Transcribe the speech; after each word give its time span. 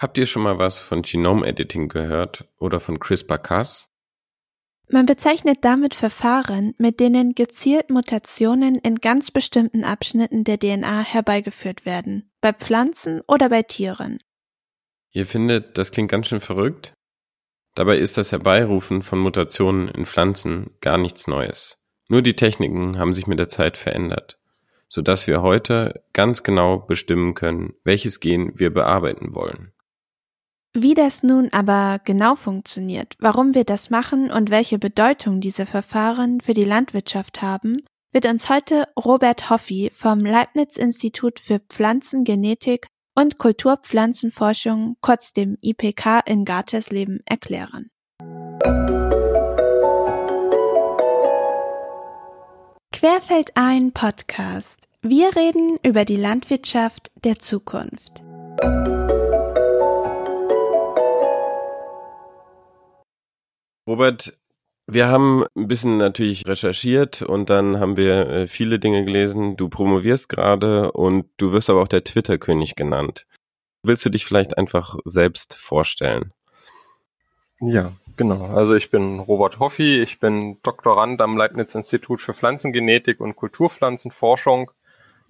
Habt 0.00 0.16
ihr 0.16 0.24
schon 0.24 0.44
mal 0.44 0.58
was 0.58 0.78
von 0.78 1.02
Genome 1.02 1.46
Editing 1.46 1.90
gehört 1.90 2.48
oder 2.58 2.80
von 2.80 2.98
CRISPR-Cas? 2.98 3.90
Man 4.88 5.04
bezeichnet 5.04 5.58
damit 5.60 5.94
Verfahren, 5.94 6.74
mit 6.78 7.00
denen 7.00 7.34
gezielt 7.34 7.90
Mutationen 7.90 8.76
in 8.76 8.94
ganz 8.94 9.30
bestimmten 9.30 9.84
Abschnitten 9.84 10.42
der 10.44 10.58
DNA 10.58 11.00
herbeigeführt 11.00 11.84
werden, 11.84 12.32
bei 12.40 12.54
Pflanzen 12.54 13.20
oder 13.28 13.50
bei 13.50 13.60
Tieren. 13.60 14.20
Ihr 15.10 15.26
findet, 15.26 15.76
das 15.76 15.90
klingt 15.90 16.10
ganz 16.10 16.28
schön 16.28 16.40
verrückt? 16.40 16.94
Dabei 17.74 17.98
ist 17.98 18.16
das 18.16 18.32
Herbeirufen 18.32 19.02
von 19.02 19.18
Mutationen 19.18 19.88
in 19.88 20.06
Pflanzen 20.06 20.70
gar 20.80 20.96
nichts 20.96 21.26
Neues. 21.26 21.76
Nur 22.08 22.22
die 22.22 22.36
Techniken 22.36 22.98
haben 22.98 23.12
sich 23.12 23.26
mit 23.26 23.38
der 23.38 23.50
Zeit 23.50 23.76
verändert, 23.76 24.38
sodass 24.88 25.26
wir 25.26 25.42
heute 25.42 26.02
ganz 26.14 26.42
genau 26.42 26.78
bestimmen 26.78 27.34
können, 27.34 27.74
welches 27.84 28.18
Gen 28.18 28.58
wir 28.58 28.72
bearbeiten 28.72 29.34
wollen. 29.34 29.74
Wie 30.72 30.94
das 30.94 31.24
nun 31.24 31.48
aber 31.52 32.00
genau 32.04 32.36
funktioniert, 32.36 33.16
warum 33.18 33.54
wir 33.56 33.64
das 33.64 33.90
machen 33.90 34.30
und 34.30 34.50
welche 34.50 34.78
Bedeutung 34.78 35.40
diese 35.40 35.66
Verfahren 35.66 36.40
für 36.40 36.54
die 36.54 36.64
Landwirtschaft 36.64 37.42
haben, 37.42 37.78
wird 38.12 38.26
uns 38.26 38.48
heute 38.48 38.84
Robert 38.96 39.50
Hoffi 39.50 39.90
vom 39.92 40.20
Leibniz 40.20 40.76
Institut 40.76 41.40
für 41.40 41.58
Pflanzengenetik 41.58 42.86
und 43.16 43.38
Kulturpflanzenforschung, 43.38 44.96
kurz 45.00 45.32
dem 45.32 45.58
IPK 45.60 46.20
in 46.26 46.44
Gartersleben, 46.44 47.18
erklären. 47.26 47.90
Querfeld 52.92 53.56
ein 53.56 53.90
Podcast. 53.90 54.86
Wir 55.02 55.34
reden 55.34 55.78
über 55.82 56.04
die 56.04 56.16
Landwirtschaft 56.16 57.10
der 57.24 57.40
Zukunft. 57.40 58.22
Robert, 63.90 64.38
wir 64.86 65.08
haben 65.08 65.44
ein 65.56 65.66
bisschen 65.66 65.96
natürlich 65.96 66.46
recherchiert 66.46 67.22
und 67.22 67.50
dann 67.50 67.80
haben 67.80 67.96
wir 67.96 68.28
äh, 68.28 68.46
viele 68.46 68.78
Dinge 68.78 69.04
gelesen. 69.04 69.56
Du 69.56 69.68
promovierst 69.68 70.28
gerade 70.28 70.92
und 70.92 71.26
du 71.38 71.50
wirst 71.50 71.68
aber 71.70 71.82
auch 71.82 71.88
der 71.88 72.04
Twitter-König 72.04 72.76
genannt. 72.76 73.26
Willst 73.82 74.06
du 74.06 74.10
dich 74.10 74.24
vielleicht 74.24 74.56
einfach 74.56 74.96
selbst 75.04 75.56
vorstellen? 75.56 76.32
Ja, 77.58 77.90
genau. 78.16 78.44
Also 78.44 78.74
ich 78.74 78.92
bin 78.92 79.18
Robert 79.18 79.58
Hoffi, 79.58 80.00
ich 80.00 80.20
bin 80.20 80.58
Doktorand 80.62 81.20
am 81.20 81.36
Leibniz-Institut 81.36 82.20
für 82.20 82.32
Pflanzengenetik 82.32 83.18
und 83.18 83.34
Kulturpflanzenforschung, 83.34 84.70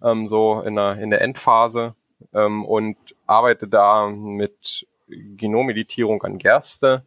ähm, 0.05 0.29
so 0.29 0.61
in 0.61 0.77
der, 0.77 0.99
in 0.99 1.09
der 1.09 1.23
Endphase 1.23 1.95
ähm, 2.35 2.67
und 2.67 2.99
arbeite 3.27 3.69
da 3.69 4.11
mit 4.11 4.87
Genomeditierung 5.09 6.23
an 6.25 6.37
Gerste 6.37 7.05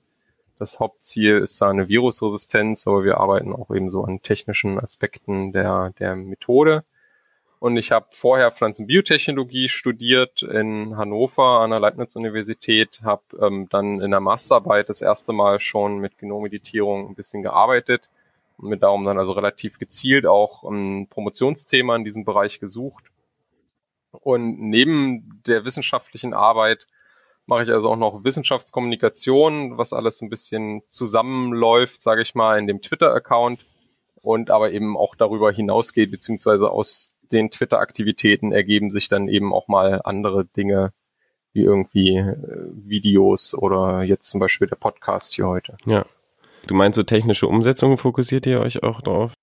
das 0.59 0.79
Hauptziel 0.79 1.39
ist 1.39 1.61
da 1.61 1.69
eine 1.69 1.89
Virusresistenz, 1.89 2.87
aber 2.87 3.03
wir 3.03 3.17
arbeiten 3.17 3.53
auch 3.53 3.71
eben 3.71 3.89
so 3.89 4.03
an 4.03 4.21
technischen 4.21 4.79
Aspekten 4.79 5.51
der, 5.51 5.91
der 5.99 6.15
Methode. 6.15 6.83
Und 7.59 7.77
ich 7.77 7.93
habe 7.93 8.07
vorher 8.11 8.51
Pflanzenbiotechnologie 8.51 9.69
studiert 9.69 10.43
in 10.43 10.97
Hannover 10.97 11.61
an 11.61 11.69
der 11.69 11.79
Leibniz-Universität, 11.79 12.99
habe 13.03 13.23
ähm, 13.39 13.67
dann 13.69 14.01
in 14.01 14.11
der 14.11 14.19
Masterarbeit 14.19 14.89
das 14.89 15.01
erste 15.01 15.31
Mal 15.31 15.61
schon 15.61 15.99
mit 15.99 16.17
Genomeditierung 16.17 17.07
ein 17.07 17.15
bisschen 17.15 17.41
gearbeitet 17.41 18.09
und 18.57 18.69
mir 18.69 18.77
darum 18.77 19.05
dann 19.05 19.17
also 19.17 19.31
relativ 19.31 19.79
gezielt 19.79 20.25
auch 20.25 20.63
ein 20.63 21.07
Promotionsthema 21.07 21.95
in 21.95 22.03
diesem 22.03 22.25
Bereich 22.25 22.59
gesucht. 22.59 23.05
Und 24.11 24.59
neben 24.59 25.41
der 25.47 25.63
wissenschaftlichen 25.63 26.33
Arbeit 26.33 26.85
mache 27.45 27.63
ich 27.63 27.69
also 27.69 27.89
auch 27.89 27.97
noch 27.97 28.23
Wissenschaftskommunikation, 28.23 29.77
was 29.77 29.93
alles 29.93 30.21
ein 30.21 30.29
bisschen 30.29 30.81
zusammenläuft, 30.89 32.01
sage 32.01 32.21
ich 32.21 32.35
mal, 32.35 32.57
in 32.57 32.67
dem 32.67 32.81
Twitter-Account 32.81 33.65
und 34.15 34.49
aber 34.49 34.71
eben 34.71 34.97
auch 34.97 35.15
darüber 35.15 35.51
hinausgeht, 35.51 36.11
beziehungsweise 36.11 36.69
aus 36.71 37.15
den 37.31 37.49
Twitter-Aktivitäten 37.49 38.51
ergeben 38.51 38.91
sich 38.91 39.09
dann 39.09 39.27
eben 39.27 39.53
auch 39.53 39.67
mal 39.67 40.01
andere 40.03 40.45
Dinge, 40.45 40.91
wie 41.51 41.61
irgendwie 41.61 42.17
äh, 42.17 42.37
Videos 42.71 43.53
oder 43.53 44.03
jetzt 44.03 44.29
zum 44.29 44.39
Beispiel 44.39 44.67
der 44.67 44.75
Podcast 44.75 45.33
hier 45.33 45.47
heute. 45.47 45.77
Ja. 45.85 46.05
Du 46.65 46.75
meinst 46.75 46.95
so 46.95 47.03
technische 47.03 47.47
Umsetzungen 47.47 47.97
fokussiert 47.97 48.45
ihr 48.45 48.61
euch 48.61 48.83
auch 48.83 49.01
drauf? 49.01 49.33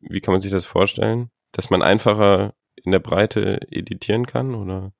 Wie 0.00 0.20
kann 0.20 0.32
man 0.32 0.40
sich 0.40 0.52
das 0.52 0.64
vorstellen? 0.64 1.30
Dass 1.52 1.70
man 1.70 1.82
einfacher 1.82 2.54
in 2.76 2.92
der 2.92 3.00
Breite 3.00 3.60
editieren 3.70 4.26
kann 4.26 4.54
oder? 4.54 4.92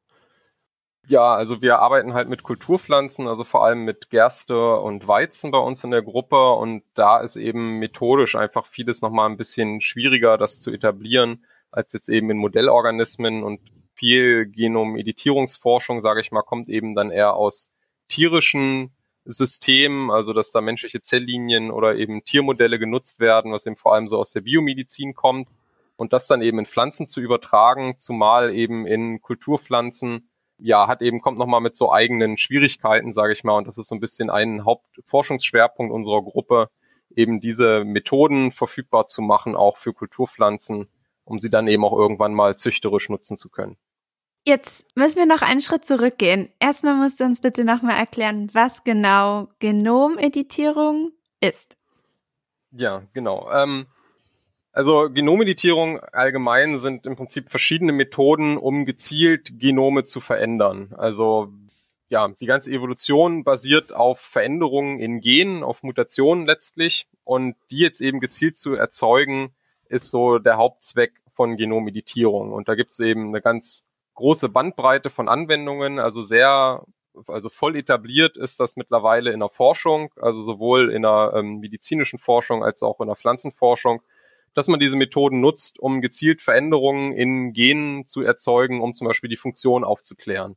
Ja, 1.06 1.34
also 1.34 1.60
wir 1.60 1.81
arbeiten 1.81 2.15
halt 2.15 2.31
mit 2.31 2.42
Kulturpflanzen, 2.42 3.28
also 3.28 3.44
vor 3.44 3.65
allem 3.65 3.84
mit 3.84 4.09
Gerste 4.09 4.76
und 4.76 5.06
Weizen 5.06 5.50
bei 5.50 5.59
uns 5.59 5.84
in 5.84 5.91
der 5.91 6.03
Gruppe. 6.03 6.53
Und 6.53 6.82
da 6.94 7.20
ist 7.20 7.37
eben 7.37 7.78
methodisch 7.78 8.37
einfach 8.37 8.66
vieles 8.66 9.03
nochmal 9.03 9.28
ein 9.28 9.37
bisschen 9.37 9.82
schwieriger, 9.82 10.38
das 10.38 10.60
zu 10.60 10.70
etablieren, 10.72 11.44
als 11.70 11.93
jetzt 11.93 12.09
eben 12.09 12.31
in 12.31 12.38
Modellorganismen. 12.38 13.43
Und 13.43 13.60
viel 13.93 14.47
Genomeditierungsforschung, 14.47 16.00
sage 16.00 16.22
ich 16.22 16.32
mal, 16.32 16.43
kommt 16.43 16.69
eben 16.69 16.94
dann 16.94 17.10
eher 17.10 17.34
aus 17.34 17.70
tierischen 18.09 18.94
Systemen, 19.26 20.10
also 20.10 20.32
dass 20.32 20.53
da 20.53 20.62
menschliche 20.62 21.03
Zelllinien 21.03 21.70
oder 21.70 21.97
eben 21.97 22.25
Tiermodelle 22.25 22.78
genutzt 22.78 23.20
werden, 23.20 23.53
was 23.53 23.66
eben 23.66 23.76
vor 23.76 23.94
allem 23.94 24.09
so 24.09 24.19
aus 24.19 24.32
der 24.32 24.41
Biomedizin 24.41 25.14
kommt. 25.14 25.48
Und 25.97 26.12
das 26.14 26.26
dann 26.26 26.43
eben 26.43 26.59
in 26.59 26.66
Pflanzen 26.66 27.09
zu 27.09 27.20
übertragen, 27.20 27.97
zumal 27.98 28.54
eben 28.54 28.87
in 28.87 29.20
Kulturpflanzen 29.20 30.28
ja, 30.59 30.88
hat 30.88 31.03
eben, 31.03 31.20
kommt 31.20 31.38
nochmal 31.38 31.60
mit 31.60 31.76
so 31.76 31.92
eigenen 31.92 32.38
Schwierigkeiten, 32.38 33.12
sage 33.12 33.32
ich 33.32 33.44
mal. 33.44 33.56
Und 33.56 33.66
das 33.66 33.78
ist 33.78 33.88
so 33.88 33.94
ein 33.94 34.00
bisschen 34.00 34.31
ein 34.31 34.65
Hauptforschungsschwerpunkt 34.65 35.92
unserer 35.92 36.22
Gruppe, 36.22 36.70
eben 37.15 37.41
diese 37.41 37.84
Methoden 37.84 38.53
verfügbar 38.53 39.06
zu 39.06 39.22
machen, 39.22 39.56
auch 39.56 39.76
für 39.76 39.93
Kulturpflanzen, 39.93 40.88
um 41.25 41.41
sie 41.41 41.50
dann 41.50 41.69
eben 41.69 41.84
auch 41.84 41.97
irgendwann 41.97 42.34
mal 42.34 42.56
züchterisch 42.56 43.09
nutzen 43.09 43.37
zu 43.37 43.48
können. 43.48 43.76
Jetzt 44.47 44.94
müssen 44.94 45.16
wir 45.16 45.26
noch 45.26 45.41
einen 45.41 45.62
Schritt 45.62 45.87
zurückgehen. 45.87 46.50
Erstmal 46.60 46.97
musst 46.97 47.19
du 47.19 47.25
uns 47.25 47.41
bitte 47.41 47.64
nochmal 47.64 47.97
erklären, 47.97 48.50
was 48.53 48.84
genau 48.84 49.48
Genomeditierung 49.59 51.12
ist. 51.41 51.78
Ja, 52.70 53.04
genau. 53.14 53.50
Ähm, 53.50 53.87
also 54.75 55.09
Genomeditierung 55.09 56.01
allgemein 56.01 56.81
sind 56.81 57.07
im 57.07 57.15
Prinzip 57.15 57.49
verschiedene 57.49 57.93
Methoden, 57.93 58.57
um 58.57 58.87
gezielt 58.87 59.61
Genome 59.61 60.05
zu 60.05 60.21
verändern. 60.21 60.93
Also 60.97 61.53
ja, 62.09 62.29
die 62.41 62.47
ganze 62.47 62.73
Evolution 62.73 63.45
basiert 63.45 63.93
auf 63.95 64.19
Veränderungen 64.19 64.99
in 64.99 65.21
Genen, 65.21 65.62
auf 65.62 65.85
Mutationen 65.85 66.45
letztlich. 66.45 67.07
Und 67.23 67.55
die 67.71 67.79
jetzt 67.79 68.01
eben 68.01 68.19
gezielt 68.19 68.57
zu 68.57 68.75
erzeugen, 68.75 69.55
ist 69.89 70.11
so 70.11 70.39
der 70.39 70.57
Hauptzweck 70.57 71.12
von 71.35 71.56
Genomeditierung. 71.56 72.53
Und 72.53 72.69
da 72.69 72.75
gibt 72.75 72.93
es 72.93 73.01
eben 73.01 73.29
eine 73.29 73.41
ganz 73.41 73.87
große 74.15 74.49
Bandbreite 74.49 75.09
von 75.09 75.29
Anwendungen, 75.29 76.01
also 76.01 76.23
sehr, 76.23 76.85
also 77.29 77.49
voll 77.49 77.77
etabliert 77.77 78.37
ist 78.37 78.59
das 78.59 78.77
mittlerweile 78.77 79.31
in 79.31 79.41
der 79.41 79.51
Forschung, 79.51 80.12
also 80.21 80.43
sowohl 80.43 80.91
in 80.91 81.03
der 81.03 81.33
ähm, 81.37 81.61
medizinischen 81.61 82.19
Forschung 82.19 82.65
als 82.65 82.83
auch 82.83 83.01
in 83.01 83.06
der 83.06 83.17
Pflanzenforschung 83.17 84.03
dass 84.54 84.69
man 84.69 84.81
diese 84.81 84.97
Methoden 84.97 85.41
nutzt, 85.41 85.78
um 85.78 86.00
gezielt 86.00 86.41
Veränderungen 86.41 87.12
in 87.12 87.53
Genen 87.53 88.06
zu 88.06 88.22
erzeugen, 88.22 88.81
um 88.81 88.94
zum 88.94 89.06
Beispiel 89.06 89.28
die 89.28 89.37
Funktion 89.37 89.84
aufzuklären. 89.84 90.56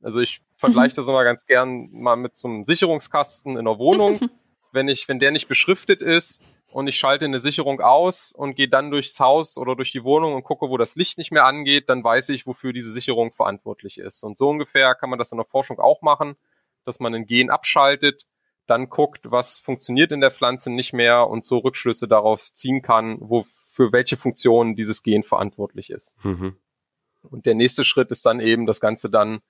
Also 0.00 0.20
ich 0.20 0.40
vergleiche 0.56 0.94
mhm. 0.94 0.96
das 0.96 1.08
immer 1.08 1.24
ganz 1.24 1.46
gern 1.46 1.88
mal 1.90 2.16
mit 2.16 2.36
so 2.36 2.48
einem 2.48 2.64
Sicherungskasten 2.64 3.56
in 3.56 3.64
der 3.64 3.78
Wohnung. 3.78 4.20
wenn 4.74 4.88
ich, 4.88 5.08
wenn 5.08 5.18
der 5.18 5.30
nicht 5.30 5.48
beschriftet 5.48 6.02
ist 6.02 6.42
und 6.70 6.88
ich 6.88 6.96
schalte 6.96 7.24
eine 7.24 7.38
Sicherung 7.38 7.80
aus 7.80 8.32
und 8.32 8.56
gehe 8.56 8.68
dann 8.68 8.90
durchs 8.90 9.18
Haus 9.20 9.56
oder 9.56 9.76
durch 9.76 9.92
die 9.92 10.04
Wohnung 10.04 10.34
und 10.34 10.42
gucke, 10.42 10.68
wo 10.68 10.76
das 10.76 10.96
Licht 10.96 11.16
nicht 11.16 11.30
mehr 11.30 11.44
angeht, 11.44 11.88
dann 11.88 12.02
weiß 12.02 12.30
ich, 12.30 12.46
wofür 12.46 12.72
diese 12.72 12.90
Sicherung 12.90 13.32
verantwortlich 13.32 13.98
ist. 13.98 14.24
Und 14.24 14.36
so 14.36 14.50
ungefähr 14.50 14.94
kann 14.94 15.10
man 15.10 15.18
das 15.18 15.32
in 15.32 15.38
der 15.38 15.46
Forschung 15.46 15.78
auch 15.78 16.02
machen, 16.02 16.36
dass 16.84 16.98
man 16.98 17.14
ein 17.14 17.26
Gen 17.26 17.50
abschaltet 17.50 18.26
dann 18.66 18.88
guckt, 18.88 19.30
was 19.30 19.58
funktioniert 19.58 20.12
in 20.12 20.20
der 20.20 20.30
Pflanze 20.30 20.70
nicht 20.70 20.92
mehr 20.92 21.28
und 21.28 21.44
so 21.44 21.58
Rückschlüsse 21.58 22.08
darauf 22.08 22.52
ziehen 22.52 22.82
kann, 22.82 23.18
wo 23.20 23.42
für 23.44 23.92
welche 23.92 24.16
Funktion 24.16 24.76
dieses 24.76 25.02
Gen 25.02 25.22
verantwortlich 25.22 25.90
ist. 25.90 26.14
Mhm. 26.22 26.56
Und 27.22 27.46
der 27.46 27.54
nächste 27.54 27.84
Schritt 27.84 28.10
ist 28.10 28.24
dann 28.26 28.40
eben, 28.40 28.66
das 28.66 28.80
Ganze 28.80 29.10
dann 29.10 29.40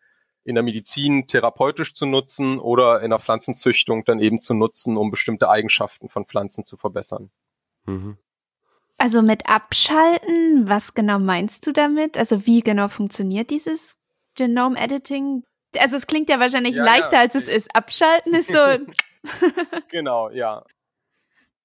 in 0.44 0.54
der 0.54 0.64
Medizin 0.64 1.26
therapeutisch 1.26 1.94
zu 1.94 2.06
nutzen 2.06 2.58
oder 2.58 3.02
in 3.02 3.10
der 3.10 3.18
Pflanzenzüchtung 3.18 4.04
dann 4.04 4.20
eben 4.20 4.40
zu 4.40 4.54
nutzen, 4.54 4.96
um 4.96 5.10
bestimmte 5.10 5.48
Eigenschaften 5.48 6.08
von 6.08 6.26
Pflanzen 6.26 6.64
zu 6.64 6.76
verbessern. 6.76 7.30
Mhm. 7.86 8.18
Also 8.98 9.22
mit 9.22 9.48
Abschalten, 9.48 10.68
was 10.68 10.94
genau 10.94 11.18
meinst 11.18 11.66
du 11.66 11.72
damit? 11.72 12.16
Also 12.16 12.46
wie 12.46 12.60
genau 12.60 12.88
funktioniert 12.88 13.50
dieses 13.50 13.96
Genome 14.36 14.78
Editing? 14.78 15.44
Also 15.80 15.96
es 15.96 16.06
klingt 16.06 16.28
ja 16.28 16.40
wahrscheinlich 16.40 16.76
ja, 16.76 16.84
leichter, 16.84 17.14
ja. 17.14 17.20
als 17.20 17.34
es 17.34 17.48
ist. 17.48 17.74
Abschalten 17.74 18.34
ist 18.34 18.50
so. 18.50 18.58
genau, 19.90 20.30
ja. 20.30 20.64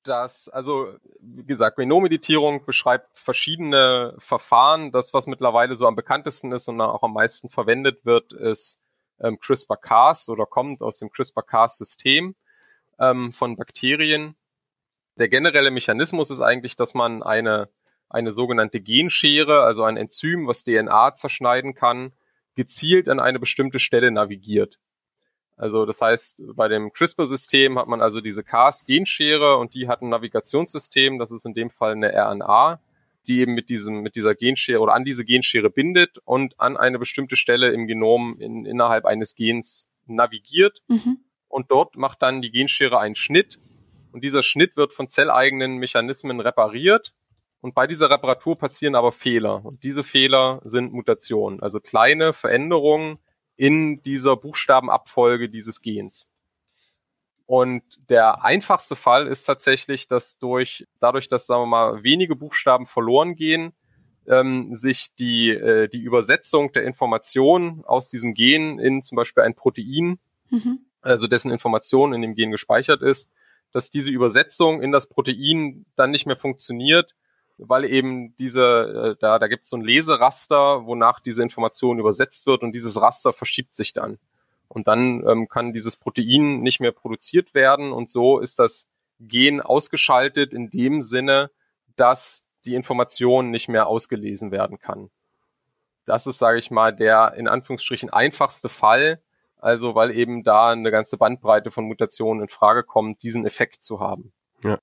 Das, 0.03 0.47
also, 0.47 0.94
wie 1.19 1.45
gesagt, 1.45 1.75
Genomeditierung 1.75 2.65
beschreibt 2.65 3.17
verschiedene 3.17 4.15
Verfahren. 4.17 4.91
Das, 4.91 5.13
was 5.13 5.27
mittlerweile 5.27 5.75
so 5.75 5.88
am 5.88 5.95
bekanntesten 5.95 6.51
ist 6.53 6.69
und 6.69 6.79
auch 6.79 7.03
am 7.03 7.13
meisten 7.13 7.50
verwendet 7.50 8.06
wird, 8.06 8.31
ist 8.31 8.79
ähm, 9.19 9.39
CRISPR-Cas 9.39 10.29
oder 10.29 10.45
kommt 10.45 10.81
aus 10.81 11.00
dem 11.00 11.11
CRISPR-Cas-System 11.11 12.35
ähm, 12.97 13.33
von 13.33 13.57
Bakterien. 13.57 14.35
Der 15.17 15.27
generelle 15.27 15.71
Mechanismus 15.71 16.29
ist 16.29 16.41
eigentlich, 16.41 16.77
dass 16.77 16.94
man 16.94 17.21
eine, 17.21 17.67
eine 18.09 18.31
sogenannte 18.31 18.79
Genschere, 18.79 19.61
also 19.63 19.83
ein 19.83 19.97
Enzym, 19.97 20.47
was 20.47 20.63
DNA 20.63 21.13
zerschneiden 21.15 21.75
kann, 21.75 22.13
gezielt 22.59 23.07
an 23.07 23.21
eine 23.21 23.39
bestimmte 23.39 23.79
Stelle 23.79 24.11
navigiert. 24.11 24.79
Also 25.56 25.85
das 25.85 26.01
heißt, 26.01 26.44
bei 26.57 26.67
dem 26.67 26.91
CRISPR-System 26.91 27.79
hat 27.79 27.88
man 27.88 28.01
also 28.01 28.19
diese 28.19 28.44
Cas-Genschere 28.44 29.56
und 29.56 29.75
die 29.75 29.88
hat 29.88 30.01
ein 30.01 30.09
Navigationssystem, 30.09 31.19
das 31.19 31.31
ist 31.31 31.45
in 31.45 31.53
dem 31.53 31.69
Fall 31.69 31.94
eine 31.94 32.11
RNA, 32.13 32.81
die 33.27 33.39
eben 33.39 33.53
mit 33.53 33.69
diesem, 33.69 34.01
mit 34.01 34.17
dieser 34.17 34.35
Genschere 34.35 34.81
oder 34.81 34.94
an 34.94 35.06
diese 35.06 35.23
Genschere 35.23 35.69
bindet 35.69 36.17
und 36.25 36.59
an 36.59 36.75
eine 36.75 37.00
bestimmte 37.00 37.38
Stelle 37.38 37.71
im 37.71 37.88
Genom 37.88 38.38
in, 38.41 38.65
innerhalb 38.65 39.06
eines 39.06 39.35
Gens 39.35 39.89
navigiert. 40.06 40.81
Mhm. 40.89 41.19
Und 41.47 41.71
dort 41.71 41.95
macht 41.95 42.21
dann 42.21 42.41
die 42.41 42.51
Genschere 42.51 43.00
einen 43.00 43.15
Schnitt. 43.15 43.57
Und 44.11 44.21
dieser 44.25 44.44
Schnitt 44.44 44.75
wird 44.75 44.91
von 44.91 45.07
zelleigenen 45.07 45.77
Mechanismen 45.77 46.41
repariert. 46.41 47.13
Und 47.61 47.75
bei 47.75 47.88
dieser 47.88 48.09
Reparatur 48.09 48.57
passieren 48.57 48.95
aber 48.95 49.11
Fehler. 49.11 49.65
Und 49.65 49.83
diese 49.83 50.03
Fehler 50.03 50.61
sind 50.63 50.94
Mutationen, 50.94 51.61
also 51.61 51.79
kleine 51.79 52.33
Veränderungen, 52.33 53.19
in 53.57 54.01
dieser 54.03 54.38
Buchstabenabfolge 54.38 55.50
dieses 55.50 55.81
Gens. 55.81 56.29
Und 57.45 57.83
der 58.09 58.45
einfachste 58.45 58.95
Fall 58.95 59.27
ist 59.27 59.44
tatsächlich, 59.44 60.07
dass 60.07 60.38
durch, 60.38 60.88
dadurch, 61.01 61.27
dass, 61.27 61.45
sagen 61.45 61.63
wir 61.63 61.67
mal, 61.67 62.03
wenige 62.03 62.38
Buchstaben 62.38 62.85
verloren 62.85 63.35
gehen, 63.35 63.73
ähm, 64.27 64.75
sich 64.75 65.13
die, 65.15 65.50
äh, 65.50 65.89
die 65.89 66.00
Übersetzung 66.00 66.71
der 66.71 66.83
Information 66.83 67.83
aus 67.85 68.07
diesem 68.07 68.33
Gen 68.33 68.79
in 68.79 69.03
zum 69.03 69.15
Beispiel 69.17 69.44
ein 69.44 69.56
Protein, 69.56 70.19
mhm. 70.50 70.85
also 71.01 71.27
dessen 71.27 71.51
Information 71.51 72.13
in 72.13 72.21
dem 72.21 72.35
Gen 72.35 72.51
gespeichert 72.51 73.01
ist, 73.01 73.29
dass 73.73 73.89
diese 73.89 74.11
Übersetzung 74.11 74.81
in 74.81 74.94
das 74.94 75.07
Protein 75.07 75.85
dann 75.97 76.11
nicht 76.11 76.27
mehr 76.27 76.38
funktioniert 76.38 77.13
weil 77.59 77.85
eben 77.85 78.35
diese, 78.38 79.15
äh, 79.15 79.15
da, 79.19 79.39
da 79.39 79.47
gibt 79.47 79.63
es 79.63 79.69
so 79.69 79.77
ein 79.77 79.83
Leseraster, 79.83 80.85
wonach 80.85 81.19
diese 81.19 81.44
Information 81.44 82.00
übersetzt 82.00 82.47
wird 82.47 82.63
und 82.63 82.71
dieses 82.71 83.01
Raster 83.01 83.33
verschiebt 83.33 83.75
sich 83.75 83.94
dann. 83.94 84.17
Und 84.67 84.88
dann 84.88 85.23
ähm, 85.27 85.47
kann 85.47 85.73
dieses 85.73 85.97
Protein 85.97 86.61
nicht 86.61 86.79
mehr 86.79 86.91
produziert 86.91 87.53
werden 87.53 87.91
und 87.91 88.09
so 88.09 88.39
ist 88.39 88.59
das 88.59 88.88
Gen 89.19 89.61
ausgeschaltet 89.61 90.53
in 90.53 90.69
dem 90.69 91.01
Sinne, 91.01 91.51
dass 91.95 92.45
die 92.65 92.75
Information 92.75 93.51
nicht 93.51 93.67
mehr 93.67 93.88
ausgelesen 93.88 94.51
werden 94.51 94.79
kann. 94.79 95.09
Das 96.06 96.25
ist, 96.25 96.39
sage 96.39 96.59
ich 96.59 96.71
mal, 96.71 96.95
der 96.95 97.33
in 97.35 97.47
Anführungsstrichen 97.47 98.09
einfachste 98.09 98.69
Fall, 98.69 99.21
also 99.57 99.95
weil 99.95 100.15
eben 100.15 100.44
da 100.44 100.69
eine 100.69 100.91
ganze 100.91 101.17
Bandbreite 101.17 101.71
von 101.71 101.85
Mutationen 101.85 102.44
in 102.44 102.50
Frage 102.50 102.83
kommt, 102.83 103.21
diesen 103.23 103.45
Effekt 103.45 103.83
zu 103.83 104.00
haben. 104.00 104.31
Ja. 104.63 104.79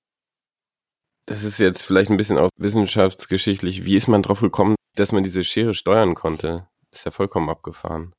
Das 1.27 1.43
ist 1.43 1.59
jetzt 1.59 1.83
vielleicht 1.83 2.09
ein 2.09 2.17
bisschen 2.17 2.37
auch 2.37 2.49
wissenschaftsgeschichtlich. 2.55 3.83
Wie 3.83 3.97
ist 3.97 4.07
man 4.07 4.23
drauf 4.23 4.39
gekommen, 4.39 4.75
dass 4.95 5.11
man 5.11 5.23
diese 5.23 5.43
Schere 5.43 5.73
steuern 5.73 6.15
konnte? 6.15 6.67
Das 6.89 7.01
ist 7.01 7.05
ja 7.05 7.11
vollkommen 7.11 7.49
abgefahren. 7.49 8.13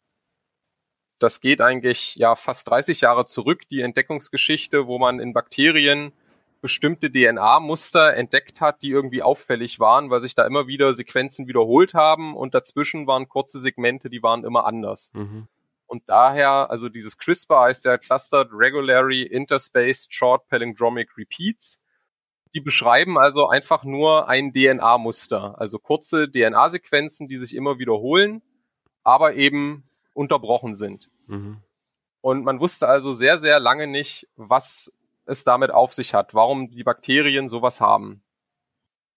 Das 1.18 1.40
geht 1.40 1.62
eigentlich 1.62 2.14
ja 2.16 2.36
fast 2.36 2.68
30 2.68 3.00
Jahre 3.00 3.24
zurück, 3.26 3.62
die 3.70 3.80
Entdeckungsgeschichte, 3.80 4.86
wo 4.86 4.98
man 4.98 5.20
in 5.20 5.32
Bakterien 5.32 6.12
bestimmte 6.60 7.10
DNA-Muster 7.10 8.14
entdeckt 8.14 8.60
hat, 8.60 8.82
die 8.82 8.90
irgendwie 8.90 9.22
auffällig 9.22 9.80
waren, 9.80 10.10
weil 10.10 10.20
sich 10.20 10.34
da 10.34 10.46
immer 10.46 10.66
wieder 10.66 10.92
Sequenzen 10.92 11.48
wiederholt 11.48 11.94
haben 11.94 12.36
und 12.36 12.54
dazwischen 12.54 13.06
waren 13.06 13.28
kurze 13.28 13.58
Segmente, 13.58 14.10
die 14.10 14.22
waren 14.22 14.44
immer 14.44 14.66
anders. 14.66 15.10
Mhm. 15.14 15.48
Und 15.86 16.02
daher, 16.10 16.70
also 16.70 16.90
dieses 16.90 17.16
CRISPR 17.16 17.62
heißt 17.62 17.86
ja 17.86 17.96
Clustered 17.96 18.50
Regularly 18.52 19.22
Interspaced 19.22 20.12
Short 20.12 20.46
Palindromic 20.48 21.16
Repeats. 21.16 21.80
Die 22.54 22.60
beschreiben 22.60 23.18
also 23.18 23.48
einfach 23.48 23.84
nur 23.84 24.28
ein 24.28 24.52
DNA-Muster, 24.52 25.58
also 25.58 25.78
kurze 25.78 26.30
DNA-Sequenzen, 26.30 27.28
die 27.28 27.36
sich 27.36 27.54
immer 27.54 27.78
wiederholen, 27.78 28.42
aber 29.02 29.34
eben 29.34 29.88
unterbrochen 30.14 30.74
sind. 30.74 31.10
Mhm. 31.26 31.62
Und 32.20 32.44
man 32.44 32.60
wusste 32.60 32.88
also 32.88 33.12
sehr, 33.12 33.38
sehr 33.38 33.60
lange 33.60 33.86
nicht, 33.86 34.28
was 34.36 34.92
es 35.26 35.44
damit 35.44 35.70
auf 35.70 35.92
sich 35.92 36.14
hat, 36.14 36.34
warum 36.34 36.70
die 36.70 36.82
Bakterien 36.82 37.48
sowas 37.48 37.80
haben. 37.80 38.22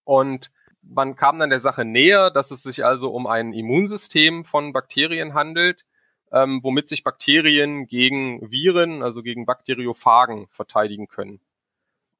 Und 0.03 0.51
man 0.81 1.15
kam 1.15 1.39
dann 1.39 1.49
der 1.49 1.59
Sache 1.59 1.85
näher, 1.85 2.31
dass 2.31 2.51
es 2.51 2.63
sich 2.63 2.83
also 2.85 3.11
um 3.11 3.27
ein 3.27 3.53
Immunsystem 3.53 4.45
von 4.45 4.73
Bakterien 4.73 5.33
handelt, 5.33 5.85
ähm, 6.31 6.61
womit 6.63 6.89
sich 6.89 7.03
Bakterien 7.03 7.87
gegen 7.87 8.51
Viren, 8.51 9.03
also 9.03 9.21
gegen 9.21 9.45
Bakteriophagen 9.45 10.47
verteidigen 10.49 11.07
können. 11.07 11.39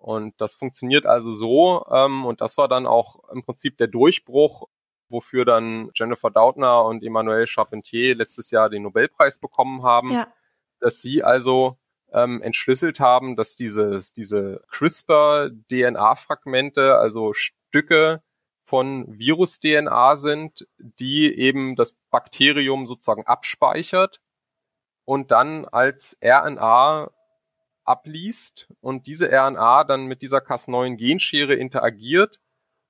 Und 0.02 0.34
das 0.42 0.56
funktioniert 0.56 1.06
also 1.06 1.32
so, 1.32 1.86
ähm, 1.92 2.26
und 2.26 2.42
das 2.42 2.58
war 2.58 2.68
dann 2.68 2.88
auch 2.88 3.30
im 3.30 3.44
Prinzip 3.44 3.78
der 3.78 3.86
Durchbruch, 3.88 4.68
wofür 5.10 5.46
dann 5.46 5.92
Jennifer 5.94 6.32
Doudna 6.32 6.80
und 6.80 7.04
Emmanuel 7.04 7.46
Charpentier 7.46 8.16
letztes 8.16 8.50
Jahr 8.50 8.70
den 8.70 8.82
Nobelpreis 8.84 9.38
bekommen 9.38 9.84
haben, 9.84 10.12
ja. 10.12 10.28
dass 10.80 11.02
sie 11.02 11.24
also 11.24 11.78
ähm, 12.12 12.42
entschlüsselt 12.42 13.00
haben, 13.00 13.36
dass 13.36 13.56
diese, 13.56 14.00
diese 14.16 14.64
CRISPR-DNA-Fragmente, 14.70 16.98
also 16.98 17.34
Stücke 17.34 18.24
von 18.66 19.06
Virus-DNA 19.08 20.16
sind, 20.16 20.68
die 20.80 21.38
eben 21.38 21.76
das 21.76 21.96
Bakterium 22.10 22.88
sozusagen 22.88 23.28
abspeichert 23.28 24.20
und 25.06 25.30
dann 25.30 25.66
als 25.66 26.18
RNA 26.24 27.12
abliest 27.92 28.68
und 28.80 29.06
diese 29.08 29.30
RNA 29.30 29.84
dann 29.84 30.06
mit 30.06 30.22
dieser 30.22 30.40
Cas9-Genschere 30.40 31.54
interagiert 31.54 32.40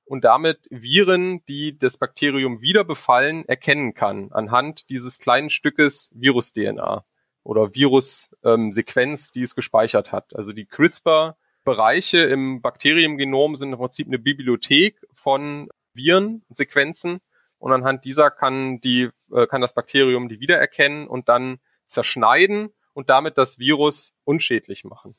und 0.06 0.24
damit 0.25 0.68
Viren, 0.69 1.44
die 1.45 1.77
das 1.77 1.98
Bakterium 1.98 2.62
wieder 2.62 2.83
befallen, 2.83 3.45
erkennen 3.48 3.94
kann 3.94 4.31
anhand 4.31 4.89
dieses 4.89 5.19
kleinen 5.19 5.50
Stückes 5.50 6.12
Virus-DNA 6.13 7.03
oder 7.44 7.74
Virus-Sequenz, 7.74 9.27
ähm, 9.27 9.31
die 9.33 9.42
es 9.42 9.56
gespeichert 9.56 10.12
hat. 10.12 10.36
Also 10.36 10.53
die 10.53 10.65
CRISPR-Bereiche 10.65 12.19
im 12.19 12.62
Bakteriumgenom 12.62 13.56
sind 13.56 13.74
im 13.74 13.80
Prinzip 13.80 14.07
eine 14.07 14.19
Bibliothek 14.19 15.00
von 15.13 15.69
Virensequenzen 15.94 17.21
und 17.57 17.71
anhand 17.71 18.06
dieser 18.06 18.31
kann 18.31 18.80
die 18.80 19.09
äh, 19.33 19.47
kann 19.47 19.61
das 19.61 19.73
Bakterium 19.73 20.30
die 20.30 20.40
wiedererkennen 20.40 21.07
und 21.07 21.30
dann 21.30 21.59
zerschneiden 21.85 22.73
und 22.94 23.10
damit 23.10 23.38
das 23.38 23.60
Virus 23.60 24.14
unschädlich 24.24 24.83
machen. 24.83 25.16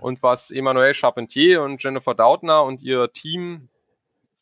Und 0.00 0.22
was 0.22 0.50
Emmanuel 0.50 0.94
Charpentier 0.94 1.62
und 1.62 1.82
Jennifer 1.82 2.14
Doudna 2.14 2.60
und 2.60 2.82
ihr 2.82 3.12
Team 3.12 3.68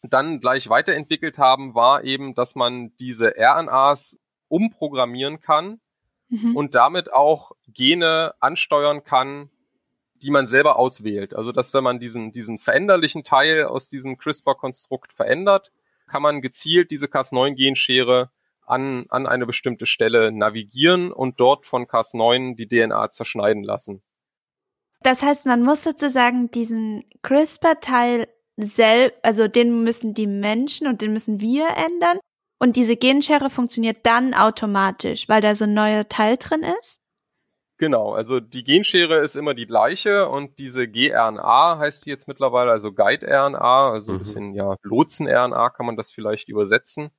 dann 0.02 0.41
gleich 0.41 0.69
weiterentwickelt 0.69 1.38
haben, 1.38 1.75
war 1.75 2.05
eben, 2.05 2.35
dass 2.35 2.55
man 2.55 2.97
diese 2.97 3.35
RNAs 3.37 4.19
umprogrammieren 4.49 5.41
kann 5.41 5.81
mhm. 6.29 6.57
und 6.57 6.75
damit 6.75 7.12
auch 7.12 7.52
Gene 7.69 8.35
ansteuern 8.41 9.05
kann, 9.05 9.50
die 10.23 10.31
man 10.31 10.47
selber 10.47 10.76
auswählt. 10.76 11.35
Also 11.35 11.52
dass 11.52 11.75
wenn 11.75 11.85
man 11.85 11.99
diesen, 11.99 12.33
diesen 12.33 12.59
veränderlichen 12.59 13.25
Teil 13.25 13.64
aus 13.64 13.88
diesem 13.88 14.19
CRISPR-Konstrukt 14.19 15.12
verändert, 15.12 15.71
kann 16.07 16.23
man 16.23 16.43
gezielt 16.43 16.91
diese 16.91 17.07
Cas9-Genschere 17.07 18.31
an, 18.64 19.07
an 19.09 19.26
eine 19.26 19.47
bestimmte 19.47 19.87
Stelle 19.87 20.33
navigieren 20.33 21.12
und 21.12 21.40
dort 21.40 21.66
von 21.66 21.87
Cas9 21.87 22.57
die 22.57 22.69
DNA 22.69 23.11
zerschneiden 23.11 23.62
lassen. 23.62 24.02
Das 25.02 25.23
heißt, 25.23 25.47
man 25.47 25.62
muss 25.62 25.83
sozusagen 25.83 26.50
diesen 26.50 27.04
CRISPR-Teil 27.23 28.28
selbst, 28.57 29.19
also 29.25 29.49
den 29.49 29.83
müssen 29.85 30.14
die 30.14 30.26
Menschen 30.26 30.87
und 30.87 31.00
den 31.00 31.12
müssen 31.12 31.40
wir 31.40 31.66
ändern. 31.76 32.19
Und 32.61 32.76
diese 32.76 32.97
Genschere 32.97 33.50
funktioniert 33.50 34.07
dann 34.07 34.35
automatisch, 34.35 35.28
weil 35.28 35.40
da 35.40 35.54
so 35.57 35.64
ein 35.64 35.75
neuer 35.75 36.09
Teil 36.09 36.37
drin 36.37 36.62
ist? 36.78 37.00
Genau, 37.78 38.12
also 38.12 38.38
die 38.38 38.62
Genschere 38.62 39.19
ist 39.19 39.35
immer 39.35 39.54
die 39.54 39.66
gleiche 39.66 40.28
und 40.28 40.61
diese 40.61 40.87
gRNA 40.87 41.78
heißt 41.78 42.07
die 42.07 42.11
jetzt 42.11 42.28
mittlerweile, 42.28 42.71
also 42.71 42.92
Guide-RNA, 42.92 43.90
also 43.90 44.12
mhm. 44.12 44.16
ein 44.16 44.19
bisschen, 44.21 44.54
ja, 44.54 44.76
Lotsen-RNA 44.83 45.71
kann 45.71 45.87
man 45.87 45.97
das 45.97 46.12
vielleicht 46.12 46.49
übersetzen. 46.49 47.11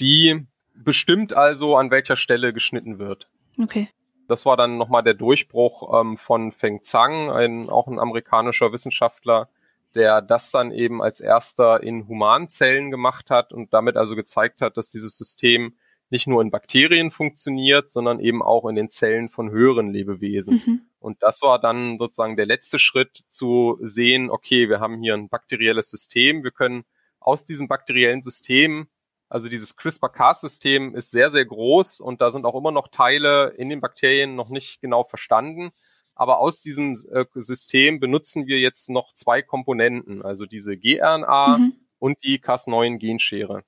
Die 0.00 0.48
bestimmt 0.74 1.32
also, 1.32 1.76
an 1.76 1.90
welcher 1.90 2.16
Stelle 2.16 2.52
geschnitten 2.52 2.98
wird. 2.98 3.28
Okay. 3.60 3.88
Das 4.26 4.46
war 4.46 4.56
dann 4.56 4.78
nochmal 4.78 5.02
der 5.02 5.14
Durchbruch 5.14 6.00
ähm, 6.00 6.16
von 6.16 6.52
Feng 6.52 6.82
Zhang, 6.82 7.30
ein, 7.30 7.68
auch 7.68 7.86
ein 7.86 7.98
amerikanischer 7.98 8.72
Wissenschaftler, 8.72 9.48
der 9.94 10.22
das 10.22 10.50
dann 10.50 10.72
eben 10.72 11.02
als 11.02 11.20
erster 11.20 11.82
in 11.82 12.08
Humanzellen 12.08 12.90
gemacht 12.90 13.30
hat 13.30 13.52
und 13.52 13.72
damit 13.72 13.96
also 13.96 14.16
gezeigt 14.16 14.60
hat, 14.60 14.76
dass 14.76 14.88
dieses 14.88 15.16
System 15.16 15.74
nicht 16.10 16.26
nur 16.26 16.42
in 16.42 16.50
Bakterien 16.50 17.10
funktioniert, 17.10 17.90
sondern 17.90 18.20
eben 18.20 18.42
auch 18.42 18.66
in 18.68 18.76
den 18.76 18.90
Zellen 18.90 19.28
von 19.28 19.50
höheren 19.50 19.90
Lebewesen. 19.90 20.62
Mhm. 20.64 20.80
Und 21.00 21.22
das 21.22 21.42
war 21.42 21.60
dann 21.60 21.98
sozusagen 21.98 22.36
der 22.36 22.46
letzte 22.46 22.78
Schritt 22.78 23.24
zu 23.28 23.78
sehen, 23.82 24.30
okay, 24.30 24.68
wir 24.68 24.80
haben 24.80 25.00
hier 25.00 25.14
ein 25.14 25.28
bakterielles 25.28 25.90
System, 25.90 26.44
wir 26.44 26.50
können 26.50 26.84
aus 27.20 27.44
diesem 27.44 27.68
bakteriellen 27.68 28.22
System 28.22 28.86
Also 29.28 29.48
dieses 29.48 29.76
CRISPR-Cas-System 29.76 30.94
ist 30.94 31.10
sehr, 31.10 31.30
sehr 31.30 31.44
groß 31.44 32.00
und 32.00 32.20
da 32.20 32.30
sind 32.30 32.44
auch 32.44 32.54
immer 32.54 32.70
noch 32.70 32.88
Teile 32.88 33.48
in 33.56 33.68
den 33.68 33.80
Bakterien 33.80 34.36
noch 34.36 34.50
nicht 34.50 34.80
genau 34.80 35.04
verstanden. 35.04 35.72
Aber 36.14 36.38
aus 36.38 36.60
diesem 36.60 36.96
äh, 37.10 37.24
System 37.34 37.98
benutzen 37.98 38.46
wir 38.46 38.60
jetzt 38.60 38.88
noch 38.88 39.12
zwei 39.14 39.42
Komponenten, 39.42 40.22
also 40.22 40.46
diese 40.46 40.76
gRNA 40.76 41.58
mhm. 41.58 41.72
und 41.98 42.22
die 42.22 42.38
Cas9-Genschere. 42.38 43.64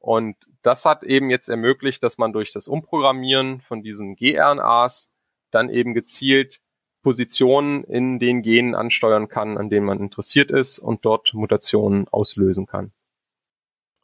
Und 0.00 0.36
das 0.62 0.84
hat 0.84 1.04
eben 1.04 1.30
jetzt 1.30 1.48
ermöglicht, 1.48 2.02
dass 2.02 2.16
man 2.16 2.32
durch 2.32 2.52
das 2.52 2.68
Umprogrammieren 2.68 3.60
von 3.60 3.82
diesen 3.82 4.16
gRNAs 4.16 5.10
dann 5.50 5.68
eben 5.68 5.94
gezielt 5.94 6.60
Positionen 7.02 7.84
in 7.84 8.18
den 8.18 8.42
Genen 8.42 8.74
ansteuern 8.74 9.28
kann, 9.28 9.58
an 9.58 9.70
denen 9.70 9.86
man 9.86 10.00
interessiert 10.00 10.50
ist 10.50 10.78
und 10.78 11.04
dort 11.04 11.34
Mutationen 11.34 12.08
auslösen 12.08 12.66
kann. 12.66 12.92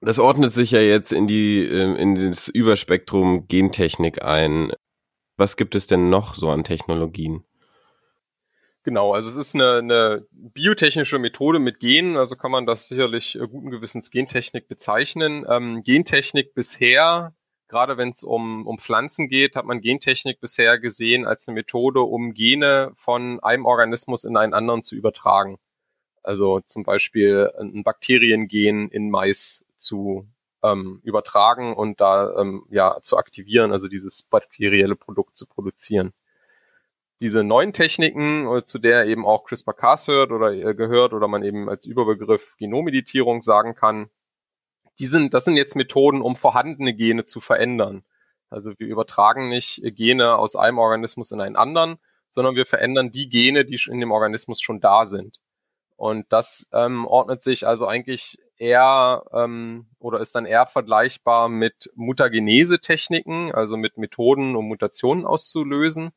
Das 0.04 0.18
ordnet 0.18 0.52
sich 0.52 0.72
ja 0.72 0.80
jetzt 0.80 1.12
in 1.12 1.28
die 1.28 1.64
ähm, 1.64 1.94
in 1.94 2.14
das 2.16 2.48
Überspektrum 2.48 3.46
Gentechnik 3.46 4.22
ein. 4.22 4.72
Was 5.36 5.56
gibt 5.56 5.76
es 5.76 5.86
denn 5.86 6.10
noch 6.10 6.34
so 6.34 6.50
an 6.50 6.64
Technologien? 6.64 7.44
Genau, 8.82 9.14
also 9.14 9.28
es 9.28 9.36
ist 9.36 9.54
eine, 9.54 9.78
eine 9.78 10.26
biotechnische 10.32 11.20
Methode 11.20 11.60
mit 11.60 11.78
Genen, 11.78 12.16
also 12.16 12.34
kann 12.34 12.50
man 12.50 12.66
das 12.66 12.88
sicherlich 12.88 13.36
äh, 13.36 13.46
guten 13.46 13.70
Gewissens 13.70 14.10
Gentechnik 14.10 14.66
bezeichnen. 14.66 15.46
Ähm, 15.48 15.84
Gentechnik 15.84 16.52
bisher, 16.52 17.32
gerade 17.68 17.96
wenn 17.96 18.08
es 18.08 18.24
um, 18.24 18.66
um 18.66 18.78
Pflanzen 18.78 19.28
geht, 19.28 19.54
hat 19.54 19.66
man 19.66 19.80
Gentechnik 19.80 20.40
bisher 20.40 20.80
gesehen 20.80 21.26
als 21.26 21.46
eine 21.46 21.54
Methode, 21.54 22.00
um 22.00 22.34
Gene 22.34 22.90
von 22.96 23.38
einem 23.38 23.66
Organismus 23.66 24.24
in 24.24 24.36
einen 24.36 24.52
anderen 24.52 24.82
zu 24.82 24.96
übertragen. 24.96 25.58
Also 26.24 26.58
zum 26.66 26.82
Beispiel 26.82 27.52
ein 27.56 27.84
Bakteriengen 27.84 28.88
in 28.90 29.10
Mais 29.10 29.64
zu 29.82 30.28
ähm, 30.62 31.00
übertragen 31.02 31.74
und 31.74 32.00
da 32.00 32.34
ähm, 32.38 32.64
ja 32.70 33.00
zu 33.02 33.16
aktivieren, 33.16 33.72
also 33.72 33.88
dieses 33.88 34.22
bakterielle 34.22 34.96
Produkt 34.96 35.36
zu 35.36 35.46
produzieren 35.46 36.14
diese 37.22 37.44
neuen 37.44 37.72
Techniken, 37.72 38.46
äh, 38.48 38.64
zu 38.64 38.78
der 38.78 39.06
eben 39.06 39.24
auch 39.24 39.44
CRISPR-Cas 39.44 40.08
hört 40.08 40.32
oder 40.32 40.52
äh, 40.52 40.74
gehört 40.74 41.14
oder 41.14 41.28
man 41.28 41.44
eben 41.44 41.70
als 41.70 41.86
Überbegriff 41.86 42.56
Genommeditierung 42.58 43.42
sagen 43.42 43.74
kann, 43.74 44.10
die 44.98 45.06
sind, 45.06 45.32
das 45.32 45.44
sind 45.44 45.56
jetzt 45.56 45.76
Methoden, 45.76 46.20
um 46.20 46.36
vorhandene 46.36 46.92
Gene 46.92 47.24
zu 47.24 47.40
verändern. 47.40 48.04
Also 48.50 48.72
wir 48.76 48.86
übertragen 48.86 49.48
nicht 49.48 49.80
Gene 49.96 50.36
aus 50.36 50.56
einem 50.56 50.78
Organismus 50.78 51.30
in 51.30 51.40
einen 51.40 51.56
anderen, 51.56 51.98
sondern 52.30 52.56
wir 52.56 52.66
verändern 52.66 53.12
die 53.12 53.28
Gene, 53.28 53.64
die 53.64 53.80
in 53.88 54.00
dem 54.00 54.10
Organismus 54.10 54.60
schon 54.60 54.80
da 54.80 55.06
sind. 55.06 55.38
Und 55.96 56.26
das 56.30 56.68
ähm, 56.72 57.06
ordnet 57.06 57.40
sich 57.40 57.66
also 57.66 57.86
eigentlich 57.86 58.38
eher 58.62 59.24
ähm, 59.32 59.86
oder 59.98 60.20
ist 60.20 60.34
dann 60.34 60.46
eher 60.46 60.66
vergleichbar 60.66 61.48
mit 61.48 61.90
Mutagenese-Techniken, 61.94 63.52
also 63.52 63.76
mit 63.76 63.98
Methoden, 63.98 64.56
um 64.56 64.68
Mutationen 64.68 65.26
auszulösen 65.26 66.12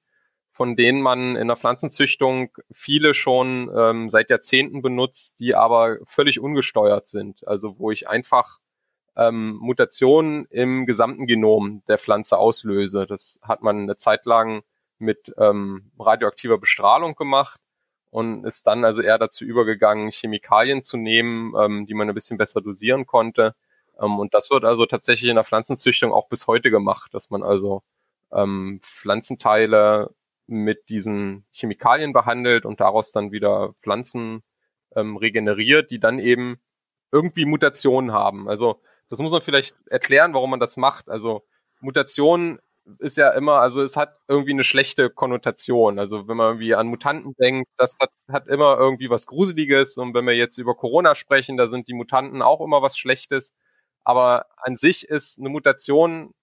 von 0.55 0.77
denen 0.77 1.01
man 1.01 1.35
in 1.35 1.49
der 1.49 1.57
Pflanzenzüchtung 1.57 2.49
viele 2.71 3.13
schon 3.13 3.69
ähm, 3.75 4.09
seit 4.09 4.29
Jahrzehnten 4.29 4.81
benutzt, 4.81 5.37
die 5.41 5.53
aber 5.53 5.97
völlig 6.05 6.39
ungesteuert 6.39 7.09
sind. 7.09 7.45
Also 7.45 7.77
wo 7.77 7.91
ich 7.91 8.07
einfach 8.07 8.59
ähm, 9.17 9.57
Mutationen 9.59 10.45
im 10.45 10.85
gesamten 10.85 11.27
Genom 11.27 11.83
der 11.89 11.97
Pflanze 11.97 12.37
auslöse. 12.37 13.05
Das 13.05 13.37
hat 13.41 13.63
man 13.63 13.81
eine 13.81 13.97
Zeit 13.97 14.25
lang 14.25 14.63
mit 14.97 15.33
ähm, 15.37 15.91
radioaktiver 15.99 16.57
Bestrahlung 16.57 17.15
gemacht 17.15 17.59
und 18.15 18.45
ist 18.45 18.65
dann 18.65 18.86
also 18.86 19.01
eher 19.01 19.17
dazu 19.17 19.43
übergegangen, 19.43 20.10
Chemikalien 20.10 20.84
zu 20.84 20.95
nehmen, 20.95 21.53
ähm, 21.60 21.86
die 21.86 21.93
man 21.93 22.07
ein 22.07 22.15
bisschen 22.15 22.38
besser 22.38 22.62
dosieren 22.62 23.05
konnte. 23.05 23.55
Ähm, 24.00 24.19
und 24.19 24.34
das 24.34 24.50
wird 24.51 24.63
also 24.63 24.86
tatsächlich 24.86 25.29
in 25.29 25.36
der 25.36 25.43
Pflanzenzüchtung 25.43 26.13
auch 26.13 26.29
bis 26.29 26.48
heute 26.48 26.72
gemacht, 26.72 27.13
dass 27.13 27.29
man 27.29 27.43
also 27.43 27.84
ähm, 28.31 28.79
Pflanzenteile 28.84 30.15
mit 30.48 30.88
diesen 30.88 31.45
Chemikalien 31.51 32.13
behandelt 32.13 32.65
und 32.65 32.79
daraus 32.79 33.12
dann 33.12 33.34
wieder 33.34 33.74
Pflanzen 33.84 34.43
ähm, 34.95 35.17
regeneriert, 35.17 35.91
die 35.91 36.00
dann 36.00 36.17
eben 36.17 36.62
irgendwie 37.12 37.43
Mutationen 37.43 38.13
haben. 38.13 38.48
Also 38.48 38.79
das 39.10 39.19
muss 39.19 39.34
man 39.34 39.41
vielleicht 39.41 39.75
erklären, 39.88 40.34
warum 40.34 40.51
man 40.51 40.62
das 40.62 40.77
macht. 40.77 41.10
Also 41.10 41.43
Mutation 41.81 42.60
ist 43.00 43.18
ja 43.18 43.32
immer, 43.32 43.60
also 43.60 43.82
es 43.82 43.98
hat 43.98 44.18
irgendwie 44.27 44.51
eine 44.51 44.63
schlechte 44.63 45.10
Konnotation. 45.10 46.00
Also 46.00 46.27
wenn 46.27 46.38
man 46.38 46.48
irgendwie 46.50 46.75
an 46.75 46.88
Mutanten 46.88 47.34
denkt, 47.36 47.70
das 47.77 47.98
hat, 48.00 48.12
hat 48.30 48.48
immer 48.48 48.77
irgendwie 48.77 49.10
was 49.10 49.25
Gruseliges. 49.27 49.98
Und 49.98 50.13
wenn 50.13 50.25
wir 50.25 50.36
jetzt 50.36 50.58
über 50.58 50.75
Corona 50.75 51.15
sprechen, 51.15 51.58
da 51.58 51.68
sind 51.68 51.88
die 51.88 51.94
Mutanten 51.94 52.42
auch 52.42 52.62
immer 52.62 52.82
was 52.82 52.98
Schlechtes. 52.98 53.54
Aber 54.04 54.46
an 54.58 54.75
sich 54.75 55.08
ist 55.10 55.39
eine 55.39 55.50
Mutation 55.50 56.34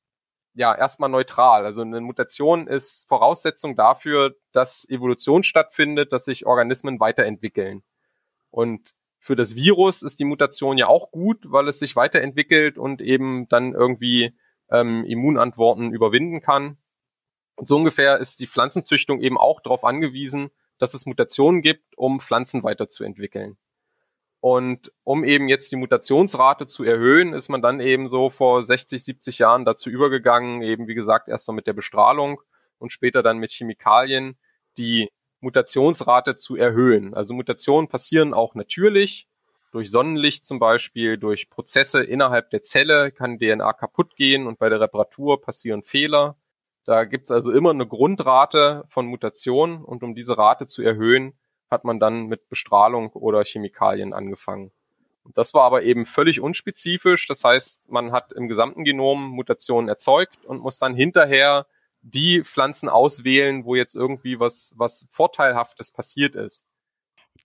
ja 0.55 0.75
erstmal 0.75 1.11
neutral. 1.11 1.65
Also 1.65 1.83
eine 1.83 2.01
Mutation 2.01 2.67
ist 2.67 3.07
Voraussetzung 3.09 3.77
dafür, 3.77 4.35
dass 4.53 4.89
Evolution 4.89 5.45
stattfindet, 5.45 6.13
dass 6.13 6.25
sich 6.25 6.47
Organismen 6.47 7.01
weiterentwickeln. 7.01 7.83
Und 8.51 8.95
für 9.21 9.37
das 9.37 9.55
Virus 9.55 10.03
ist 10.03 10.19
die 10.21 10.25
Mutation 10.25 10.79
ja 10.79 10.89
auch 10.89 11.13
gut, 11.13 11.39
weil 11.45 11.69
es 11.69 11.79
sich 11.79 11.97
weiterentwickelt 11.97 12.79
und 12.79 13.01
eben 13.01 13.49
dann 13.49 13.73
irgendwie 13.73 14.35
ähm, 14.73 15.05
Immunantworten 15.05 15.93
überwinden 15.93 16.41
kann. 16.41 16.79
Und 17.55 17.69
so 17.69 17.77
ungefähr 17.77 18.19
ist 18.19 18.41
die 18.41 18.47
Pflanzenzüchtung 18.47 19.21
eben 19.21 19.39
auch 19.39 19.61
darauf 19.61 19.85
angewiesen, 19.85 20.51
dass 20.79 20.95
es 20.95 21.07
Mutationen 21.07 21.63
gibt, 21.63 21.97
um 21.97 22.19
Pflanzen 22.19 22.65
weiterzuentwickeln. 22.65 23.57
Und 24.41 24.91
um 25.05 25.23
eben 25.23 25.47
jetzt 25.47 25.71
die 25.71 25.77
Mutationsrate 25.77 26.67
zu 26.67 26.83
erhöhen, 26.83 27.33
ist 27.33 27.49
man 27.49 27.63
dann 27.63 27.79
eben 27.79 28.09
so 28.09 28.29
vor 28.29 28.65
60, 28.65 29.05
70 29.05 29.39
Jahren 29.39 29.65
dazu 29.65 29.89
übergegangen, 29.89 30.63
eben 30.63 30.89
wie 30.89 30.95
gesagt 30.95 31.29
erstmal 31.29 31.55
mit 31.55 31.69
der 31.69 31.75
Bestrahlung 31.75 32.41
und 32.79 32.91
später 32.91 33.23
dann 33.23 33.39
mit 33.39 33.53
Chemikalien 33.53 34.37
die 34.77 35.11
Mutationsrate 35.41 36.37
zu 36.37 36.57
erhöhen. 36.57 37.15
Also 37.15 37.35
Mutationen 37.35 37.89
passieren 37.89 38.35
auch 38.35 38.57
natürlich 38.57 39.29
durch 39.73 39.91
Sonnenlicht 39.91 40.45
zum 40.45 40.59
Beispiel, 40.59 41.19
durch 41.19 41.51
Prozesse 41.51 42.05
innerhalb 42.05 42.51
der 42.51 42.63
Zelle 42.63 43.11
kann 43.11 43.39
DNA 43.39 43.73
kaputt 43.73 44.15
gehen 44.17 44.47
und 44.47 44.59
bei 44.59 44.69
der 44.69 44.81
Reparatur 44.81 45.41
passieren 45.41 45.83
Fehler. 45.83 46.37
Da 46.85 47.05
gibt's 47.05 47.31
also 47.31 47.51
immer 47.51 47.71
eine 47.71 47.87
Grundrate 47.87 48.85
von 48.89 49.07
Mutationen 49.07 49.83
und 49.83 50.03
um 50.03 50.15
diese 50.15 50.37
Rate 50.37 50.67
zu 50.67 50.83
erhöhen, 50.83 51.33
hat 51.71 51.85
man 51.85 51.99
dann 51.99 52.27
mit 52.27 52.49
Bestrahlung 52.49 53.11
oder 53.13 53.45
Chemikalien 53.45 54.13
angefangen. 54.13 54.73
Das 55.35 55.55
war 55.55 55.63
aber 55.63 55.85
eben 55.85 56.05
völlig 56.05 56.41
unspezifisch. 56.41 57.27
Das 57.29 57.45
heißt, 57.45 57.89
man 57.89 58.13
hat 58.13 58.33
im 58.33 58.49
gesamten 58.49 58.85
Genom 58.85 59.29
Mutationen 59.29 59.89
erzeugt 59.89 60.45
und 60.45 60.61
muss 60.61 60.79
dann 60.79 60.95
hinterher 60.95 61.67
die 62.03 62.43
Pflanzen 62.43 62.89
auswählen, 62.89 63.65
wo 63.65 63.77
jetzt 63.77 63.95
irgendwie 63.95 64.41
was, 64.41 64.75
was 64.77 65.07
Vorteilhaftes 65.11 65.93
passiert 65.93 66.35
ist. 66.35 66.67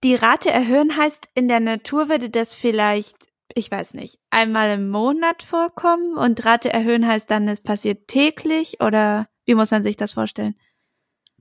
Die 0.04 0.16
Rate 0.16 0.52
erhöhen 0.52 0.96
heißt, 0.96 1.30
in 1.34 1.48
der 1.48 1.60
Natur 1.60 2.08
würde 2.10 2.30
das 2.30 2.54
vielleicht, 2.54 3.16
ich 3.56 3.72
weiß 3.72 3.96
nicht, 3.96 4.20
einmal 4.30 4.72
im 4.72 4.90
Monat 4.90 5.42
vorkommen 5.42 6.18
und 6.18 6.46
Rate 6.46 6.72
erhöhen 6.72 7.08
heißt 7.08 7.32
dann, 7.32 7.48
es 7.48 7.62
passiert 7.62 8.08
täglich 8.08 8.82
oder 8.82 9.28
wie 9.46 9.56
muss 9.56 9.72
man 9.72 9.82
sich 9.82 9.98
das 9.98 10.14
vorstellen? 10.14 10.56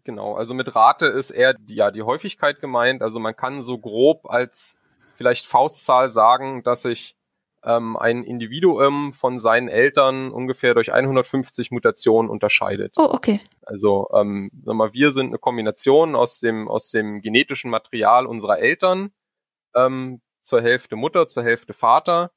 Genau, 0.04 0.34
also 0.34 0.54
mit 0.54 0.74
Rate 0.74 1.06
ist 1.06 1.30
eher 1.30 1.56
ja 1.66 1.90
die 1.90 2.02
Häufigkeit 2.02 2.60
gemeint. 2.60 3.02
Also 3.02 3.18
man 3.18 3.34
kann 3.34 3.60
so 3.60 3.76
grob 3.76 4.30
als 4.30 4.78
vielleicht 5.16 5.46
Faustzahl 5.46 6.08
sagen, 6.08 6.62
dass 6.62 6.82
sich 6.82 7.15
ähm, 7.66 7.96
ein 7.96 8.24
Individuum 8.24 9.12
von 9.12 9.40
seinen 9.40 9.68
Eltern 9.68 10.30
ungefähr 10.30 10.74
durch 10.74 10.92
150 10.92 11.70
Mutationen 11.70 12.30
unterscheidet. 12.30 12.94
Oh, 12.96 13.10
okay. 13.10 13.40
Also 13.62 14.08
ähm, 14.14 14.50
sag 14.64 14.74
mal, 14.74 14.92
wir 14.92 15.10
sind 15.10 15.28
eine 15.28 15.38
Kombination 15.38 16.14
aus 16.14 16.40
dem 16.40 16.68
aus 16.68 16.90
dem 16.90 17.20
genetischen 17.20 17.70
Material 17.70 18.26
unserer 18.26 18.58
Eltern 18.58 19.10
ähm, 19.74 20.20
zur 20.42 20.62
Hälfte 20.62 20.96
Mutter, 20.96 21.28
zur 21.28 21.42
Hälfte 21.42 21.74
Vater 21.74 22.30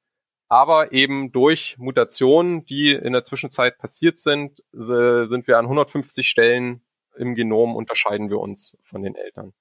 aber 0.50 0.92
eben 0.92 1.32
durch 1.32 1.78
Mutationen, 1.78 2.66
die 2.66 2.92
in 2.92 3.14
der 3.14 3.24
Zwischenzeit 3.24 3.78
passiert 3.78 4.18
sind, 4.18 4.64
sind 4.72 5.48
wir 5.48 5.60
an 5.60 5.66
150 5.66 6.28
Stellen 6.28 6.82
im 7.16 7.36
Genom 7.36 7.76
unterscheiden 7.76 8.30
wir 8.30 8.40
uns 8.40 8.78
von 8.84 9.04
den 9.04 9.14
Eltern. 9.14 9.54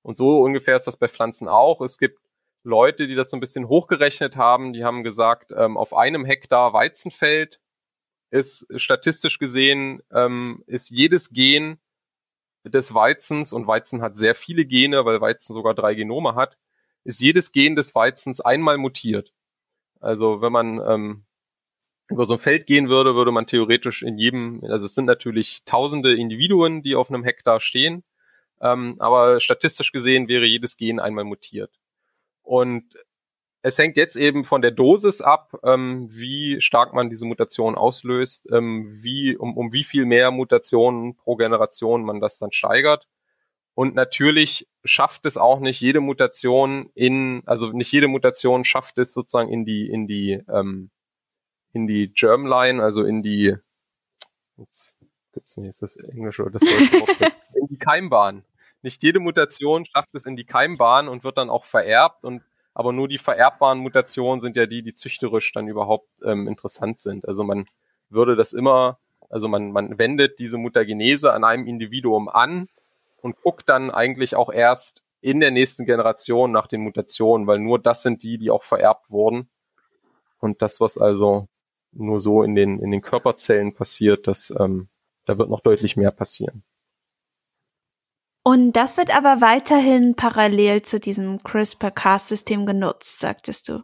Und 0.00 0.16
so 0.16 0.40
ungefähr 0.40 0.76
ist 0.76 0.86
das 0.86 0.96
bei 0.96 1.08
Pflanzen 1.08 1.48
auch. 1.48 1.80
Es 1.82 1.98
gibt 1.98 2.18
Leute, 2.64 3.06
die 3.08 3.14
das 3.14 3.30
so 3.30 3.36
ein 3.36 3.40
bisschen 3.40 3.68
hochgerechnet 3.68 4.36
haben, 4.36 4.72
die 4.72 4.84
haben 4.84 5.02
gesagt, 5.02 5.52
ähm, 5.56 5.76
auf 5.76 5.94
einem 5.94 6.24
Hektar 6.24 6.72
Weizenfeld 6.72 7.60
ist 8.30 8.66
statistisch 8.76 9.38
gesehen, 9.38 10.02
ähm, 10.12 10.62
ist 10.66 10.90
jedes 10.90 11.30
Gen 11.30 11.78
des 12.64 12.94
Weizens, 12.94 13.52
und 13.52 13.66
Weizen 13.66 14.02
hat 14.02 14.16
sehr 14.16 14.34
viele 14.34 14.64
Gene, 14.64 15.04
weil 15.04 15.20
Weizen 15.20 15.54
sogar 15.54 15.74
drei 15.74 15.94
Genome 15.94 16.34
hat, 16.34 16.56
ist 17.04 17.20
jedes 17.20 17.52
Gen 17.52 17.76
des 17.76 17.94
Weizens 17.94 18.40
einmal 18.40 18.78
mutiert. 18.78 19.32
Also 20.00 20.40
wenn 20.40 20.52
man 20.52 20.80
ähm, 20.86 21.24
über 22.08 22.26
so 22.26 22.34
ein 22.34 22.40
Feld 22.40 22.66
gehen 22.66 22.88
würde, 22.88 23.14
würde 23.14 23.32
man 23.32 23.46
theoretisch 23.46 24.02
in 24.02 24.18
jedem, 24.18 24.62
also 24.64 24.86
es 24.86 24.94
sind 24.94 25.06
natürlich 25.06 25.62
tausende 25.64 26.14
Individuen, 26.14 26.82
die 26.82 26.94
auf 26.94 27.10
einem 27.10 27.24
Hektar 27.24 27.60
stehen, 27.60 28.04
ähm, 28.60 28.96
aber 29.00 29.40
statistisch 29.40 29.92
gesehen 29.92 30.28
wäre 30.28 30.44
jedes 30.44 30.76
Gen 30.76 31.00
einmal 31.00 31.24
mutiert. 31.24 31.81
Und 32.42 32.94
es 33.62 33.78
hängt 33.78 33.96
jetzt 33.96 34.16
eben 34.16 34.44
von 34.44 34.60
der 34.60 34.72
Dosis 34.72 35.20
ab, 35.20 35.56
ähm, 35.62 36.08
wie 36.10 36.60
stark 36.60 36.94
man 36.94 37.08
diese 37.08 37.24
Mutation 37.24 37.76
auslöst, 37.76 38.46
ähm, 38.50 38.88
wie, 39.02 39.36
um, 39.36 39.56
um 39.56 39.72
wie 39.72 39.84
viel 39.84 40.04
mehr 40.04 40.30
Mutationen 40.32 41.14
pro 41.14 41.36
Generation 41.36 42.04
man 42.04 42.20
das 42.20 42.38
dann 42.38 42.52
steigert. 42.52 43.06
Und 43.74 43.94
natürlich 43.94 44.68
schafft 44.84 45.24
es 45.26 45.38
auch 45.38 45.60
nicht 45.60 45.80
jede 45.80 46.00
Mutation 46.00 46.90
in, 46.94 47.42
also 47.46 47.70
nicht 47.70 47.90
jede 47.92 48.08
Mutation 48.08 48.64
schafft 48.64 48.98
es 48.98 49.14
sozusagen 49.14 49.50
in 49.50 49.64
die, 49.64 49.88
in 49.88 50.06
die, 50.06 50.42
ähm, 50.48 50.90
in 51.72 51.86
die 51.86 52.12
Germline, 52.12 52.82
also 52.82 53.04
in 53.04 53.22
die, 53.22 53.54
jetzt 54.58 54.94
gibt's 55.32 55.56
nicht, 55.56 55.68
ist 55.68 55.82
das 55.82 55.96
Englische 55.96 56.42
oder 56.42 56.58
das 56.58 56.62
Deutsche 56.62 57.32
in 57.54 57.68
die 57.68 57.78
Keimbahn. 57.78 58.44
Nicht 58.82 59.02
jede 59.02 59.20
Mutation 59.20 59.84
schafft 59.84 60.14
es 60.14 60.26
in 60.26 60.36
die 60.36 60.44
Keimbahn 60.44 61.08
und 61.08 61.24
wird 61.24 61.38
dann 61.38 61.50
auch 61.50 61.64
vererbt 61.64 62.24
und 62.24 62.42
aber 62.74 62.92
nur 62.92 63.08
die 63.08 63.18
vererbbaren 63.18 63.78
Mutationen 63.78 64.40
sind 64.40 64.56
ja 64.56 64.66
die, 64.66 64.82
die 64.82 64.94
züchterisch 64.94 65.52
dann 65.52 65.68
überhaupt 65.68 66.08
ähm, 66.24 66.48
interessant 66.48 66.98
sind. 66.98 67.28
Also 67.28 67.44
man 67.44 67.66
würde 68.08 68.34
das 68.34 68.52
immer, 68.52 68.98
also 69.28 69.48
man, 69.48 69.72
man 69.72 69.98
wendet 69.98 70.38
diese 70.38 70.56
Mutagenese 70.56 71.32
an 71.32 71.44
einem 71.44 71.66
Individuum 71.66 72.28
an 72.28 72.68
und 73.20 73.36
guckt 73.42 73.68
dann 73.68 73.90
eigentlich 73.90 74.36
auch 74.36 74.50
erst 74.50 75.02
in 75.20 75.40
der 75.40 75.50
nächsten 75.50 75.84
Generation 75.84 76.50
nach 76.50 76.66
den 76.66 76.80
Mutationen, 76.80 77.46
weil 77.46 77.58
nur 77.58 77.78
das 77.78 78.02
sind 78.02 78.22
die, 78.22 78.38
die 78.38 78.50
auch 78.50 78.62
vererbt 78.62 79.10
wurden. 79.10 79.48
Und 80.40 80.62
das, 80.62 80.80
was 80.80 80.98
also 80.98 81.46
nur 81.92 82.20
so 82.20 82.42
in 82.42 82.54
den, 82.54 82.80
in 82.80 82.90
den 82.90 83.02
Körperzellen 83.02 83.74
passiert, 83.74 84.26
das, 84.26 84.52
ähm, 84.58 84.88
da 85.26 85.38
wird 85.38 85.50
noch 85.50 85.60
deutlich 85.60 85.96
mehr 85.96 86.10
passieren. 86.10 86.64
Und 88.44 88.72
das 88.72 88.96
wird 88.96 89.14
aber 89.14 89.40
weiterhin 89.40 90.16
parallel 90.16 90.82
zu 90.82 90.98
diesem 90.98 91.42
CRISPR-Cas-System 91.42 92.66
genutzt, 92.66 93.20
sagtest 93.20 93.68
du. 93.68 93.82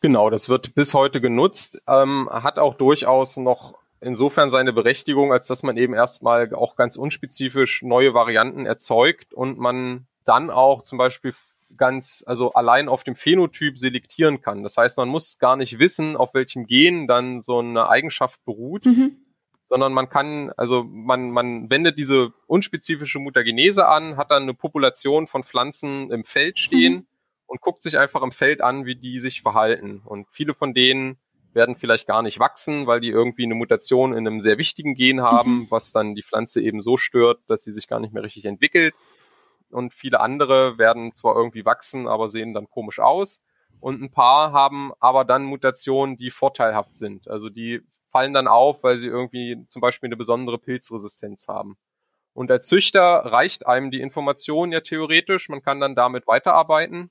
Genau, 0.00 0.28
das 0.28 0.50
wird 0.50 0.74
bis 0.74 0.92
heute 0.92 1.22
genutzt, 1.22 1.80
ähm, 1.88 2.28
hat 2.30 2.58
auch 2.58 2.74
durchaus 2.74 3.38
noch 3.38 3.78
insofern 4.02 4.50
seine 4.50 4.74
Berechtigung, 4.74 5.32
als 5.32 5.48
dass 5.48 5.62
man 5.62 5.78
eben 5.78 5.94
erstmal 5.94 6.54
auch 6.54 6.76
ganz 6.76 6.96
unspezifisch 6.96 7.82
neue 7.82 8.12
Varianten 8.12 8.66
erzeugt 8.66 9.32
und 9.32 9.58
man 9.58 10.06
dann 10.26 10.50
auch 10.50 10.82
zum 10.82 10.98
Beispiel 10.98 11.32
ganz, 11.74 12.22
also 12.26 12.52
allein 12.52 12.90
auf 12.90 13.02
dem 13.02 13.14
Phänotyp 13.14 13.78
selektieren 13.78 14.42
kann. 14.42 14.62
Das 14.62 14.76
heißt, 14.76 14.98
man 14.98 15.08
muss 15.08 15.38
gar 15.38 15.56
nicht 15.56 15.78
wissen, 15.78 16.16
auf 16.16 16.34
welchem 16.34 16.66
Gen 16.66 17.06
dann 17.06 17.40
so 17.40 17.60
eine 17.60 17.88
Eigenschaft 17.88 18.44
beruht, 18.44 18.84
mhm 18.84 19.23
sondern 19.66 19.92
man 19.92 20.08
kann, 20.08 20.50
also 20.56 20.84
man, 20.84 21.30
man 21.30 21.70
wendet 21.70 21.98
diese 21.98 22.32
unspezifische 22.46 23.18
Mutagenese 23.18 23.88
an, 23.88 24.16
hat 24.16 24.30
dann 24.30 24.42
eine 24.44 24.54
Population 24.54 25.26
von 25.26 25.44
Pflanzen 25.44 26.10
im 26.10 26.24
Feld 26.24 26.58
stehen 26.58 26.94
mhm. 26.94 27.06
und 27.46 27.60
guckt 27.60 27.82
sich 27.82 27.98
einfach 27.98 28.22
im 28.22 28.32
Feld 28.32 28.60
an, 28.60 28.84
wie 28.84 28.96
die 28.96 29.20
sich 29.20 29.42
verhalten. 29.42 30.02
Und 30.04 30.28
viele 30.30 30.54
von 30.54 30.74
denen 30.74 31.18
werden 31.54 31.76
vielleicht 31.76 32.06
gar 32.06 32.22
nicht 32.22 32.40
wachsen, 32.40 32.86
weil 32.86 33.00
die 33.00 33.08
irgendwie 33.08 33.44
eine 33.44 33.54
Mutation 33.54 34.12
in 34.12 34.26
einem 34.26 34.40
sehr 34.40 34.58
wichtigen 34.58 34.94
Gen 34.94 35.22
haben, 35.22 35.60
mhm. 35.60 35.70
was 35.70 35.92
dann 35.92 36.14
die 36.14 36.22
Pflanze 36.22 36.60
eben 36.60 36.82
so 36.82 36.96
stört, 36.96 37.40
dass 37.46 37.62
sie 37.62 37.72
sich 37.72 37.88
gar 37.88 38.00
nicht 38.00 38.12
mehr 38.12 38.22
richtig 38.22 38.44
entwickelt. 38.44 38.94
Und 39.70 39.94
viele 39.94 40.20
andere 40.20 40.78
werden 40.78 41.14
zwar 41.14 41.36
irgendwie 41.36 41.64
wachsen, 41.64 42.06
aber 42.06 42.28
sehen 42.28 42.54
dann 42.54 42.68
komisch 42.68 42.98
aus. 42.98 43.40
Und 43.80 44.00
ein 44.02 44.10
paar 44.10 44.52
haben 44.52 44.92
aber 45.00 45.24
dann 45.24 45.44
Mutationen, 45.44 46.16
die 46.16 46.30
vorteilhaft 46.30 46.96
sind. 46.96 47.28
Also 47.28 47.50
die 47.50 47.82
fallen 48.14 48.32
dann 48.32 48.46
auf, 48.46 48.84
weil 48.84 48.96
sie 48.96 49.08
irgendwie 49.08 49.66
zum 49.66 49.82
Beispiel 49.82 50.06
eine 50.06 50.16
besondere 50.16 50.56
Pilzresistenz 50.56 51.48
haben. 51.48 51.76
Und 52.32 52.48
als 52.48 52.68
Züchter 52.68 53.00
reicht 53.24 53.66
einem 53.66 53.90
die 53.90 54.00
Information 54.00 54.70
ja 54.70 54.82
theoretisch, 54.82 55.48
man 55.48 55.62
kann 55.62 55.80
dann 55.80 55.96
damit 55.96 56.28
weiterarbeiten, 56.28 57.10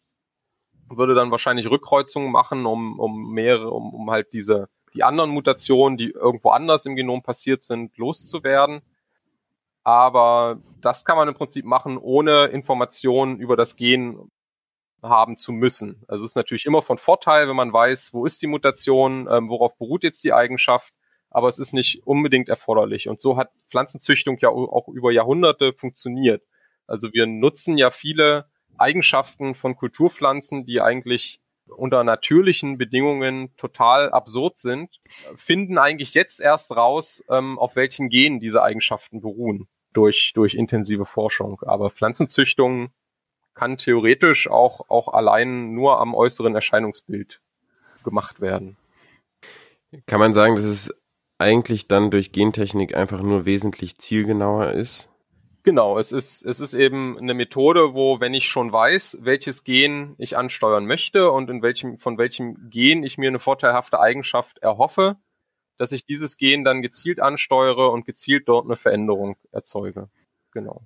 würde 0.88 1.14
dann 1.14 1.30
wahrscheinlich 1.30 1.70
Rückkreuzungen 1.70 2.32
machen, 2.32 2.66
um, 2.66 2.98
um 3.02 3.34
mehrere, 3.34 3.72
um, 3.72 3.94
um 3.94 4.12
halt 4.12 4.32
diese, 4.32 4.70
die 4.94 5.04
anderen 5.04 5.32
Mutationen, 5.32 5.98
die 5.98 6.12
irgendwo 6.12 6.52
anders 6.52 6.86
im 6.86 6.96
Genom 6.96 7.22
passiert 7.22 7.64
sind, 7.64 7.98
loszuwerden. 7.98 8.82
Aber 9.84 10.62
das 10.80 11.04
kann 11.04 11.18
man 11.18 11.28
im 11.28 11.36
Prinzip 11.36 11.66
machen, 11.66 11.98
ohne 11.98 12.46
Informationen 12.46 13.40
über 13.40 13.58
das 13.58 13.76
Gen 13.76 14.32
haben 15.02 15.38
zu 15.38 15.52
müssen. 15.52 16.02
Also 16.08 16.24
es 16.24 16.32
ist 16.32 16.36
natürlich 16.36 16.66
immer 16.66 16.82
von 16.82 16.98
Vorteil, 16.98 17.50
wenn 17.50 17.56
man 17.56 17.74
weiß, 17.74 18.14
wo 18.14 18.26
ist 18.26 18.42
die 18.42 18.48
Mutation, 18.48 19.28
ähm, 19.30 19.50
worauf 19.50 19.78
beruht 19.78 20.04
jetzt 20.04 20.24
die 20.24 20.34
Eigenschaft, 20.34 20.94
aber 21.34 21.50
es 21.50 21.60
ist 21.60 21.74
nicht 21.74 22.06
unbedingt 22.06 22.48
erforderlich. 22.48 23.10
Und 23.10 23.20
so 23.20 23.36
hat 23.38 23.52
Pflanzenzüchtung 23.70 24.38
ja 24.40 24.50
auch 24.50 24.88
über 24.88 25.12
Jahrhunderte 25.12 25.74
funktioniert. 25.74 26.44
Also 26.88 27.12
wir 27.12 27.26
nutzen 27.26 27.78
ja 27.78 27.90
viele 27.90 28.46
Eigenschaften 28.78 29.56
von 29.56 29.76
Kulturpflanzen, 29.76 30.66
die 30.66 30.80
eigentlich 30.80 31.42
unter 31.66 32.04
natürlichen 32.04 32.78
Bedingungen 32.78 33.56
total 33.58 34.12
absurd 34.12 34.60
sind, 34.60 35.00
finden 35.36 35.78
eigentlich 35.78 36.14
jetzt 36.14 36.40
erst 36.40 36.76
raus, 36.76 37.24
ähm, 37.30 37.58
auf 37.58 37.76
welchen 37.76 38.10
Genen 38.10 38.40
diese 38.40 38.62
Eigenschaften 38.62 39.22
beruhen 39.22 39.68
durch, 39.94 40.34
durch 40.36 40.54
intensive 40.54 41.06
Forschung. 41.06 41.62
Aber 41.66 41.90
Pflanzenzüchtung 41.90 42.92
kann 43.56 43.78
theoretisch 43.78 44.50
auch, 44.50 44.90
auch 44.90 45.08
allein 45.08 45.74
nur 45.74 46.00
am 46.00 46.14
äußeren 46.14 46.54
Erscheinungsbild 46.54 47.42
gemacht 48.04 48.42
werden. 48.42 48.78
Kann 50.06 50.20
man 50.20 50.34
sagen, 50.34 50.56
dass 50.56 50.66
es 50.66 50.94
eigentlich 51.38 51.88
dann 51.88 52.12
durch 52.12 52.32
Gentechnik 52.32 52.96
einfach 52.96 53.22
nur 53.22 53.46
wesentlich 53.46 53.98
zielgenauer 53.98 54.72
ist? 54.72 55.10
Genau, 55.64 55.98
es 55.98 56.12
ist, 56.12 56.46
es 56.46 56.60
ist 56.60 56.74
eben 56.74 57.18
eine 57.18 57.34
Methode, 57.34 57.94
wo, 57.94 58.20
wenn 58.20 58.34
ich 58.34 58.46
schon 58.46 58.74
weiß, 58.74 59.20
welches 59.22 59.64
Gen 59.64 60.14
ich 60.18 60.38
ansteuern 60.38 60.86
möchte 60.86 61.32
und 61.32 61.50
in 61.50 61.62
welchem, 61.62 61.98
von 61.98 62.18
welchem 62.18 62.70
Gen 62.70 63.04
ich 63.04 63.18
mir 63.18 63.30
eine 63.30 63.40
vorteilhafte 63.40 64.00
Eigenschaft 64.00 64.58
erhoffe, 64.58 65.16
dass 65.78 65.94
ich 65.94 66.06
dieses 66.06 66.38
Gen 66.38 66.66
dann 66.66 66.82
gezielt 66.82 67.22
ansteuere 67.22 67.92
und 67.92 68.06
gezielt 68.06 68.50
dort 68.50 68.66
eine 68.66 68.76
Veränderung 68.76 69.38
erzeuge. 69.52 70.10
Genau. 70.52 70.82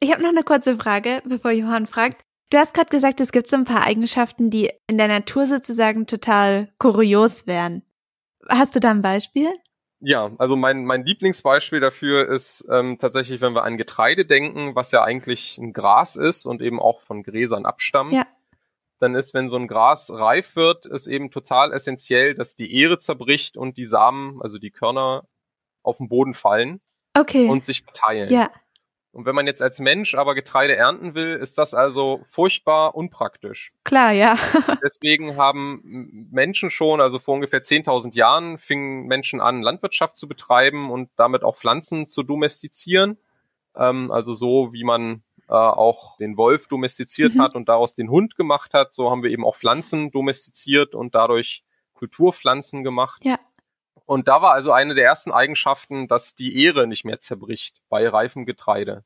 Ich 0.00 0.10
habe 0.10 0.22
noch 0.22 0.30
eine 0.30 0.42
kurze 0.42 0.76
Frage, 0.76 1.22
bevor 1.26 1.50
Johann 1.50 1.86
fragt. 1.86 2.22
Du 2.50 2.58
hast 2.58 2.74
gerade 2.74 2.90
gesagt, 2.90 3.20
es 3.20 3.30
gibt 3.30 3.46
so 3.46 3.56
ein 3.56 3.64
paar 3.64 3.86
Eigenschaften, 3.86 4.50
die 4.50 4.70
in 4.86 4.98
der 4.98 5.08
Natur 5.08 5.44
sozusagen 5.46 6.06
total 6.06 6.72
kurios 6.78 7.46
wären. 7.46 7.82
Hast 8.48 8.74
du 8.74 8.80
da 8.80 8.90
ein 8.90 9.02
Beispiel? 9.02 9.48
Ja, 10.04 10.32
also 10.38 10.56
mein, 10.56 10.84
mein 10.84 11.04
Lieblingsbeispiel 11.04 11.78
dafür 11.78 12.28
ist 12.28 12.66
ähm, 12.68 12.98
tatsächlich, 12.98 13.40
wenn 13.40 13.54
wir 13.54 13.62
an 13.62 13.76
Getreide 13.76 14.26
denken, 14.26 14.74
was 14.74 14.90
ja 14.90 15.04
eigentlich 15.04 15.58
ein 15.58 15.72
Gras 15.72 16.16
ist 16.16 16.44
und 16.44 16.60
eben 16.60 16.80
auch 16.80 17.00
von 17.00 17.22
Gräsern 17.22 17.66
abstammt. 17.66 18.12
Ja. 18.12 18.26
Dann 18.98 19.14
ist, 19.14 19.32
wenn 19.32 19.48
so 19.48 19.56
ein 19.56 19.68
Gras 19.68 20.12
reif 20.12 20.56
wird, 20.56 20.86
ist 20.86 21.06
eben 21.06 21.30
total 21.30 21.72
essentiell, 21.72 22.34
dass 22.34 22.56
die 22.56 22.74
Ehre 22.74 22.98
zerbricht 22.98 23.56
und 23.56 23.76
die 23.76 23.86
Samen, 23.86 24.42
also 24.42 24.58
die 24.58 24.70
Körner, 24.70 25.24
auf 25.84 25.98
den 25.98 26.08
Boden 26.08 26.34
fallen 26.34 26.80
okay. 27.16 27.48
und 27.48 27.64
sich 27.64 27.82
verteilen. 27.82 28.32
Ja. 28.32 28.50
Und 29.12 29.26
wenn 29.26 29.34
man 29.34 29.46
jetzt 29.46 29.60
als 29.60 29.78
Mensch 29.78 30.14
aber 30.14 30.34
Getreide 30.34 30.74
ernten 30.74 31.14
will, 31.14 31.34
ist 31.34 31.58
das 31.58 31.74
also 31.74 32.20
furchtbar 32.24 32.94
unpraktisch. 32.94 33.72
Klar, 33.84 34.12
ja. 34.12 34.38
Deswegen 34.82 35.36
haben 35.36 36.28
Menschen 36.30 36.70
schon, 36.70 37.00
also 37.02 37.18
vor 37.18 37.34
ungefähr 37.34 37.62
10.000 37.62 38.16
Jahren, 38.16 38.56
fingen 38.56 39.06
Menschen 39.06 39.42
an, 39.42 39.60
Landwirtschaft 39.60 40.16
zu 40.16 40.26
betreiben 40.26 40.90
und 40.90 41.10
damit 41.16 41.44
auch 41.44 41.56
Pflanzen 41.56 42.06
zu 42.06 42.22
domestizieren. 42.22 43.18
Ähm, 43.76 44.10
also 44.10 44.32
so, 44.32 44.72
wie 44.72 44.84
man 44.84 45.22
äh, 45.46 45.52
auch 45.52 46.16
den 46.16 46.38
Wolf 46.38 46.68
domestiziert 46.68 47.34
mhm. 47.34 47.42
hat 47.42 47.54
und 47.54 47.68
daraus 47.68 47.92
den 47.92 48.08
Hund 48.08 48.36
gemacht 48.36 48.72
hat, 48.72 48.92
so 48.92 49.10
haben 49.10 49.22
wir 49.22 49.30
eben 49.30 49.44
auch 49.44 49.56
Pflanzen 49.56 50.10
domestiziert 50.10 50.94
und 50.94 51.14
dadurch 51.14 51.64
Kulturpflanzen 51.92 52.82
gemacht. 52.82 53.22
Ja. 53.24 53.38
Und 54.06 54.28
da 54.28 54.42
war 54.42 54.52
also 54.52 54.72
eine 54.72 54.94
der 54.94 55.04
ersten 55.04 55.32
Eigenschaften, 55.32 56.08
dass 56.08 56.34
die 56.34 56.62
Ehre 56.62 56.86
nicht 56.86 57.04
mehr 57.04 57.20
zerbricht 57.20 57.80
bei 57.88 58.08
reifem 58.08 58.46
Getreide. 58.46 59.04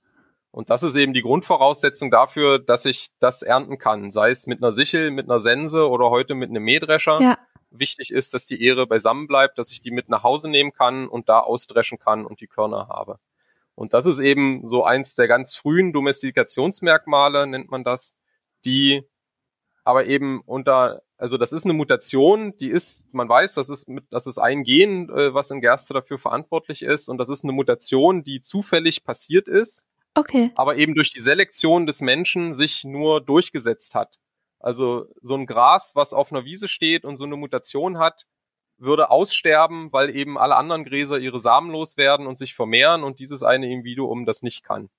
Und 0.51 0.71
das 0.71 0.83
ist 0.83 0.97
eben 0.97 1.13
die 1.13 1.23
Grundvoraussetzung 1.23 2.11
dafür, 2.11 2.59
dass 2.59 2.87
ich 2.87 3.11
das 3.19 3.43
ernten 3.43 3.77
kann, 3.77 4.11
sei 4.11 4.31
es 4.31 4.47
mit 4.47 4.63
einer 4.63 4.73
Sichel, 4.73 5.11
mit 5.11 5.29
einer 5.29 5.41
Sense 5.41 5.87
oder 5.89 6.09
heute 6.09 6.35
mit 6.35 6.49
einem 6.49 6.63
Mähdrescher. 6.63 7.21
Ja. 7.21 7.39
Wichtig 7.71 8.11
ist, 8.11 8.33
dass 8.33 8.47
die 8.47 8.63
Ehre 8.63 8.87
beisammen 8.87 9.27
bleibt, 9.27 9.59
dass 9.59 9.71
ich 9.71 9.83
die 9.83 9.91
mit 9.91 10.09
nach 10.09 10.23
Hause 10.23 10.49
nehmen 10.49 10.73
kann 10.73 11.09
und 11.09 11.29
da 11.29 11.41
ausdreschen 11.41 11.99
kann 11.99 12.25
und 12.25 12.41
die 12.41 12.47
Körner 12.47 12.89
habe. 12.89 13.19
Und 13.75 13.93
das 13.93 14.07
ist 14.07 14.19
eben 14.19 14.67
so 14.67 14.85
eins 14.85 15.15
der 15.15 15.29
ganz 15.29 15.57
frühen 15.57 15.93
Domestikationsmerkmale, 15.93 17.47
nennt 17.47 17.71
man 17.71 17.85
das, 17.85 18.15
die 18.65 19.03
aber 19.85 20.07
eben 20.07 20.41
unter 20.41 21.03
also 21.19 21.39
das 21.39 21.53
ist 21.53 21.65
eine 21.65 21.73
Mutation, 21.73 22.57
die 22.59 22.69
ist, 22.69 23.07
man 23.13 23.29
weiß, 23.29 23.55
das 23.55 23.71
ist 23.71 23.89
mit, 23.89 24.05
das 24.11 24.27
ist 24.27 24.39
ein 24.39 24.65
Gen, 24.65 25.09
äh, 25.09 25.33
was 25.33 25.51
in 25.51 25.61
Gerste 25.61 25.95
dafür 25.95 26.19
verantwortlich 26.19 26.83
ist, 26.83 27.09
und 27.09 27.19
das 27.19 27.31
ist 27.31 27.45
eine 27.45 27.53
Mutation, 27.53 28.23
die 28.23 28.43
zufällig 28.43 29.03
passiert 29.03 29.49
ist, 29.49 29.85
okay. 30.15 30.51
aber 30.55 30.77
eben 30.77 30.95
durch 30.95 31.13
die 31.13 31.21
Selektion 31.21 31.87
des 31.87 32.01
Menschen 32.01 32.53
sich 32.53 32.85
nur 32.85 33.21
durchgesetzt 33.21 33.95
hat. 33.95 34.19
Also 34.59 35.07
so 35.23 35.35
ein 35.35 35.47
Gras, 35.47 35.93
was 35.95 36.13
auf 36.13 36.33
einer 36.33 36.45
Wiese 36.45 36.69
steht 36.69 37.05
und 37.05 37.17
so 37.17 37.25
eine 37.25 37.37
Mutation 37.37 37.99
hat, 37.99 38.27
würde 38.79 39.11
aussterben, 39.11 39.93
weil 39.93 40.15
eben 40.15 40.37
alle 40.37 40.57
anderen 40.57 40.85
Gräser 40.85 41.19
ihre 41.19 41.41
Samen 41.41 41.71
loswerden 41.71 42.27
und 42.27 42.39
sich 42.39 42.55
vermehren 42.55 43.05
und 43.05 43.21
dieses 43.21 43.43
eine 43.43 43.71
Individuum 43.71 44.27
das 44.27 44.43
nicht 44.43 44.65
kann. 44.65 44.91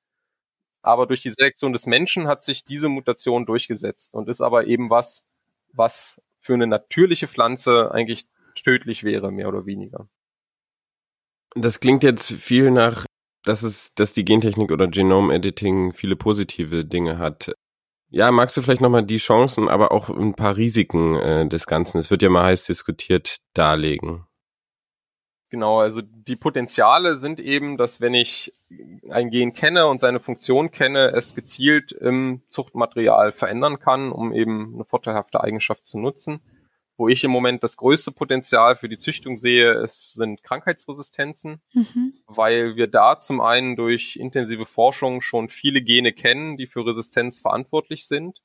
Aber 0.81 1.05
durch 1.05 1.21
die 1.21 1.31
Selektion 1.31 1.73
des 1.73 1.85
Menschen 1.85 2.27
hat 2.27 2.43
sich 2.43 2.63
diese 2.63 2.89
Mutation 2.89 3.45
durchgesetzt 3.45 4.15
und 4.15 4.29
ist 4.29 4.41
aber 4.41 4.65
eben 4.65 4.89
was, 4.89 5.27
was 5.77 6.21
für 6.39 6.53
eine 6.53 6.67
natürliche 6.67 7.27
Pflanze 7.27 7.91
eigentlich 7.91 8.27
tödlich 8.55 9.03
wäre, 9.03 9.31
mehr 9.31 9.47
oder 9.47 9.65
weniger. 9.65 10.09
Das 11.55 11.79
klingt 11.79 12.03
jetzt 12.03 12.33
viel 12.33 12.71
nach, 12.71 13.05
dass 13.43 13.63
es, 13.63 13.93
dass 13.95 14.13
die 14.13 14.25
Gentechnik 14.25 14.71
oder 14.71 14.87
Genome 14.87 15.33
Editing 15.33 15.93
viele 15.93 16.15
positive 16.15 16.85
Dinge 16.85 17.17
hat. 17.17 17.53
Ja, 18.09 18.31
magst 18.31 18.55
du 18.55 18.61
vielleicht 18.61 18.81
nochmal 18.81 19.05
die 19.05 19.17
Chancen, 19.17 19.67
aber 19.67 19.91
auch 19.91 20.09
ein 20.09 20.33
paar 20.33 20.55
Risiken 20.55 21.15
äh, 21.15 21.47
des 21.47 21.65
Ganzen, 21.65 21.97
es 21.97 22.09
wird 22.09 22.21
ja 22.21 22.29
mal 22.29 22.45
heiß 22.45 22.65
diskutiert, 22.65 23.37
darlegen? 23.53 24.26
Genau, 25.49 25.79
also 25.79 26.01
die 26.01 26.35
Potenziale 26.35 27.15
sind 27.15 27.39
eben, 27.39 27.77
dass 27.77 28.01
wenn 28.01 28.13
ich 28.13 28.53
ein 29.09 29.29
Gen 29.29 29.53
kenne 29.53 29.87
und 29.87 29.99
seine 29.99 30.19
Funktion 30.19 30.71
kenne, 30.71 31.13
es 31.15 31.35
gezielt 31.35 31.93
im 31.93 32.41
Zuchtmaterial 32.49 33.31
verändern 33.31 33.79
kann, 33.79 34.11
um 34.11 34.33
eben 34.33 34.73
eine 34.75 34.83
vorteilhafte 34.83 35.41
Eigenschaft 35.41 35.85
zu 35.85 35.99
nutzen. 35.99 36.41
Wo 36.97 37.07
ich 37.07 37.23
im 37.23 37.31
Moment 37.31 37.63
das 37.63 37.77
größte 37.77 38.11
Potenzial 38.11 38.75
für 38.75 38.89
die 38.89 38.97
Züchtung 38.97 39.37
sehe, 39.37 39.71
es 39.73 40.13
sind 40.13 40.43
Krankheitsresistenzen, 40.43 41.61
mhm. 41.73 42.13
weil 42.25 42.75
wir 42.75 42.87
da 42.87 43.19
zum 43.19 43.39
einen 43.39 43.75
durch 43.75 44.15
intensive 44.15 44.65
Forschung 44.65 45.21
schon 45.21 45.47
viele 45.47 45.81
Gene 45.81 46.11
kennen, 46.11 46.57
die 46.57 46.65
für 46.65 46.85
Resistenz 46.85 47.39
verantwortlich 47.39 48.07
sind, 48.07 48.41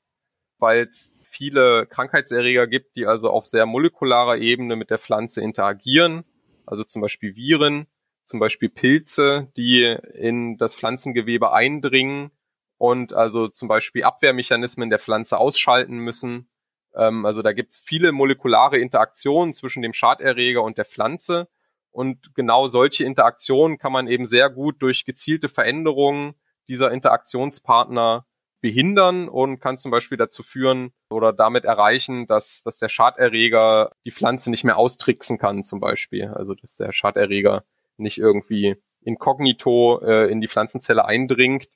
weil 0.59 0.83
es 0.83 1.25
viele 1.31 1.87
Krankheitserreger 1.87 2.67
gibt, 2.67 2.95
die 2.95 3.07
also 3.07 3.31
auf 3.31 3.47
sehr 3.47 3.65
molekularer 3.65 4.37
Ebene 4.37 4.75
mit 4.75 4.91
der 4.91 4.99
Pflanze 4.99 5.41
interagieren, 5.41 6.23
also 6.65 6.83
zum 6.83 7.01
Beispiel 7.01 7.35
Viren, 7.35 7.87
zum 8.25 8.39
Beispiel 8.39 8.69
Pilze, 8.69 9.51
die 9.57 9.83
in 10.13 10.57
das 10.57 10.75
Pflanzengewebe 10.75 11.51
eindringen 11.51 12.31
und 12.77 13.13
also 13.13 13.47
zum 13.47 13.67
Beispiel 13.67 14.03
Abwehrmechanismen 14.03 14.89
der 14.89 14.99
Pflanze 14.99 15.37
ausschalten 15.37 15.97
müssen 15.97 16.47
ähm, 16.95 17.25
also 17.25 17.41
da 17.41 17.53
gibt 17.53 17.73
es 17.73 17.79
viele 17.79 18.11
molekulare 18.11 18.77
Interaktionen 18.77 19.53
zwischen 19.53 19.81
dem 19.81 19.93
Schaderreger 19.93 20.63
und 20.63 20.77
der 20.77 20.85
Pflanze. 20.85 21.47
Und 21.91 22.33
genau 22.33 22.67
solche 22.67 23.05
Interaktionen 23.05 23.77
kann 23.77 23.91
man 23.91 24.07
eben 24.07 24.25
sehr 24.25 24.49
gut 24.49 24.81
durch 24.81 25.05
gezielte 25.05 25.49
Veränderungen 25.49 26.33
dieser 26.67 26.91
Interaktionspartner 26.91 28.25
behindern 28.63 29.27
und 29.27 29.59
kann 29.59 29.77
zum 29.77 29.91
Beispiel 29.91 30.17
dazu 30.17 30.41
führen 30.41 30.93
oder 31.09 31.33
damit 31.33 31.65
erreichen, 31.65 32.27
dass, 32.27 32.63
dass 32.63 32.77
der 32.77 32.87
Schaderreger 32.87 33.91
die 34.05 34.11
Pflanze 34.11 34.49
nicht 34.49 34.63
mehr 34.63 34.77
austricksen 34.77 35.37
kann, 35.37 35.63
zum 35.63 35.81
Beispiel. 35.81 36.29
Also 36.29 36.55
dass 36.55 36.77
der 36.77 36.93
Schaderreger 36.93 37.65
nicht 37.97 38.19
irgendwie 38.19 38.77
inkognito 39.01 39.99
äh, 40.01 40.31
in 40.31 40.39
die 40.39 40.47
Pflanzenzelle 40.47 41.03
eindringt, 41.03 41.67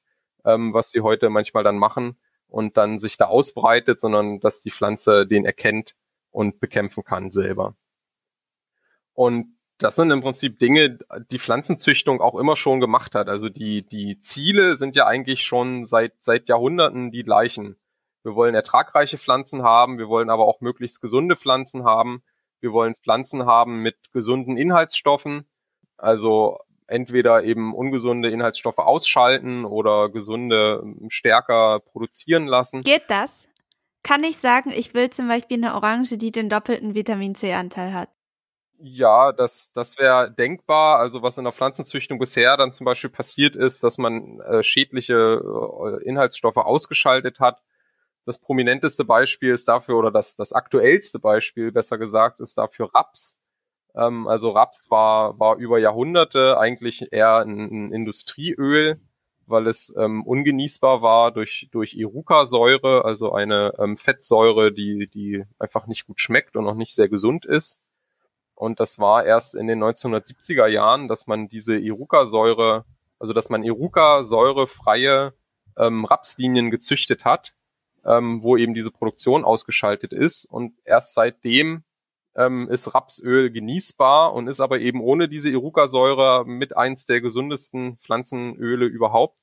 ähm, 0.45 0.73
was 0.73 0.91
sie 0.91 1.01
heute 1.01 1.29
manchmal 1.29 1.65
dann 1.65 1.77
machen, 1.77 2.17
und 2.47 2.77
dann 2.77 2.99
sich 2.99 3.17
da 3.17 3.25
ausbreitet, 3.25 3.99
sondern 3.99 4.39
dass 4.39 4.61
die 4.61 4.71
Pflanze 4.71 5.27
den 5.27 5.43
erkennt 5.43 5.93
und 6.31 6.61
bekämpfen 6.61 7.03
kann 7.03 7.31
selber. 7.31 7.75
Und 9.11 9.56
das 9.79 9.95
sind 9.95 10.11
im 10.11 10.21
Prinzip 10.21 10.59
Dinge, 10.59 10.99
die 11.29 11.39
Pflanzenzüchtung 11.39 12.21
auch 12.21 12.35
immer 12.35 12.55
schon 12.55 12.79
gemacht 12.79 13.13
hat. 13.15 13.29
Also 13.29 13.49
die, 13.49 13.87
die 13.87 14.19
Ziele 14.19 14.75
sind 14.75 14.95
ja 14.95 15.05
eigentlich 15.05 15.43
schon 15.43 15.85
seit, 15.85 16.13
seit 16.19 16.47
Jahrhunderten 16.47 17.11
die 17.11 17.23
gleichen. 17.23 17.77
Wir 18.23 18.35
wollen 18.35 18.55
ertragreiche 18.55 19.17
Pflanzen 19.17 19.63
haben, 19.63 19.97
wir 19.99 20.09
wollen 20.09 20.29
aber 20.29 20.45
auch 20.45 20.61
möglichst 20.61 21.01
gesunde 21.01 21.35
Pflanzen 21.35 21.83
haben. 21.85 22.23
Wir 22.59 22.73
wollen 22.73 22.95
Pflanzen 22.95 23.45
haben 23.45 23.83
mit 23.83 23.95
gesunden 24.13 24.57
Inhaltsstoffen, 24.57 25.47
also 25.95 26.57
entweder 26.87 27.43
eben 27.43 27.75
ungesunde 27.75 28.29
Inhaltsstoffe 28.29 28.79
ausschalten 28.79 29.63
oder 29.63 30.09
gesunde 30.09 30.81
ähm, 30.83 31.09
stärker 31.09 31.81
produzieren 31.81 32.47
lassen. 32.47 32.81
Geht 32.81 33.09
das? 33.09 33.47
Kann 34.03 34.23
ich 34.23 34.37
sagen, 34.37 34.71
ich 34.71 34.93
will 34.93 35.09
zum 35.09 35.27
Beispiel 35.27 35.57
eine 35.57 35.75
Orange, 35.75 36.17
die 36.17 36.31
den 36.31 36.49
doppelten 36.49 36.95
Vitamin 36.95 37.35
C-Anteil 37.35 37.93
hat? 37.93 38.09
Ja, 38.79 39.31
das, 39.31 39.71
das 39.73 39.97
wäre 39.97 40.31
denkbar. 40.31 40.99
Also 40.99 41.21
was 41.23 41.37
in 41.37 41.45
der 41.45 41.53
Pflanzenzüchtung 41.53 42.19
bisher 42.19 42.57
dann 42.57 42.71
zum 42.71 42.85
Beispiel 42.85 43.09
passiert 43.09 43.55
ist, 43.55 43.83
dass 43.83 43.97
man 43.97 44.39
äh, 44.41 44.63
schädliche 44.63 45.41
äh, 45.41 46.03
Inhaltsstoffe 46.07 46.57
ausgeschaltet 46.57 47.39
hat. 47.39 47.61
Das 48.25 48.37
prominenteste 48.39 49.05
Beispiel 49.05 49.53
ist 49.53 49.67
dafür, 49.67 49.97
oder 49.97 50.11
das, 50.11 50.35
das 50.35 50.53
aktuellste 50.53 51.19
Beispiel, 51.19 51.71
besser 51.71 51.97
gesagt, 51.97 52.39
ist 52.41 52.57
dafür 52.57 52.89
Raps. 52.93 53.39
Ähm, 53.95 54.27
also 54.27 54.51
Raps 54.51 54.89
war, 54.91 55.39
war 55.39 55.57
über 55.57 55.79
Jahrhunderte 55.79 56.57
eigentlich 56.59 57.11
eher 57.13 57.37
ein, 57.39 57.87
ein 57.89 57.93
Industrieöl, 57.93 59.01
weil 59.47 59.67
es 59.67 59.93
ähm, 59.97 60.23
ungenießbar 60.25 61.01
war 61.01 61.31
durch, 61.31 61.69
durch 61.71 61.93
Iruka-Säure, 61.95 63.05
also 63.05 63.33
eine 63.33 63.73
ähm, 63.79 63.97
Fettsäure, 63.97 64.71
die, 64.73 65.07
die 65.13 65.43
einfach 65.59 65.87
nicht 65.87 66.07
gut 66.07 66.19
schmeckt 66.21 66.57
und 66.57 66.67
auch 66.67 66.75
nicht 66.75 66.93
sehr 66.95 67.09
gesund 67.09 67.45
ist. 67.45 67.79
Und 68.57 68.79
das 68.79 68.97
war 68.97 69.23
erst 69.23 69.53
in 69.53 69.67
den 69.67 69.83
1970er 69.83 70.65
Jahren, 70.65 71.07
dass 71.07 71.27
man 71.27 71.47
diese 71.47 71.77
Iruka-Säure, 71.77 72.85
also 73.19 73.31
dass 73.31 73.49
man 73.49 73.61
Iruka-säurefreie 73.61 75.33
ähm, 75.77 76.05
Rapslinien 76.05 76.71
gezüchtet 76.71 77.23
hat, 77.23 77.53
ähm, 78.03 78.41
wo 78.41 78.57
eben 78.57 78.73
diese 78.73 78.89
Produktion 78.89 79.45
ausgeschaltet 79.45 80.11
ist. 80.11 80.45
Und 80.45 80.73
erst 80.85 81.13
seitdem 81.13 81.83
ähm, 82.35 82.67
ist 82.67 82.95
Rapsöl 82.95 83.51
genießbar 83.51 84.33
und 84.33 84.47
ist 84.47 84.59
aber 84.59 84.79
eben 84.79 85.01
ohne 85.01 85.29
diese 85.29 85.51
Iruka-Säure 85.51 86.43
mit 86.47 86.75
eins 86.75 87.05
der 87.05 87.21
gesundesten 87.21 87.97
Pflanzenöle 87.97 88.87
überhaupt. 88.87 89.37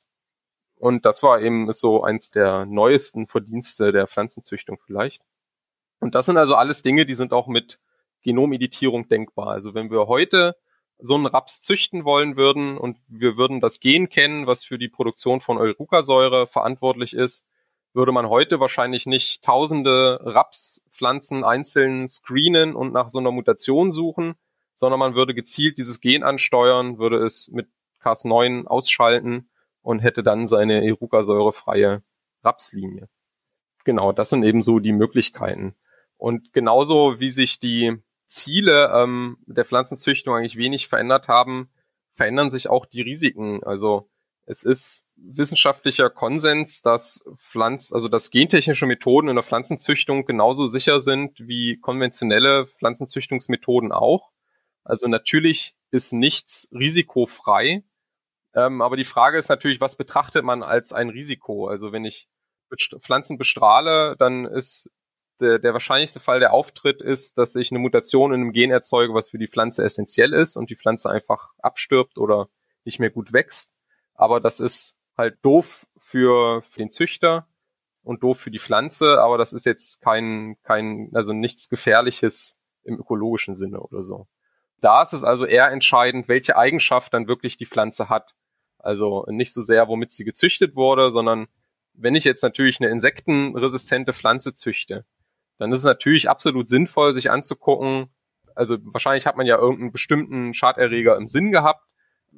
Und 0.74 1.06
das 1.06 1.22
war 1.22 1.40
eben 1.40 1.72
so 1.72 2.02
eins 2.02 2.30
der 2.30 2.66
neuesten 2.66 3.28
Verdienste 3.28 3.92
der 3.92 4.08
Pflanzenzüchtung 4.08 4.80
vielleicht. 4.84 5.22
Und 6.00 6.16
das 6.16 6.26
sind 6.26 6.36
also 6.36 6.56
alles 6.56 6.82
Dinge, 6.82 7.06
die 7.06 7.14
sind 7.14 7.32
auch 7.32 7.46
mit 7.46 7.78
Genomeditierung 8.24 9.08
denkbar. 9.08 9.48
Also 9.48 9.74
wenn 9.74 9.90
wir 9.90 10.08
heute 10.08 10.56
so 10.98 11.14
einen 11.14 11.26
Raps 11.26 11.60
züchten 11.60 12.04
wollen 12.04 12.36
würden 12.36 12.76
und 12.78 12.98
wir 13.08 13.36
würden 13.36 13.60
das 13.60 13.78
Gen 13.78 14.08
kennen, 14.08 14.46
was 14.46 14.64
für 14.64 14.78
die 14.78 14.88
Produktion 14.88 15.40
von 15.40 15.58
Iruka-Säure 15.58 16.46
verantwortlich 16.46 17.14
ist, 17.14 17.46
würde 17.92 18.10
man 18.10 18.28
heute 18.28 18.58
wahrscheinlich 18.58 19.06
nicht 19.06 19.44
tausende 19.44 20.18
Rapspflanzen 20.22 21.44
einzeln 21.44 22.08
screenen 22.08 22.74
und 22.74 22.92
nach 22.92 23.08
so 23.08 23.18
einer 23.18 23.30
Mutation 23.30 23.92
suchen, 23.92 24.34
sondern 24.74 24.98
man 24.98 25.14
würde 25.14 25.34
gezielt 25.34 25.78
dieses 25.78 26.00
Gen 26.00 26.24
ansteuern, 26.24 26.98
würde 26.98 27.24
es 27.24 27.48
mit 27.52 27.68
Cas9 28.02 28.66
ausschalten 28.66 29.48
und 29.82 30.00
hätte 30.00 30.22
dann 30.22 30.46
seine 30.46 30.84
Iruka-säurefreie 30.84 32.02
Rapslinie. 32.42 33.08
Genau, 33.84 34.12
das 34.12 34.30
sind 34.30 34.42
eben 34.42 34.62
so 34.62 34.80
die 34.80 34.92
Möglichkeiten. 34.92 35.74
Und 36.16 36.52
genauso 36.52 37.20
wie 37.20 37.30
sich 37.30 37.58
die 37.58 37.98
Ziele 38.26 38.90
ähm, 38.94 39.38
der 39.46 39.64
Pflanzenzüchtung 39.64 40.34
eigentlich 40.34 40.56
wenig 40.56 40.88
verändert 40.88 41.28
haben, 41.28 41.70
verändern 42.14 42.50
sich 42.50 42.68
auch 42.68 42.86
die 42.86 43.02
Risiken. 43.02 43.62
Also 43.64 44.08
es 44.46 44.62
ist 44.62 45.06
wissenschaftlicher 45.16 46.10
Konsens, 46.10 46.82
dass 46.82 47.24
Pflanz, 47.36 47.92
also 47.92 48.08
dass 48.08 48.30
gentechnische 48.30 48.86
Methoden 48.86 49.28
in 49.28 49.36
der 49.36 49.42
Pflanzenzüchtung 49.42 50.26
genauso 50.26 50.66
sicher 50.66 51.00
sind 51.00 51.38
wie 51.40 51.78
konventionelle 51.78 52.66
Pflanzenzüchtungsmethoden 52.66 53.92
auch. 53.92 54.30
Also 54.84 55.08
natürlich 55.08 55.74
ist 55.90 56.12
nichts 56.12 56.68
risikofrei. 56.72 57.84
Ähm, 58.54 58.82
aber 58.82 58.96
die 58.96 59.04
Frage 59.04 59.38
ist 59.38 59.48
natürlich, 59.48 59.80
was 59.80 59.96
betrachtet 59.96 60.44
man 60.44 60.62
als 60.62 60.92
ein 60.92 61.08
Risiko? 61.08 61.66
Also 61.68 61.92
wenn 61.92 62.04
ich 62.04 62.28
Pflanzen 63.00 63.38
bestrahle, 63.38 64.16
dann 64.18 64.44
ist 64.44 64.90
der, 65.40 65.58
der 65.58 65.72
wahrscheinlichste 65.72 66.20
Fall, 66.20 66.40
der 66.40 66.52
auftritt, 66.52 67.02
ist, 67.02 67.36
dass 67.38 67.56
ich 67.56 67.70
eine 67.70 67.78
Mutation 67.78 68.32
in 68.32 68.40
einem 68.40 68.52
Gen 68.52 68.70
erzeuge, 68.70 69.14
was 69.14 69.28
für 69.28 69.38
die 69.38 69.48
Pflanze 69.48 69.84
essentiell 69.84 70.32
ist 70.32 70.56
und 70.56 70.70
die 70.70 70.76
Pflanze 70.76 71.10
einfach 71.10 71.52
abstirbt 71.58 72.18
oder 72.18 72.48
nicht 72.84 73.00
mehr 73.00 73.10
gut 73.10 73.32
wächst. 73.32 73.72
Aber 74.14 74.40
das 74.40 74.60
ist 74.60 74.96
halt 75.16 75.38
doof 75.42 75.86
für, 75.98 76.62
für 76.62 76.78
den 76.78 76.90
Züchter 76.90 77.46
und 78.02 78.22
doof 78.22 78.38
für 78.38 78.50
die 78.50 78.58
Pflanze, 78.58 79.20
aber 79.20 79.38
das 79.38 79.52
ist 79.52 79.66
jetzt 79.66 80.00
kein, 80.02 80.56
kein, 80.62 81.10
also 81.14 81.32
nichts 81.32 81.68
Gefährliches 81.68 82.58
im 82.84 82.98
ökologischen 82.98 83.56
Sinne 83.56 83.80
oder 83.80 84.04
so. 84.04 84.26
Da 84.80 85.02
ist 85.02 85.14
es 85.14 85.24
also 85.24 85.46
eher 85.46 85.70
entscheidend, 85.70 86.28
welche 86.28 86.56
Eigenschaft 86.56 87.14
dann 87.14 87.26
wirklich 87.26 87.56
die 87.56 87.66
Pflanze 87.66 88.10
hat. 88.10 88.34
Also 88.78 89.24
nicht 89.28 89.54
so 89.54 89.62
sehr, 89.62 89.88
womit 89.88 90.12
sie 90.12 90.24
gezüchtet 90.24 90.76
wurde, 90.76 91.10
sondern 91.10 91.48
wenn 91.94 92.14
ich 92.14 92.24
jetzt 92.24 92.42
natürlich 92.42 92.80
eine 92.80 92.90
insektenresistente 92.90 94.12
Pflanze 94.12 94.52
züchte, 94.52 95.06
dann 95.58 95.72
ist 95.72 95.80
es 95.80 95.84
natürlich 95.84 96.28
absolut 96.28 96.68
sinnvoll, 96.68 97.14
sich 97.14 97.30
anzugucken, 97.30 98.08
also 98.54 98.76
wahrscheinlich 98.82 99.26
hat 99.26 99.36
man 99.36 99.46
ja 99.46 99.58
irgendeinen 99.58 99.92
bestimmten 99.92 100.54
Schaderreger 100.54 101.16
im 101.16 101.28
Sinn 101.28 101.50
gehabt 101.50 101.82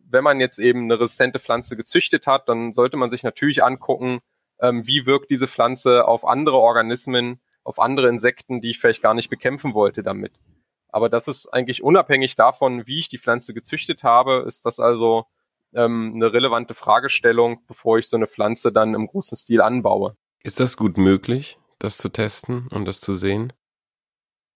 wenn 0.09 0.24
man 0.24 0.40
jetzt 0.40 0.59
eben 0.59 0.85
eine 0.85 1.00
resistente 1.00 1.38
Pflanze 1.38 1.76
gezüchtet 1.76 2.26
hat, 2.26 2.48
dann 2.48 2.72
sollte 2.72 2.96
man 2.96 3.11
sich 3.11 3.22
natürlich 3.22 3.64
angucken, 3.64 4.20
ähm, 4.61 4.87
wie 4.87 5.07
wirkt 5.07 5.31
diese 5.31 5.48
Pflanze 5.48 6.07
auf 6.07 6.26
andere 6.26 6.57
Organismen, 6.57 7.40
auf 7.64 7.79
andere 7.79 8.09
Insekten, 8.09 8.61
die 8.61 8.70
ich 8.70 8.79
vielleicht 8.79 9.02
gar 9.02 9.14
nicht 9.14 9.31
bekämpfen 9.31 9.74
wollte 9.74 10.02
damit. 10.02 10.33
Aber 10.88 11.09
das 11.09 11.29
ist 11.29 11.48
eigentlich 11.48 11.83
unabhängig 11.83 12.37
davon, 12.37 12.87
wie 12.87 12.98
ich 12.98 13.09
die 13.09 13.18
Pflanze 13.18 13.55
gezüchtet 13.55 14.02
habe, 14.02 14.44
ist 14.46 14.64
das 14.64 14.81
also 14.81 15.26
ähm, 15.74 16.12
eine 16.14 16.33
relevante 16.33 16.74
Fragestellung, 16.74 17.61
bevor 17.66 17.98
ich 17.98 18.09
so 18.09 18.16
eine 18.16 18.29
Pflanze 18.29 18.72
dann 18.72 18.94
im 18.94 19.07
großen 19.07 19.37
Stil 19.37 19.61
anbaue. 19.61 20.16
Ist 20.42 20.61
das 20.61 20.76
gut 20.76 20.96
möglich, 20.96 21.59
das 21.78 21.98
zu 21.98 22.08
testen 22.08 22.68
und 22.68 22.84
das 22.86 23.00
zu 23.00 23.14
sehen? 23.14 23.52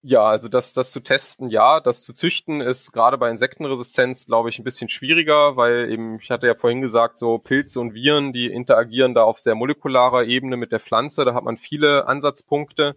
Ja, 0.03 0.25
also 0.25 0.49
das, 0.49 0.73
das 0.73 0.93
zu 0.93 1.01
testen, 1.01 1.51
ja, 1.51 1.79
das 1.79 2.05
zu 2.05 2.15
züchten 2.15 2.63
ist 2.63 2.91
gerade 2.91 3.19
bei 3.19 3.31
Insektenresistenz, 3.31 4.25
glaube 4.25 4.49
ich, 4.49 4.59
ein 4.59 4.65
bisschen 4.65 4.89
schwieriger, 4.89 5.57
weil 5.57 5.91
eben, 5.91 6.19
ich 6.21 6.31
hatte 6.31 6.47
ja 6.47 6.55
vorhin 6.55 6.81
gesagt, 6.81 7.19
so 7.19 7.37
Pilze 7.37 7.81
und 7.81 7.93
Viren, 7.93 8.33
die 8.33 8.47
interagieren 8.47 9.13
da 9.13 9.25
auf 9.25 9.39
sehr 9.39 9.55
molekularer 9.55 10.25
Ebene 10.25 10.57
mit 10.57 10.73
der 10.73 10.81
Pflanze, 10.81 11.27
da 11.27 11.35
hat 11.35 11.45
man 11.45 11.59
viele 11.59 12.07
Ansatzpunkte. 12.07 12.97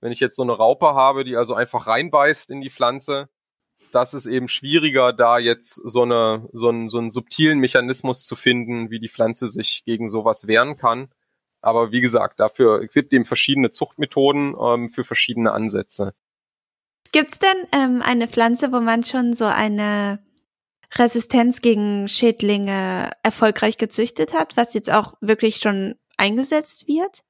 Wenn 0.00 0.12
ich 0.12 0.20
jetzt 0.20 0.36
so 0.36 0.42
eine 0.42 0.52
Raupe 0.52 0.94
habe, 0.94 1.24
die 1.24 1.36
also 1.36 1.54
einfach 1.54 1.86
reinbeißt 1.86 2.50
in 2.50 2.60
die 2.60 2.70
Pflanze, 2.70 3.30
das 3.90 4.12
ist 4.12 4.26
eben 4.26 4.48
schwieriger, 4.48 5.14
da 5.14 5.38
jetzt 5.38 5.74
so, 5.74 6.02
eine, 6.02 6.48
so, 6.52 6.68
einen, 6.68 6.90
so 6.90 6.98
einen 6.98 7.10
subtilen 7.10 7.60
Mechanismus 7.60 8.26
zu 8.26 8.36
finden, 8.36 8.90
wie 8.90 9.00
die 9.00 9.08
Pflanze 9.08 9.48
sich 9.48 9.84
gegen 9.86 10.10
sowas 10.10 10.46
wehren 10.46 10.76
kann. 10.76 11.08
Aber 11.62 11.92
wie 11.92 12.00
gesagt, 12.00 12.40
dafür 12.40 12.82
es 12.82 12.92
gibt 12.92 13.12
eben 13.12 13.24
verschiedene 13.24 13.70
Zuchtmethoden 13.70 14.54
ähm, 14.60 14.88
für 14.90 15.04
verschiedene 15.04 15.52
Ansätze. 15.52 16.12
Gibt's 17.12 17.38
denn 17.38 17.66
ähm, 17.72 18.02
eine 18.02 18.28
Pflanze, 18.28 18.72
wo 18.72 18.80
man 18.80 19.04
schon 19.04 19.34
so 19.34 19.44
eine 19.44 20.18
Resistenz 20.94 21.60
gegen 21.60 22.08
Schädlinge 22.08 23.10
erfolgreich 23.22 23.78
gezüchtet 23.78 24.34
hat, 24.34 24.56
was 24.56 24.74
jetzt 24.74 24.90
auch 24.90 25.14
wirklich 25.20 25.56
schon 25.56 25.94
eingesetzt 26.16 26.86
wird? 26.86 27.22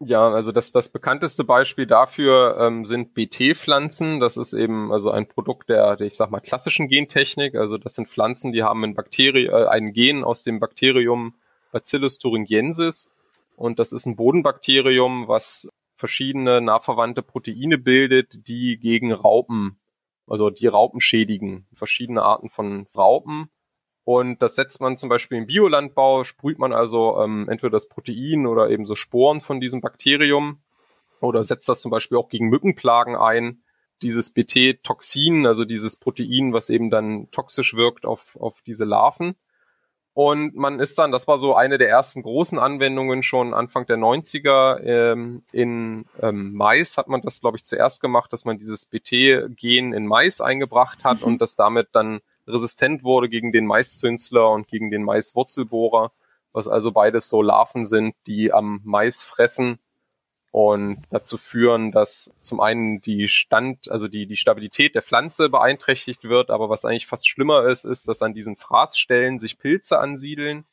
Ja, 0.00 0.28
also 0.28 0.52
das, 0.52 0.72
das 0.72 0.88
bekannteste 0.88 1.44
Beispiel 1.44 1.86
dafür 1.86 2.58
ähm, 2.60 2.84
sind 2.84 3.14
BT-Pflanzen. 3.14 4.20
Das 4.20 4.36
ist 4.36 4.52
eben 4.52 4.92
also 4.92 5.10
ein 5.10 5.28
Produkt 5.28 5.68
der, 5.68 5.96
der, 5.96 6.06
ich 6.06 6.16
sag 6.16 6.30
mal, 6.30 6.40
klassischen 6.40 6.88
Gentechnik. 6.88 7.54
Also 7.54 7.78
das 7.78 7.94
sind 7.94 8.08
Pflanzen, 8.08 8.52
die 8.52 8.62
haben 8.62 8.84
ein 8.84 8.94
Bakterie, 8.94 9.46
äh, 9.46 9.66
ein 9.66 9.92
Gen 9.92 10.24
aus 10.24 10.42
dem 10.42 10.60
Bakterium 10.60 11.34
Bacillus 11.72 12.18
thuringiensis. 12.18 13.10
Und 13.56 13.78
das 13.78 13.92
ist 13.92 14.06
ein 14.06 14.16
Bodenbakterium, 14.16 15.28
was 15.28 15.68
verschiedene 15.96 16.60
nahverwandte 16.60 17.22
Proteine 17.22 17.78
bildet, 17.78 18.48
die 18.48 18.78
gegen 18.78 19.12
Raupen, 19.12 19.80
also 20.26 20.50
die 20.50 20.66
Raupen 20.66 21.00
schädigen. 21.00 21.66
Verschiedene 21.72 22.22
Arten 22.22 22.50
von 22.50 22.86
Raupen. 22.96 23.50
Und 24.04 24.42
das 24.42 24.54
setzt 24.54 24.80
man 24.80 24.96
zum 24.96 25.08
Beispiel 25.08 25.38
im 25.38 25.46
Biolandbau, 25.46 26.24
sprüht 26.24 26.58
man 26.58 26.72
also 26.74 27.18
ähm, 27.22 27.48
entweder 27.48 27.70
das 27.70 27.88
Protein 27.88 28.46
oder 28.46 28.68
eben 28.68 28.84
so 28.84 28.94
Sporen 28.94 29.40
von 29.40 29.60
diesem 29.60 29.80
Bakterium 29.80 30.62
oder 31.20 31.42
setzt 31.42 31.68
das 31.68 31.80
zum 31.80 31.90
Beispiel 31.90 32.18
auch 32.18 32.28
gegen 32.28 32.48
Mückenplagen 32.48 33.16
ein. 33.16 33.62
Dieses 34.02 34.30
BT-Toxin, 34.30 35.46
also 35.46 35.64
dieses 35.64 35.96
Protein, 35.96 36.52
was 36.52 36.68
eben 36.68 36.90
dann 36.90 37.30
toxisch 37.30 37.74
wirkt 37.74 38.04
auf, 38.04 38.36
auf 38.36 38.60
diese 38.62 38.84
Larven. 38.84 39.36
Und 40.14 40.54
man 40.54 40.78
ist 40.78 40.96
dann, 40.96 41.10
das 41.10 41.26
war 41.26 41.38
so 41.38 41.56
eine 41.56 41.76
der 41.76 41.88
ersten 41.88 42.22
großen 42.22 42.56
Anwendungen 42.58 43.24
schon 43.24 43.52
Anfang 43.52 43.84
der 43.86 43.96
90er. 43.96 44.80
Ähm, 44.80 45.42
in 45.50 46.06
ähm, 46.22 46.54
Mais 46.54 46.96
hat 46.96 47.08
man 47.08 47.20
das, 47.20 47.40
glaube 47.40 47.56
ich, 47.56 47.64
zuerst 47.64 48.00
gemacht, 48.00 48.32
dass 48.32 48.44
man 48.44 48.56
dieses 48.56 48.86
BT-Gen 48.86 49.92
in 49.92 50.06
Mais 50.06 50.40
eingebracht 50.40 51.02
hat 51.02 51.20
mhm. 51.20 51.26
und 51.26 51.42
das 51.42 51.56
damit 51.56 51.88
dann 51.92 52.20
resistent 52.46 53.02
wurde 53.02 53.28
gegen 53.28 53.50
den 53.50 53.66
Maiszünsler 53.66 54.50
und 54.50 54.68
gegen 54.68 54.90
den 54.90 55.02
Maiswurzelbohrer, 55.02 56.12
was 56.52 56.68
also 56.68 56.92
beides 56.92 57.28
so 57.28 57.42
Larven 57.42 57.84
sind, 57.84 58.14
die 58.28 58.52
am 58.52 58.82
Mais 58.84 59.24
fressen 59.24 59.80
und 60.54 61.02
dazu 61.10 61.36
führen, 61.36 61.90
dass 61.90 62.32
zum 62.38 62.60
einen 62.60 63.00
die 63.00 63.26
Stand, 63.26 63.90
also 63.90 64.06
die, 64.06 64.24
die 64.26 64.36
Stabilität 64.36 64.94
der 64.94 65.02
Pflanze 65.02 65.48
beeinträchtigt 65.48 66.22
wird, 66.22 66.50
aber 66.50 66.70
was 66.70 66.84
eigentlich 66.84 67.08
fast 67.08 67.28
schlimmer 67.28 67.64
ist, 67.64 67.84
ist, 67.84 68.06
dass 68.06 68.22
an 68.22 68.34
diesen 68.34 68.54
Fraßstellen 68.54 69.40
sich 69.40 69.58
Pilze 69.58 69.98
ansiedeln 69.98 70.64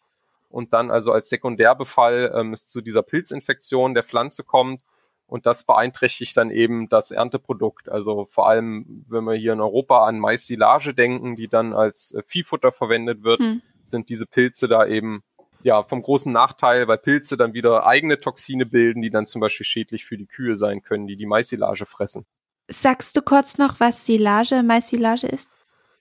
und 0.52 0.74
dann 0.74 0.92
also 0.92 1.12
als 1.12 1.30
Sekundärbefall 1.30 2.32
ähm, 2.36 2.54
es 2.54 2.68
zu 2.68 2.82
dieser 2.82 3.02
Pilzinfektion 3.02 3.96
der 3.96 4.04
Pflanze 4.04 4.44
kommt 4.44 4.82
und 5.26 5.48
das 5.48 5.64
beeinträchtigt 5.64 6.38
dann 6.38 6.52
eben 6.52 6.88
das 6.88 7.10
Ernteprodukt. 7.10 7.90
Also 7.90 8.28
vor 8.30 8.48
allem, 8.48 9.04
wenn 9.10 9.24
wir 9.24 9.34
hier 9.34 9.54
in 9.54 9.62
Europa 9.62 10.06
an 10.06 10.20
Mais-Silage 10.20 10.94
denken, 10.94 11.36
die 11.36 11.48
dann 11.48 11.74
als 11.74 12.14
äh, 12.14 12.22
Viehfutter 12.28 12.72
verwendet 12.72 13.24
wird, 13.24 13.40
hm. 13.40 13.64
sind 13.84 14.10
diese 14.10 14.28
Pilze 14.28 14.68
da 14.68 14.86
eben 14.86 15.24
ja 15.64 15.84
vom 15.84 16.02
großen 16.02 16.32
Nachteil, 16.32 16.88
weil 16.88 16.98
Pilze 16.98 17.38
dann 17.38 17.54
wieder 17.54 17.86
eigene 17.86 18.18
Toxine 18.18 18.66
bilden, 18.66 19.02
die 19.02 19.10
dann 19.10 19.26
zum 19.26 19.42
Beispiel 19.42 19.66
schädlich 19.66 20.06
für 20.06 20.18
die 20.18 20.28
Kühe 20.28 20.58
sein 20.58 20.82
können, 20.82 21.08
die 21.08 21.18
die 21.18 21.26
Mais-Silage 21.26 21.86
fressen. 21.86 22.26
Sagst 22.68 23.18
du 23.18 23.22
kurz 23.22 23.58
noch, 23.58 23.80
was 23.80 24.06
Silage, 24.06 24.64
Mais-Silage 24.64 25.28
ist? 25.28 25.50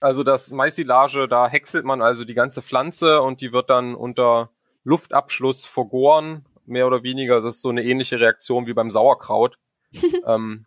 Also 0.01 0.25
das 0.25 0.51
Mais-Silage, 0.51 1.29
da 1.29 1.49
häckselt 1.49 1.85
man 1.85 2.01
also 2.01 2.25
die 2.25 2.35
ganze 2.35 2.63
Pflanze 2.63 3.23
und 3.23 3.41
die 3.41 3.53
wird 3.53 3.71
dann 3.71 3.95
unter 3.95 4.51
Luftabschluss 4.85 5.67
vergoren 5.67 6.47
mehr 6.65 6.87
oder 6.87 7.03
weniger. 7.03 7.41
Das 7.41 7.57
ist 7.57 7.63
so 7.63 7.69
eine 7.69 7.83
ähnliche 7.83 8.19
Reaktion 8.19 8.67
wie 8.67 8.73
beim 8.73 8.91
Sauerkraut. 8.91 9.57
ähm, 10.27 10.67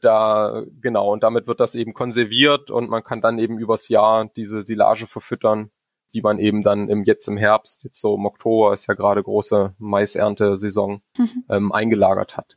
da, 0.00 0.64
genau, 0.80 1.12
und 1.12 1.22
damit 1.22 1.46
wird 1.46 1.60
das 1.60 1.74
eben 1.74 1.92
konserviert 1.92 2.70
und 2.70 2.88
man 2.88 3.02
kann 3.02 3.20
dann 3.20 3.38
eben 3.38 3.58
übers 3.58 3.88
Jahr 3.88 4.30
diese 4.36 4.64
Silage 4.64 5.06
verfüttern, 5.06 5.70
die 6.12 6.22
man 6.22 6.38
eben 6.38 6.62
dann 6.62 6.88
im, 6.88 7.04
jetzt 7.04 7.28
im 7.28 7.36
Herbst, 7.36 7.84
jetzt 7.84 8.00
so 8.00 8.14
im 8.14 8.26
Oktober 8.26 8.72
ist 8.72 8.86
ja 8.86 8.94
gerade 8.94 9.22
große 9.22 9.74
Maiserntesaison, 9.78 11.02
mhm. 11.16 11.44
ähm, 11.48 11.72
eingelagert 11.72 12.36
hat. 12.36 12.56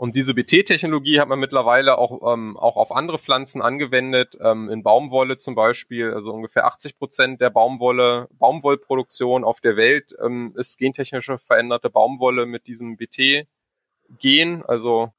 Und 0.00 0.16
diese 0.16 0.32
BT-Technologie 0.32 1.20
hat 1.20 1.28
man 1.28 1.38
mittlerweile 1.38 1.98
auch, 1.98 2.32
ähm, 2.32 2.56
auch 2.56 2.76
auf 2.76 2.90
andere 2.90 3.18
Pflanzen 3.18 3.60
angewendet, 3.60 4.34
ähm, 4.40 4.70
in 4.70 4.82
Baumwolle 4.82 5.36
zum 5.36 5.54
Beispiel. 5.54 6.14
Also 6.14 6.32
ungefähr 6.32 6.64
80 6.64 6.98
Prozent 6.98 7.42
der 7.42 7.50
Baumwolle, 7.50 8.26
Baumwollproduktion 8.38 9.44
auf 9.44 9.60
der 9.60 9.76
Welt 9.76 10.14
ähm, 10.24 10.54
ist 10.56 10.78
gentechnische 10.78 11.36
veränderte 11.36 11.90
Baumwolle 11.90 12.46
mit 12.46 12.66
diesem 12.66 12.96
BT-Gen. 12.96 14.62
Also 14.62 15.12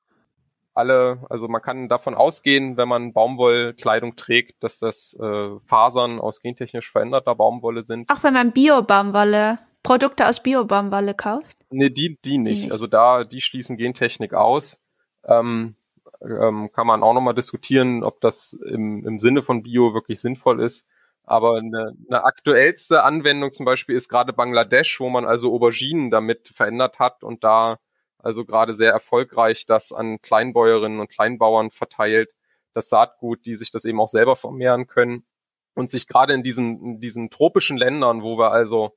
alle, 0.74 1.26
also 1.30 1.48
man 1.48 1.62
kann 1.62 1.90
davon 1.90 2.16
ausgehen, 2.16 2.78
wenn 2.78 2.88
man 2.88 3.14
Baumwollkleidung 3.14 4.16
trägt, 4.16 4.64
dass 4.64 4.80
das 4.80 5.18
äh, 5.22 5.50
Fasern 5.66 6.20
aus 6.20 6.42
gentechnisch 6.42 6.92
veränderter 6.92 7.36
Baumwolle 7.36 7.84
sind. 7.84 8.10
Auch 8.10 8.24
wenn 8.24 8.34
man 8.34 8.52
Bio-Baumwolle 8.52 9.60
Produkte 9.84 10.28
aus 10.28 10.44
Biobaumwolle 10.44 11.14
kauft? 11.14 11.58
Nee, 11.70 11.90
die, 11.90 12.20
die 12.24 12.38
nicht. 12.38 12.58
die 12.58 12.62
nicht. 12.64 12.72
Also 12.72 12.88
da, 12.88 13.24
die 13.24 13.42
schließen 13.42 13.78
Gentechnik 13.78 14.34
aus. 14.34 14.80
Ähm, 15.26 15.76
ähm, 16.22 16.72
kann 16.72 16.88
man 16.88 17.04
auch 17.04 17.14
nochmal 17.14 17.34
diskutieren, 17.34 18.04
ob 18.04 18.22
das 18.22 18.54
im, 18.54 19.06
im 19.06 19.20
Sinne 19.20 19.42
von 19.42 19.64
Bio 19.64 19.94
wirklich 19.94 20.22
sinnvoll 20.22 20.62
ist. 20.62 20.88
Aber 21.24 21.58
eine, 21.58 21.96
eine 22.08 22.24
aktuellste 22.24 23.04
Anwendung 23.04 23.54
zum 23.54 23.66
Beispiel 23.66 23.96
ist 23.96 24.10
gerade 24.10 24.34
Bangladesch, 24.34 25.00
wo 25.00 25.10
man 25.10 25.26
also 25.26 25.54
Auberginen 25.54 26.12
damit 26.12 26.50
verändert 26.50 27.00
hat 27.00 27.24
und 27.24 27.44
da 27.44 27.80
also 28.24 28.46
gerade 28.46 28.74
sehr 28.74 28.92
erfolgreich 28.92 29.66
das 29.66 29.92
an 29.92 30.20
Kleinbäuerinnen 30.22 31.00
und 31.00 31.10
Kleinbauern 31.10 31.72
verteilt, 31.72 32.30
das 32.74 32.90
Saatgut, 32.90 33.46
die 33.46 33.56
sich 33.56 33.72
das 33.72 33.86
eben 33.86 34.00
auch 34.00 34.10
selber 34.10 34.36
vermehren 34.36 34.88
können 34.88 35.26
und 35.74 35.92
sich 35.92 36.08
gerade 36.08 36.34
in 36.34 36.44
diesen, 36.44 36.82
in 36.82 37.00
diesen 37.00 37.30
tropischen 37.30 37.78
Ländern, 37.78 38.24
wo 38.24 38.38
wir 38.38 38.52
also 38.52 38.92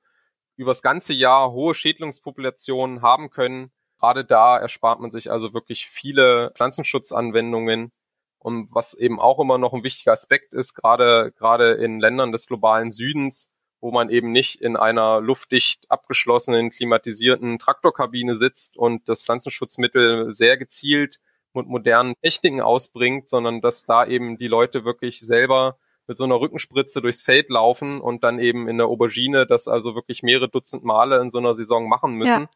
übers 0.56 0.82
ganze 0.82 1.12
Jahr 1.12 1.52
hohe 1.52 1.74
Schädlingspopulationen 1.74 3.02
haben 3.02 3.30
können. 3.30 3.72
Gerade 3.98 4.24
da 4.24 4.58
erspart 4.58 5.00
man 5.00 5.10
sich 5.10 5.30
also 5.30 5.54
wirklich 5.54 5.86
viele 5.86 6.52
Pflanzenschutzanwendungen. 6.54 7.92
Und 8.38 8.74
was 8.74 8.94
eben 8.94 9.20
auch 9.20 9.40
immer 9.40 9.56
noch 9.56 9.72
ein 9.72 9.84
wichtiger 9.84 10.12
Aspekt 10.12 10.52
ist, 10.52 10.74
gerade, 10.74 11.32
gerade 11.32 11.72
in 11.72 11.98
Ländern 11.98 12.30
des 12.30 12.46
globalen 12.46 12.92
Südens, 12.92 13.50
wo 13.84 13.90
man 13.90 14.08
eben 14.08 14.32
nicht 14.32 14.62
in 14.62 14.78
einer 14.78 15.20
luftdicht 15.20 15.90
abgeschlossenen, 15.90 16.70
klimatisierten 16.70 17.58
Traktorkabine 17.58 18.34
sitzt 18.34 18.78
und 18.78 19.06
das 19.10 19.22
Pflanzenschutzmittel 19.22 20.32
sehr 20.32 20.56
gezielt 20.56 21.20
mit 21.52 21.66
modernen 21.66 22.14
Techniken 22.22 22.62
ausbringt, 22.62 23.28
sondern 23.28 23.60
dass 23.60 23.84
da 23.84 24.06
eben 24.06 24.38
die 24.38 24.48
Leute 24.48 24.86
wirklich 24.86 25.20
selber 25.20 25.76
mit 26.06 26.16
so 26.16 26.24
einer 26.24 26.40
Rückenspritze 26.40 27.02
durchs 27.02 27.20
Feld 27.20 27.50
laufen 27.50 28.00
und 28.00 28.24
dann 28.24 28.38
eben 28.38 28.68
in 28.68 28.78
der 28.78 28.86
Aubergine 28.86 29.46
das 29.46 29.68
also 29.68 29.94
wirklich 29.94 30.22
mehrere 30.22 30.48
Dutzend 30.48 30.82
Male 30.82 31.20
in 31.20 31.30
so 31.30 31.36
einer 31.36 31.54
Saison 31.54 31.86
machen 31.86 32.14
müssen. 32.14 32.44
Ja. 32.44 32.50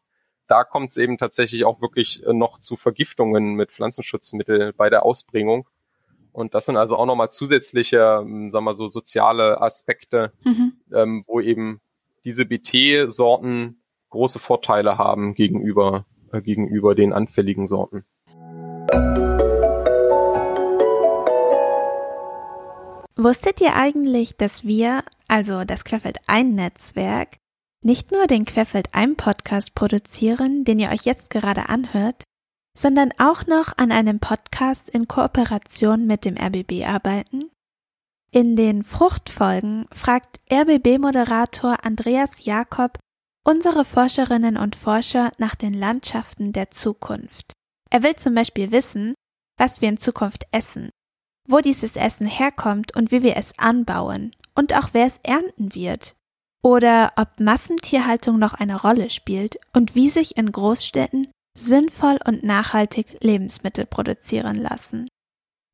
Da 0.47 0.63
kommt 0.63 0.89
es 0.89 0.97
eben 0.97 1.19
tatsächlich 1.19 1.63
auch 1.63 1.79
wirklich 1.79 2.25
äh, 2.25 2.33
noch 2.33 2.59
zu 2.59 2.75
Vergiftungen 2.75 3.53
mit 3.53 3.71
Pflanzenschutzmittel 3.71 4.73
bei 4.73 4.89
der 4.89 5.05
Ausbringung. 5.05 5.67
Und 6.31 6.53
das 6.53 6.65
sind 6.65 6.77
also 6.77 6.95
auch 6.95 7.05
nochmal 7.05 7.31
zusätzliche, 7.31 8.19
ähm, 8.21 8.51
sagen 8.51 8.65
wir 8.65 8.75
so, 8.75 8.87
soziale 8.87 9.61
Aspekte, 9.61 10.31
mhm. 10.43 10.73
ähm, 10.93 11.23
wo 11.27 11.39
eben 11.39 11.81
diese 12.23 12.45
BT-Sorten 12.45 13.81
große 14.09 14.39
Vorteile 14.39 14.97
haben 14.97 15.33
gegenüber, 15.33 16.05
äh, 16.31 16.41
gegenüber 16.41 16.95
den 16.95 17.13
anfälligen 17.13 17.67
Sorten. 17.67 18.03
Wusstet 23.15 23.59
ihr 23.59 23.75
eigentlich, 23.75 24.37
dass 24.37 24.63
wir, 24.63 25.03
also 25.27 25.65
das 25.65 25.83
Querfeld 25.83 26.19
ein 26.27 26.55
Netzwerk, 26.55 27.35
nicht 27.81 28.11
nur 28.11 28.27
den 28.27 28.45
Querfeld 28.45 28.89
ein 28.93 29.17
Podcast 29.17 29.75
produzieren, 29.75 30.63
den 30.63 30.79
ihr 30.79 30.89
euch 30.89 31.03
jetzt 31.03 31.29
gerade 31.29 31.67
anhört, 31.69 32.23
sondern 32.79 33.11
auch 33.17 33.45
noch 33.45 33.73
an 33.75 33.91
einem 33.91 34.19
Podcast 34.21 34.89
in 34.89 35.09
Kooperation 35.09 36.07
mit 36.07 36.23
dem 36.23 36.37
RBB 36.37 36.85
arbeiten? 36.87 37.51
In 38.31 38.55
den 38.55 38.83
Fruchtfolgen 38.83 39.85
fragt 39.91 40.39
RBB-Moderator 40.49 41.83
Andreas 41.83 42.45
Jakob 42.45 42.97
unsere 43.43 43.83
Forscherinnen 43.83 44.55
und 44.55 44.77
Forscher 44.77 45.31
nach 45.39 45.55
den 45.55 45.73
Landschaften 45.73 46.53
der 46.53 46.71
Zukunft. 46.71 47.51
Er 47.89 48.01
will 48.01 48.15
zum 48.15 48.33
Beispiel 48.33 48.71
wissen, 48.71 49.13
was 49.57 49.81
wir 49.81 49.89
in 49.89 49.97
Zukunft 49.97 50.45
essen, 50.51 50.89
wo 51.49 51.59
dieses 51.59 51.97
Essen 51.97 52.27
herkommt 52.27 52.95
und 52.95 53.11
wie 53.11 53.23
wir 53.23 53.35
es 53.35 53.59
anbauen 53.59 54.33
und 54.55 54.73
auch 54.73 54.89
wer 54.93 55.05
es 55.05 55.19
ernten 55.23 55.75
wird. 55.75 56.15
Oder 56.63 57.11
ob 57.17 57.41
Massentierhaltung 57.41 58.39
noch 58.39 58.53
eine 58.53 58.79
Rolle 58.79 59.09
spielt 59.09 59.57
und 59.73 59.95
wie 59.95 60.09
sich 60.09 60.37
in 60.37 60.49
Großstädten 60.49 61.29
sinnvoll 61.59 62.17
und 62.25 62.43
nachhaltig 62.43 63.21
Lebensmittel 63.21 63.85
produzieren 63.85 64.57
lassen. 64.57 65.07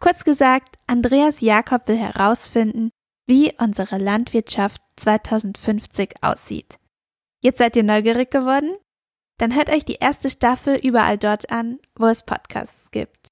Kurz 0.02 0.24
gesagt, 0.24 0.76
Andreas 0.88 1.42
Jakob 1.42 1.88
will 1.88 1.98
herausfinden, 1.98 2.90
wie 3.28 3.54
unsere 3.58 3.98
Landwirtschaft 3.98 4.82
2050 4.98 6.16
aussieht. 6.22 6.78
Jetzt 7.42 7.60
seid 7.60 7.76
ihr 7.76 7.84
neugierig 7.84 8.32
geworden? 8.32 8.76
Dann 9.38 9.54
hört 9.56 9.70
euch 9.70 9.84
die 9.84 9.96
erste 9.96 10.30
Staffel 10.30 10.78
überall 10.78 11.18
dort 11.18 11.52
an, 11.52 11.80
wo 11.96 12.06
es 12.08 12.24
Podcasts 12.24 12.90
gibt. 12.92 13.28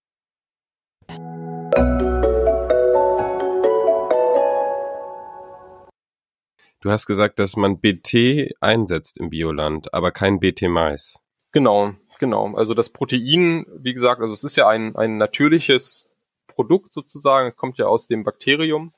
Du 6.81 6.91
hast 6.91 7.05
gesagt, 7.05 7.39
dass 7.39 7.55
man 7.55 7.79
BT 7.79 8.55
einsetzt 8.59 9.17
im 9.17 9.29
Bioland, 9.29 9.93
aber 9.93 10.11
kein 10.11 10.39
BT-Mais. 10.39 11.23
Genau, 11.53 11.93
genau. 12.23 12.55
Also 12.55 12.73
das 12.73 12.89
Protein, 12.89 13.65
wie 13.75 13.93
gesagt, 13.93 14.21
also 14.21 14.33
es 14.33 14.45
ist 14.45 14.55
ja 14.55 14.69
ein, 14.69 14.95
ein 14.95 15.17
natürliches 15.17 16.09
Produkt 16.47 16.93
sozusagen. 16.93 17.49
Es 17.49 17.57
kommt 17.57 17.77
ja 17.77 17.87
aus 17.87 18.07
dem 18.07 18.23
Bakterium. 18.23 18.93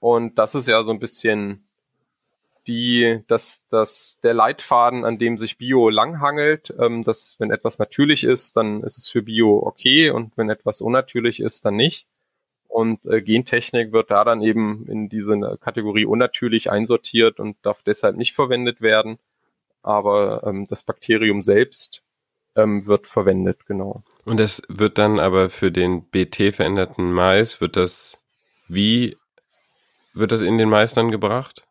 Und 0.00 0.38
das 0.38 0.54
ist 0.54 0.68
ja 0.68 0.82
so 0.84 0.90
ein 0.90 0.98
bisschen 0.98 1.66
die, 2.66 3.20
das, 3.26 3.64
das, 3.70 4.18
der 4.22 4.34
Leitfaden, 4.34 5.06
an 5.06 5.18
dem 5.18 5.38
sich 5.38 5.56
Bio 5.56 5.88
langhangelt, 5.88 6.74
ähm, 6.78 7.04
dass 7.04 7.36
wenn 7.40 7.50
etwas 7.50 7.78
natürlich 7.78 8.22
ist, 8.22 8.54
dann 8.58 8.82
ist 8.82 8.98
es 8.98 9.08
für 9.08 9.22
Bio 9.22 9.62
okay 9.66 10.10
und 10.10 10.36
wenn 10.36 10.50
etwas 10.50 10.82
unnatürlich 10.82 11.40
ist, 11.40 11.64
dann 11.64 11.76
nicht. 11.76 12.06
Und 12.68 13.06
äh, 13.06 13.22
Gentechnik 13.22 13.92
wird 13.92 14.10
da 14.10 14.24
dann 14.24 14.42
eben 14.42 14.86
in 14.88 15.08
diese 15.08 15.58
Kategorie 15.62 16.04
unnatürlich 16.04 16.70
einsortiert 16.70 17.40
und 17.40 17.56
darf 17.62 17.82
deshalb 17.82 18.16
nicht 18.16 18.34
verwendet 18.34 18.82
werden. 18.82 19.18
Aber 19.82 20.42
ähm, 20.44 20.66
das 20.68 20.82
Bakterium 20.82 21.42
selbst 21.42 22.02
ähm, 22.56 22.86
wird 22.86 23.06
verwendet, 23.06 23.66
genau. 23.66 24.02
Und 24.24 24.38
das 24.38 24.62
wird 24.68 24.98
dann 24.98 25.18
aber 25.18 25.50
für 25.50 25.72
den 25.72 26.04
BT 26.04 26.54
veränderten 26.54 27.12
Mais, 27.12 27.60
wird 27.60 27.76
das 27.76 28.18
wie 28.68 29.16
wird 30.14 30.32
das 30.32 30.40
in 30.40 30.58
den 30.58 30.68
Mais 30.68 30.94
dann 30.94 31.10
gebracht? 31.10 31.66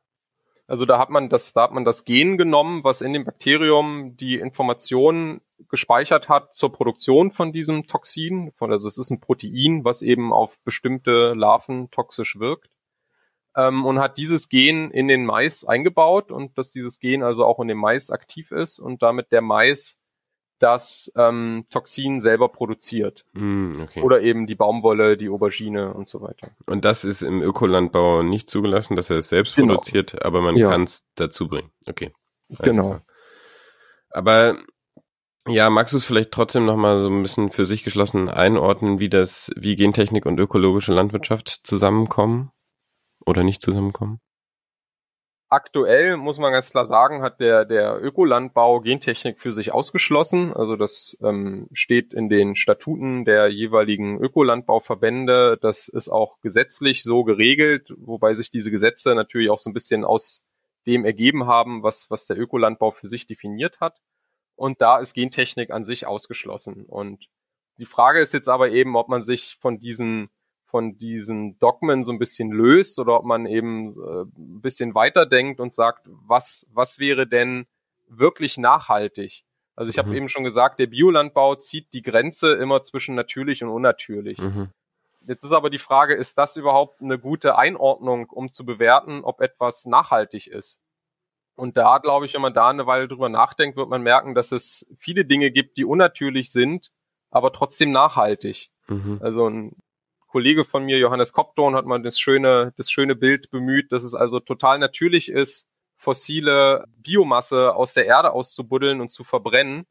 Also 0.68 0.86
da 0.86 1.00
hat 1.00 1.10
man 1.10 1.30
das, 1.30 1.54
da 1.54 1.64
hat 1.64 1.74
man 1.74 1.84
das 1.84 2.06
Gen 2.06 2.38
genommen, 2.38 2.84
was 2.84 3.02
in 3.02 3.12
dem 3.14 3.26
Bakterium 3.26 4.16
die 4.16 4.36
Informationen 4.36 5.42
gespeichert 5.70 6.30
hat 6.30 6.56
zur 6.56 6.72
Produktion 6.72 7.32
von 7.32 7.52
diesem 7.52 7.88
Toxin. 7.88 8.52
Also 8.58 8.88
es 8.88 8.98
ist 8.98 9.10
ein 9.12 9.20
Protein, 9.20 9.84
was 9.84 10.02
eben 10.02 10.32
auf 10.32 10.60
bestimmte 10.64 11.34
Larven 11.34 11.92
toxisch 11.92 12.40
wirkt. 12.40 12.70
Ähm, 13.56 13.86
und 13.86 14.00
hat 14.00 14.18
dieses 14.18 14.48
Gen 14.48 14.92
in 14.92 15.10
den 15.10 15.26
Mais 15.26 15.66
eingebaut 15.66 16.32
und 16.32 16.58
dass 16.58 16.72
dieses 16.72 17.00
Gen 17.00 17.22
also 17.22 17.46
auch 17.46 17.60
in 17.60 17.68
dem 17.68 17.78
Mais 17.78 18.10
aktiv 18.10 18.52
ist 18.52 18.80
und 18.80 19.02
damit 19.02 19.32
der 19.34 19.42
Mais 19.42 20.01
das 20.62 21.12
ähm, 21.16 21.66
Toxin 21.70 22.22
selber 22.22 22.50
produziert. 22.50 23.26
Mm, 23.34 23.82
okay. 23.82 24.02
Oder 24.02 24.22
eben 24.22 24.48
die 24.48 24.56
Baumwolle, 24.56 25.18
die 25.18 25.30
Aubergine 25.30 25.94
und 25.94 26.10
so 26.10 26.22
weiter. 26.22 26.52
Und 26.68 26.86
das 26.86 27.04
ist 27.04 27.22
im 27.22 27.42
Ökolandbau 27.42 28.24
nicht 28.24 28.50
zugelassen, 28.50 28.96
dass 28.96 29.10
er 29.10 29.18
es 29.18 29.30
selbst 29.30 29.56
genau. 29.56 29.76
produziert, 29.76 30.24
aber 30.24 30.42
man 30.42 30.56
ja. 30.56 30.70
kann 30.70 30.84
es 30.84 31.08
dazu 31.16 31.48
bringen. 31.48 31.72
Okay. 31.88 32.12
genau. 32.60 32.90
Klar. 32.90 33.02
Aber 34.12 34.58
ja, 35.48 35.70
magst 35.70 35.94
du 35.94 35.98
es 35.98 36.06
vielleicht 36.06 36.32
trotzdem 36.32 36.66
nochmal 36.66 37.00
so 37.00 37.10
ein 37.10 37.24
bisschen 37.24 37.50
für 37.50 37.66
sich 37.66 37.84
geschlossen 37.84 38.30
einordnen, 38.30 39.00
wie 39.00 39.10
das, 39.10 39.52
wie 39.56 39.76
Gentechnik 39.76 40.26
und 40.26 40.40
ökologische 40.40 40.94
Landwirtschaft 40.94 41.62
zusammenkommen 41.64 42.52
oder 43.26 43.44
nicht 43.44 43.62
zusammenkommen? 43.62 44.20
Aktuell 45.54 46.16
muss 46.16 46.40
man 46.40 46.54
ganz 46.54 46.72
klar 46.72 46.86
sagen, 46.86 47.22
hat 47.22 47.42
der, 47.42 47.66
der 47.66 48.02
Ökolandbau 48.02 48.80
Gentechnik 48.80 49.38
für 49.38 49.52
sich 49.52 49.74
ausgeschlossen. 49.74 50.54
Also 50.54 50.78
das 50.78 51.18
ähm, 51.22 51.68
steht 51.74 52.14
in 52.14 52.30
den 52.30 52.56
Statuten 52.56 53.26
der 53.26 53.50
jeweiligen 53.50 54.18
Ökolandbauverbände. 54.18 55.58
Das 55.62 55.90
ist 55.90 56.08
auch 56.08 56.40
gesetzlich 56.40 57.04
so 57.04 57.26
geregelt, 57.26 57.90
wobei 57.98 58.34
sich 58.34 58.50
diese 58.50 58.72
Gesetze 58.72 59.14
natürlich 59.14 59.50
auch 59.50 59.60
so 59.60 59.70
ein 59.70 59.74
bisschen 59.74 60.06
aus 60.06 60.42
dem 60.88 61.04
ergeben 61.04 61.48
haben, 61.48 61.84
was, 61.84 62.10
was 62.10 62.28
der 62.28 62.40
Ökolandbau 62.40 62.92
für 62.92 63.10
sich 63.10 63.28
definiert 63.28 63.82
hat. 63.82 64.00
Und 64.56 64.80
da 64.80 65.00
ist 65.00 65.14
Gentechnik 65.14 65.72
an 65.72 65.84
sich 65.84 66.08
ausgeschlossen. 66.08 66.86
Und 66.86 67.28
die 67.78 67.86
Frage 67.86 68.22
ist 68.22 68.34
jetzt 68.34 68.48
aber 68.48 68.70
eben, 68.70 68.96
ob 68.96 69.10
man 69.10 69.22
sich 69.22 69.58
von 69.60 69.80
diesen 69.80 70.30
von 70.72 70.98
diesen 70.98 71.60
Dogmen 71.60 72.04
so 72.06 72.12
ein 72.12 72.20
bisschen 72.20 72.52
löst 72.52 72.98
oder 72.98 73.20
ob 73.20 73.26
man 73.26 73.46
eben 73.46 73.92
äh, 73.92 74.22
ein 74.22 74.62
bisschen 74.62 74.96
weiterdenkt 74.96 75.60
und 75.60 75.74
sagt, 75.74 76.08
was, 76.08 76.66
was 76.74 76.98
wäre 76.98 77.28
denn 77.28 77.68
wirklich 78.08 78.58
nachhaltig? 78.58 79.44
Also 79.76 79.90
ich 79.90 79.98
mhm. 79.98 80.02
habe 80.02 80.18
eben 80.18 80.30
schon 80.30 80.44
gesagt, 80.44 80.80
der 80.80 80.88
Biolandbau 80.88 81.56
zieht 81.56 81.94
die 81.94 82.02
Grenze 82.02 82.54
immer 82.54 82.84
zwischen 82.84 83.16
natürlich 83.16 83.64
und 83.64 83.70
unnatürlich. 83.70 84.40
Mhm. 84.40 84.70
Jetzt 85.28 85.44
ist 85.44 85.52
aber 85.52 85.70
die 85.70 85.78
Frage, 85.78 86.16
ist 86.16 86.38
das 86.38 86.56
überhaupt 86.58 87.02
eine 87.02 87.20
gute 87.20 87.58
Einordnung, 87.58 88.30
um 88.30 88.52
zu 88.52 88.66
bewerten, 88.66 89.24
ob 89.24 89.42
etwas 89.42 89.86
nachhaltig 89.86 90.48
ist? 90.48 90.82
Und 91.56 91.78
da, 91.78 92.00
glaube 92.00 92.26
ich, 92.26 92.34
wenn 92.34 92.42
man 92.42 92.54
da 92.54 92.70
eine 92.70 92.88
Weile 92.88 93.08
drüber 93.08 93.30
nachdenkt, 93.30 93.78
wird 93.78 93.90
man 93.90 94.02
merken, 94.02 94.34
dass 94.34 94.52
es 94.52 94.88
viele 94.98 95.26
Dinge 95.26 95.52
gibt, 95.52 95.78
die 95.78 95.86
unnatürlich 95.86 96.52
sind, 96.52 96.92
aber 97.30 97.54
trotzdem 97.54 97.92
nachhaltig. 97.92 98.70
Mhm. 98.88 99.20
Also 99.22 99.48
ein 99.48 99.76
Kollege 100.32 100.64
von 100.64 100.86
mir, 100.86 100.98
Johannes 100.98 101.34
Kopton, 101.34 101.76
hat 101.76 101.86
mal 101.86 102.02
das 102.02 102.18
schöne, 102.18 102.74
das 102.78 102.90
schöne 102.90 103.16
Bild 103.16 103.52
bemüht, 103.52 103.92
dass 103.92 104.04
es 104.04 104.16
also 104.16 104.40
total 104.40 104.80
natürlich 104.80 105.30
ist, 105.30 105.68
fossile 105.98 106.86
Biomasse 106.98 107.76
aus 107.76 107.94
der 107.94 108.06
Erde 108.06 108.32
auszubuddeln 108.32 109.02
und 109.02 109.10
zu 109.12 109.26
verbrennen 109.26 109.86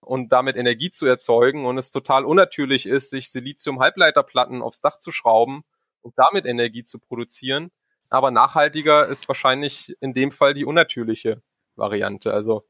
und 0.00 0.32
damit 0.32 0.56
Energie 0.56 0.90
zu 0.90 1.06
erzeugen 1.06 1.64
und 1.64 1.78
es 1.78 1.90
total 1.90 2.26
unnatürlich 2.26 2.86
ist, 2.86 3.08
sich 3.08 3.32
Silizium-Halbleiterplatten 3.32 4.60
aufs 4.60 4.82
Dach 4.82 4.98
zu 4.98 5.12
schrauben 5.12 5.62
und 6.02 6.12
damit 6.18 6.44
Energie 6.44 6.84
zu 6.84 6.98
produzieren. 6.98 7.70
Aber 8.10 8.30
nachhaltiger 8.30 9.08
ist 9.08 9.28
wahrscheinlich 9.28 9.96
in 10.00 10.12
dem 10.12 10.30
Fall 10.30 10.52
die 10.52 10.66
unnatürliche 10.66 11.42
Variante. 11.74 12.34
Also 12.34 12.66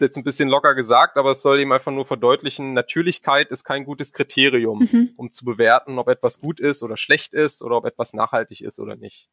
jetzt 0.00 0.16
ein 0.16 0.24
bisschen 0.24 0.48
locker 0.48 0.74
gesagt, 0.74 1.16
aber 1.16 1.32
es 1.32 1.42
soll 1.42 1.60
ihm 1.60 1.72
einfach 1.72 1.92
nur 1.92 2.06
verdeutlichen, 2.06 2.74
Natürlichkeit 2.74 3.50
ist 3.50 3.64
kein 3.64 3.84
gutes 3.84 4.12
Kriterium, 4.12 4.88
mhm. 4.90 5.10
um 5.16 5.32
zu 5.32 5.44
bewerten, 5.44 5.98
ob 5.98 6.08
etwas 6.08 6.40
gut 6.40 6.60
ist 6.60 6.82
oder 6.82 6.96
schlecht 6.96 7.34
ist 7.34 7.62
oder 7.62 7.76
ob 7.76 7.84
etwas 7.84 8.12
nachhaltig 8.14 8.60
ist 8.62 8.78
oder 8.78 8.96
nicht. 8.96 9.28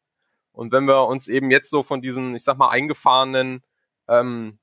Und 0.52 0.72
wenn 0.72 0.86
wir 0.86 1.06
uns 1.06 1.28
eben 1.28 1.50
jetzt 1.50 1.70
so 1.70 1.82
von 1.82 2.02
diesen, 2.02 2.34
ich 2.34 2.42
sag 2.42 2.58
mal, 2.58 2.70
eingefahrenen 2.70 3.62
ähm, 4.08 4.58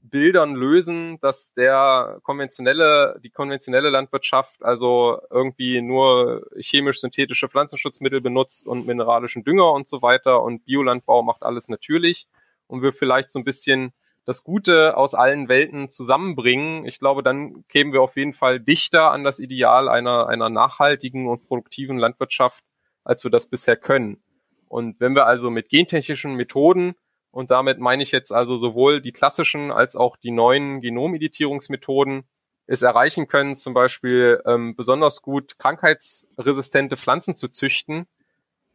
Bildern 0.00 0.54
lösen, 0.54 1.18
dass 1.20 1.52
der 1.54 2.20
konventionelle, 2.22 3.18
die 3.22 3.30
konventionelle 3.30 3.90
Landwirtschaft 3.90 4.62
also 4.64 5.20
irgendwie 5.30 5.82
nur 5.82 6.46
chemisch-synthetische 6.56 7.48
Pflanzenschutzmittel 7.48 8.20
benutzt 8.20 8.66
und 8.66 8.86
mineralischen 8.86 9.44
Dünger 9.44 9.72
und 9.72 9.88
so 9.88 10.02
weiter 10.02 10.42
und 10.42 10.64
Biolandbau 10.64 11.22
macht 11.22 11.42
alles 11.42 11.68
natürlich 11.68 12.28
und 12.68 12.82
wir 12.82 12.92
vielleicht 12.92 13.30
so 13.30 13.38
ein 13.38 13.44
bisschen 13.44 13.92
das 14.28 14.44
Gute 14.44 14.94
aus 14.98 15.14
allen 15.14 15.48
Welten 15.48 15.90
zusammenbringen, 15.90 16.84
ich 16.84 16.98
glaube, 16.98 17.22
dann 17.22 17.66
kämen 17.68 17.94
wir 17.94 18.02
auf 18.02 18.14
jeden 18.14 18.34
Fall 18.34 18.60
dichter 18.60 19.10
an 19.10 19.24
das 19.24 19.38
Ideal 19.38 19.88
einer, 19.88 20.26
einer 20.26 20.50
nachhaltigen 20.50 21.26
und 21.26 21.46
produktiven 21.46 21.96
Landwirtschaft, 21.96 22.62
als 23.04 23.24
wir 23.24 23.30
das 23.30 23.46
bisher 23.46 23.78
können. 23.78 24.22
Und 24.68 25.00
wenn 25.00 25.14
wir 25.14 25.24
also 25.24 25.48
mit 25.48 25.70
gentechnischen 25.70 26.34
Methoden, 26.34 26.92
und 27.30 27.50
damit 27.50 27.78
meine 27.78 28.02
ich 28.02 28.12
jetzt 28.12 28.30
also 28.30 28.58
sowohl 28.58 29.00
die 29.00 29.12
klassischen 29.12 29.72
als 29.72 29.96
auch 29.96 30.18
die 30.18 30.30
neuen 30.30 30.82
Genomeditierungsmethoden, 30.82 32.24
es 32.66 32.82
erreichen 32.82 33.28
können, 33.28 33.56
zum 33.56 33.72
Beispiel 33.72 34.42
ähm, 34.44 34.76
besonders 34.76 35.22
gut 35.22 35.58
krankheitsresistente 35.58 36.98
Pflanzen 36.98 37.34
zu 37.34 37.48
züchten, 37.48 38.06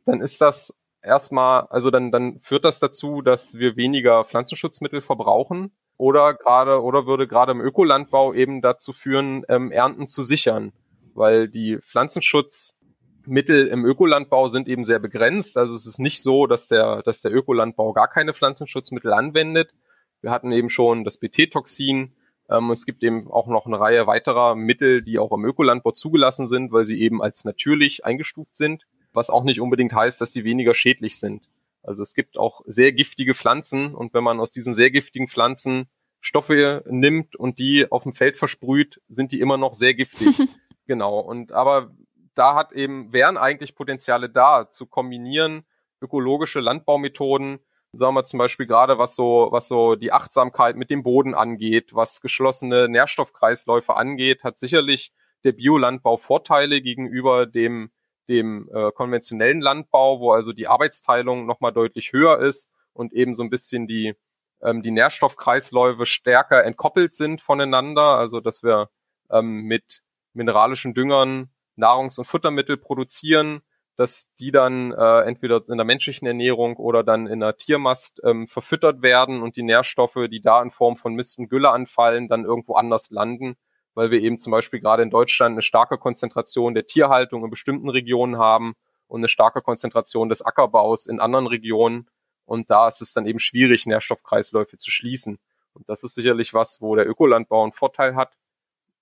dann 0.05 0.19
ist 0.19 0.41
das 0.41 0.73
erstmal, 1.03 1.67
also 1.69 1.91
dann, 1.91 2.11
dann 2.11 2.39
führt 2.39 2.65
das 2.65 2.79
dazu, 2.79 3.21
dass 3.21 3.57
wir 3.57 3.75
weniger 3.75 4.23
Pflanzenschutzmittel 4.23 5.01
verbrauchen 5.01 5.71
oder 5.97 6.33
gerade 6.33 6.81
oder 6.81 7.05
würde 7.05 7.27
gerade 7.27 7.51
im 7.51 7.61
Ökolandbau 7.61 8.33
eben 8.33 8.61
dazu 8.61 8.93
führen, 8.93 9.43
ähm, 9.49 9.71
Ernten 9.71 10.07
zu 10.07 10.23
sichern, 10.23 10.73
weil 11.13 11.47
die 11.47 11.77
Pflanzenschutzmittel 11.77 13.67
im 13.67 13.85
Ökolandbau 13.85 14.47
sind 14.47 14.67
eben 14.67 14.85
sehr 14.85 14.99
begrenzt. 14.99 15.57
Also 15.57 15.75
es 15.75 15.85
ist 15.85 15.99
nicht 15.99 16.21
so, 16.21 16.47
dass 16.47 16.67
der, 16.67 17.03
dass 17.03 17.21
der 17.21 17.33
Ökolandbau 17.33 17.93
gar 17.93 18.07
keine 18.07 18.33
Pflanzenschutzmittel 18.33 19.13
anwendet. 19.13 19.73
Wir 20.21 20.31
hatten 20.31 20.51
eben 20.51 20.69
schon 20.69 21.03
das 21.03 21.17
BT-Toxin. 21.17 22.13
Ähm, 22.49 22.71
es 22.71 22.85
gibt 22.85 23.03
eben 23.03 23.29
auch 23.29 23.47
noch 23.47 23.65
eine 23.65 23.79
Reihe 23.79 24.07
weiterer 24.07 24.55
Mittel, 24.55 25.01
die 25.01 25.19
auch 25.19 25.31
im 25.31 25.45
Ökolandbau 25.45 25.91
zugelassen 25.91 26.47
sind, 26.47 26.71
weil 26.71 26.85
sie 26.85 26.99
eben 26.99 27.21
als 27.21 27.45
natürlich 27.45 28.05
eingestuft 28.05 28.55
sind 28.55 28.85
was 29.13 29.29
auch 29.29 29.43
nicht 29.43 29.61
unbedingt 29.61 29.93
heißt, 29.93 30.19
dass 30.21 30.31
sie 30.31 30.43
weniger 30.43 30.73
schädlich 30.75 31.19
sind. 31.19 31.47
Also 31.81 32.01
es 32.03 32.13
gibt 32.13 32.37
auch 32.37 32.61
sehr 32.65 32.93
giftige 32.93 33.33
Pflanzen 33.33 33.93
und 33.93 34.13
wenn 34.13 34.23
man 34.23 34.39
aus 34.39 34.51
diesen 34.51 34.73
sehr 34.73 34.91
giftigen 34.91 35.27
Pflanzen 35.27 35.89
Stoffe 36.21 36.83
nimmt 36.87 37.35
und 37.35 37.59
die 37.59 37.91
auf 37.91 38.03
dem 38.03 38.13
Feld 38.13 38.37
versprüht, 38.37 39.01
sind 39.09 39.33
die 39.33 39.41
immer 39.41 39.57
noch 39.57 39.73
sehr 39.73 39.93
giftig. 39.93 40.37
Genau. 40.85 41.19
Und 41.19 41.53
aber 41.53 41.91
da 42.35 42.55
hat 42.55 42.73
eben, 42.73 43.13
wären 43.13 43.37
eigentlich 43.37 43.73
Potenziale 43.73 44.29
da, 44.29 44.69
zu 44.69 44.85
kombinieren, 44.85 45.63
ökologische 46.01 46.59
Landbaumethoden, 46.59 47.59
sagen 47.93 48.15
wir 48.15 48.25
zum 48.25 48.39
Beispiel 48.39 48.65
gerade 48.65 48.97
was 48.97 49.15
so, 49.15 49.47
was 49.51 49.67
so 49.67 49.95
die 49.95 50.11
Achtsamkeit 50.11 50.75
mit 50.75 50.89
dem 50.89 51.03
Boden 51.03 51.35
angeht, 51.35 51.93
was 51.93 52.21
geschlossene 52.21 52.89
Nährstoffkreisläufe 52.89 53.95
angeht, 53.95 54.43
hat 54.43 54.57
sicherlich 54.57 55.13
der 55.43 55.53
Biolandbau 55.53 56.17
Vorteile 56.17 56.81
gegenüber 56.81 57.45
dem, 57.45 57.91
dem 58.29 58.69
äh, 58.73 58.91
konventionellen 58.91 59.61
Landbau, 59.61 60.19
wo 60.19 60.31
also 60.31 60.53
die 60.53 60.67
Arbeitsteilung 60.67 61.45
nochmal 61.45 61.73
deutlich 61.73 62.13
höher 62.13 62.39
ist 62.39 62.69
und 62.93 63.13
eben 63.13 63.35
so 63.35 63.43
ein 63.43 63.49
bisschen 63.49 63.87
die, 63.87 64.15
ähm, 64.61 64.81
die 64.81 64.91
Nährstoffkreisläufe 64.91 66.05
stärker 66.05 66.63
entkoppelt 66.63 67.15
sind 67.15 67.41
voneinander, 67.41 68.17
also 68.17 68.39
dass 68.39 68.63
wir 68.63 68.89
ähm, 69.29 69.63
mit 69.63 70.01
mineralischen 70.33 70.93
Düngern 70.93 71.49
Nahrungs- 71.75 72.17
und 72.17 72.25
Futtermittel 72.25 72.77
produzieren, 72.77 73.61
dass 73.95 74.27
die 74.39 74.51
dann 74.51 74.91
äh, 74.91 75.21
entweder 75.21 75.61
in 75.67 75.77
der 75.77 75.85
menschlichen 75.85 76.27
Ernährung 76.27 76.77
oder 76.77 77.03
dann 77.03 77.27
in 77.27 77.39
der 77.39 77.57
Tiermast 77.57 78.21
ähm, 78.23 78.47
verfüttert 78.47 79.01
werden 79.01 79.41
und 79.41 79.55
die 79.55 79.63
Nährstoffe, 79.63 80.17
die 80.31 80.41
da 80.41 80.61
in 80.61 80.71
Form 80.71 80.95
von 80.95 81.13
Mist 81.13 81.37
und 81.37 81.49
Gülle 81.49 81.69
anfallen, 81.69 82.27
dann 82.27 82.45
irgendwo 82.45 82.73
anders 82.73 83.11
landen, 83.11 83.55
weil 83.95 84.11
wir 84.11 84.21
eben 84.21 84.37
zum 84.37 84.51
Beispiel 84.51 84.79
gerade 84.79 85.03
in 85.03 85.09
Deutschland 85.09 85.53
eine 85.53 85.61
starke 85.61 85.97
Konzentration 85.97 86.73
der 86.73 86.85
Tierhaltung 86.85 87.43
in 87.43 87.49
bestimmten 87.49 87.89
Regionen 87.89 88.37
haben 88.37 88.73
und 89.07 89.19
eine 89.19 89.27
starke 89.27 89.61
Konzentration 89.61 90.29
des 90.29 90.41
Ackerbaus 90.41 91.05
in 91.05 91.19
anderen 91.19 91.47
Regionen. 91.47 92.09
Und 92.45 92.69
da 92.69 92.87
ist 92.87 93.01
es 93.01 93.13
dann 93.13 93.25
eben 93.27 93.39
schwierig, 93.39 93.85
Nährstoffkreisläufe 93.85 94.77
zu 94.77 94.91
schließen. 94.91 95.39
Und 95.73 95.87
das 95.89 96.03
ist 96.03 96.15
sicherlich 96.15 96.53
was, 96.53 96.81
wo 96.81 96.95
der 96.95 97.07
Ökolandbau 97.07 97.63
einen 97.63 97.71
Vorteil 97.71 98.15
hat. 98.15 98.37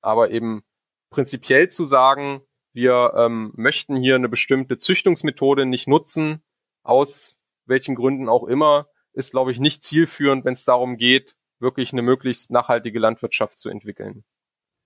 Aber 0.02 0.32
eben 0.32 0.64
prinzipiell 1.10 1.70
zu 1.70 1.84
sagen, 1.84 2.42
wir 2.74 3.14
ähm, 3.16 3.52
möchten 3.56 3.96
hier 3.98 4.16
eine 4.16 4.30
bestimmte 4.30 4.78
Züchtungsmethode 4.78 5.66
nicht 5.66 5.88
nutzen, 5.88 6.42
aus 6.84 7.40
welchen 7.66 7.96
Gründen 7.96 8.30
auch 8.30 8.46
immer, 8.46 8.88
ist, 9.14 9.32
glaube 9.32 9.52
ich, 9.52 9.60
nicht 9.60 9.84
zielführend, 9.84 10.46
wenn 10.46 10.54
es 10.54 10.66
darum 10.66 10.98
geht, 10.98 11.36
wirklich 11.60 11.92
eine 11.92 12.02
möglichst 12.02 12.50
nachhaltige 12.52 13.00
Landwirtschaft 13.00 13.60
zu 13.60 13.70
entwickeln. 13.70 14.24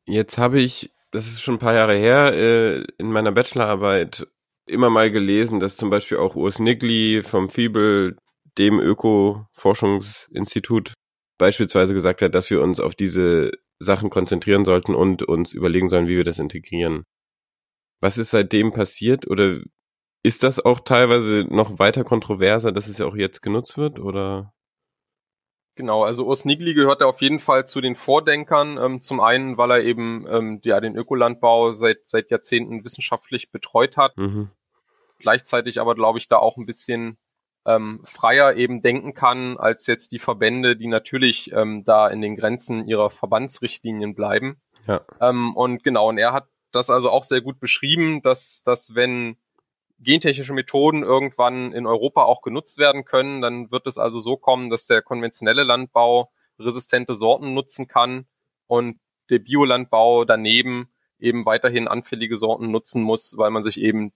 Jetzt 0.07 0.37
habe 0.37 0.59
ich, 0.59 0.93
das 1.11 1.27
ist 1.27 1.41
schon 1.41 1.55
ein 1.55 1.59
paar 1.59 1.73
Jahre 1.73 1.95
her, 1.95 2.33
äh, 2.33 2.83
in 2.97 3.11
meiner 3.11 3.31
Bachelorarbeit 3.31 4.27
immer 4.67 4.89
mal 4.89 5.11
gelesen, 5.11 5.59
dass 5.59 5.77
zum 5.77 5.89
Beispiel 5.89 6.17
auch 6.17 6.35
Urs 6.35 6.59
Nigli 6.59 7.23
vom 7.23 7.49
FIBEL, 7.49 8.17
dem 8.57 8.79
Öko-Forschungsinstitut, 8.79 10.93
beispielsweise 11.37 11.93
gesagt 11.93 12.21
hat, 12.21 12.35
dass 12.35 12.49
wir 12.49 12.61
uns 12.61 12.79
auf 12.79 12.95
diese 12.95 13.51
Sachen 13.79 14.09
konzentrieren 14.09 14.63
sollten 14.63 14.95
und 14.95 15.23
uns 15.23 15.53
überlegen 15.53 15.89
sollen, 15.89 16.07
wie 16.07 16.17
wir 16.17 16.23
das 16.23 16.39
integrieren. 16.39 17.03
Was 18.01 18.17
ist 18.17 18.31
seitdem 18.31 18.71
passiert 18.71 19.27
oder 19.27 19.59
ist 20.23 20.43
das 20.43 20.63
auch 20.63 20.79
teilweise 20.79 21.45
noch 21.49 21.79
weiter 21.79 22.03
kontroverser, 22.03 22.71
dass 22.71 22.87
es 22.87 22.99
ja 22.99 23.05
auch 23.05 23.15
jetzt 23.15 23.41
genutzt 23.41 23.77
wird 23.77 23.99
oder? 23.99 24.53
Genau, 25.75 26.05
also 26.05 26.25
Urs 26.25 26.45
Nigli 26.45 26.73
gehört 26.73 27.01
ja 27.01 27.07
auf 27.07 27.21
jeden 27.21 27.39
Fall 27.39 27.67
zu 27.67 27.81
den 27.81 27.95
Vordenkern. 27.95 28.77
Ähm, 28.77 29.01
zum 29.01 29.19
einen, 29.19 29.57
weil 29.57 29.71
er 29.71 29.83
eben 29.83 30.25
ähm, 30.29 30.61
ja, 30.63 30.79
den 30.79 30.95
Ökolandbau 30.95 31.73
seit, 31.73 31.99
seit 32.05 32.31
Jahrzehnten 32.31 32.83
wissenschaftlich 32.85 33.51
betreut 33.51 33.97
hat. 33.97 34.17
Mhm. 34.17 34.49
Gleichzeitig 35.19 35.81
aber, 35.81 35.95
glaube 35.95 36.17
ich, 36.17 36.29
da 36.29 36.37
auch 36.37 36.55
ein 36.57 36.65
bisschen 36.65 37.17
ähm, 37.65 38.01
freier 38.05 38.55
eben 38.55 38.81
denken 38.81 39.13
kann, 39.13 39.57
als 39.57 39.87
jetzt 39.87 40.11
die 40.11 40.19
Verbände, 40.19 40.77
die 40.77 40.87
natürlich 40.87 41.51
ähm, 41.51 41.83
da 41.83 42.07
in 42.07 42.21
den 42.21 42.35
Grenzen 42.37 42.87
ihrer 42.87 43.09
Verbandsrichtlinien 43.09 44.15
bleiben. 44.15 44.61
Ja. 44.87 45.01
Ähm, 45.19 45.55
und 45.55 45.83
genau, 45.83 46.09
und 46.09 46.17
er 46.17 46.31
hat 46.31 46.47
das 46.71 46.89
also 46.89 47.09
auch 47.09 47.23
sehr 47.23 47.41
gut 47.41 47.59
beschrieben, 47.59 48.21
dass, 48.21 48.61
dass 48.63 48.95
wenn 48.95 49.37
gentechnische 50.05 50.53
Methoden 50.53 51.03
irgendwann 51.03 51.73
in 51.73 51.85
Europa 51.85 52.23
auch 52.23 52.41
genutzt 52.41 52.77
werden 52.77 53.03
können, 53.03 53.41
dann 53.41 53.71
wird 53.71 53.87
es 53.87 53.97
also 53.97 54.21
so 54.21 54.37
kommen, 54.37 54.69
dass 54.69 54.85
der 54.85 55.01
konventionelle 55.01 55.63
Landbau 55.63 56.31
resistente 56.57 57.15
Sorten 57.15 57.53
nutzen 57.53 57.87
kann 57.87 58.25
und 58.67 58.99
der 59.29 59.39
Biolandbau 59.39 60.23
daneben 60.23 60.89
eben 61.19 61.45
weiterhin 61.45 61.87
anfällige 61.87 62.37
Sorten 62.37 62.71
nutzen 62.71 63.01
muss, 63.01 63.35
weil 63.37 63.51
man 63.51 63.63
sich 63.63 63.81
eben 63.81 64.13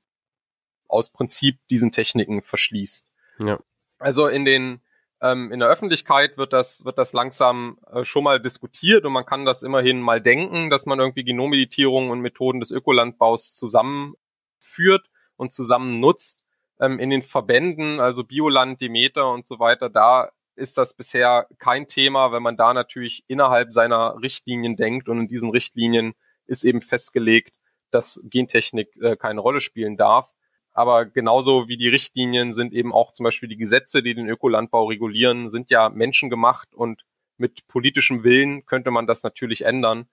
aus 0.88 1.10
Prinzip 1.10 1.60
diesen 1.70 1.92
Techniken 1.92 2.42
verschließt. 2.42 3.10
Ja. 3.40 3.60
Also 3.98 4.28
in 4.28 4.46
den 4.46 4.82
ähm, 5.22 5.52
in 5.52 5.60
der 5.60 5.70
Öffentlichkeit 5.70 6.38
wird 6.38 6.54
das, 6.54 6.86
wird 6.86 6.98
das 6.98 7.12
langsam 7.12 7.78
äh, 7.92 8.06
schon 8.06 8.24
mal 8.24 8.40
diskutiert 8.40 9.06
und 9.06 9.12
man 9.12 9.26
kann 9.26 9.44
das 9.44 9.64
immerhin 9.64 10.00
mal 10.00 10.22
denken, 10.22 10.70
dass 10.70 10.86
man 10.86 11.00
irgendwie 11.00 11.26
Genommeditierung 11.26 12.10
und 12.10 12.22
Methoden 12.22 12.62
des 12.62 12.72
Ökolandbaus 12.72 13.54
zusammenführt 13.56 15.10
und 15.40 15.54
zusammen 15.54 16.00
nutzt. 16.00 16.40
Ähm, 16.80 17.00
in 17.00 17.10
den 17.10 17.24
Verbänden, 17.24 18.00
also 18.00 18.24
Bioland, 18.24 18.82
Demeter 18.82 19.32
und 19.32 19.48
so 19.48 19.60
weiter, 19.60 19.90
da 19.90 20.30
ist 20.56 20.78
das 20.78 20.94
bisher 20.94 21.48
kein 21.58 21.88
Thema, 21.88 22.32
wenn 22.32 22.44
man 22.44 22.58
da 22.58 22.74
natürlich 22.74 23.24
innerhalb 23.28 23.72
seiner 23.74 24.22
Richtlinien 24.22 24.76
denkt 24.76 25.10
und 25.10 25.20
in 25.20 25.28
diesen 25.28 25.50
Richtlinien 25.50 26.14
ist 26.46 26.64
eben 26.64 26.82
festgelegt, 26.82 27.54
dass 27.92 28.22
Gentechnik 28.26 28.90
äh, 29.02 29.16
keine 29.16 29.40
Rolle 29.40 29.62
spielen 29.62 29.98
darf. 29.98 30.30
Aber 30.74 31.06
genauso 31.06 31.68
wie 31.68 31.78
die 31.78 31.90
Richtlinien 31.90 32.54
sind 32.54 32.74
eben 32.74 32.94
auch 32.94 33.12
zum 33.12 33.24
Beispiel 33.24 33.50
die 33.50 33.58
Gesetze, 33.58 34.04
die 34.04 34.14
den 34.14 34.30
Ökolandbau 34.30 34.86
regulieren, 34.86 35.50
sind 35.50 35.70
ja 35.70 35.90
menschengemacht 35.90 36.74
und 36.76 37.04
mit 37.38 37.68
politischem 37.68 38.24
Willen 38.24 38.66
könnte 38.66 38.92
man 38.92 39.08
das 39.08 39.24
natürlich 39.24 39.66
ändern. 39.66 40.08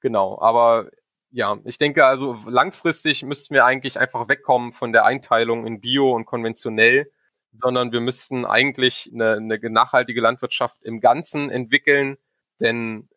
Genau. 0.00 0.38
Aber 0.40 0.90
ja, 1.30 1.58
ich 1.64 1.78
denke 1.78 2.06
also 2.06 2.38
langfristig 2.46 3.22
müssten 3.22 3.54
wir 3.54 3.64
eigentlich 3.64 3.98
einfach 3.98 4.28
wegkommen 4.28 4.72
von 4.72 4.92
der 4.92 5.04
Einteilung 5.04 5.66
in 5.66 5.80
Bio 5.80 6.12
und 6.12 6.24
konventionell, 6.24 7.10
sondern 7.52 7.92
wir 7.92 8.00
müssten 8.00 8.44
eigentlich 8.44 9.10
eine, 9.12 9.34
eine 9.34 9.58
nachhaltige 9.70 10.20
Landwirtschaft 10.20 10.82
im 10.82 11.00
Ganzen 11.00 11.50
entwickeln, 11.50 12.16
denn 12.60 13.08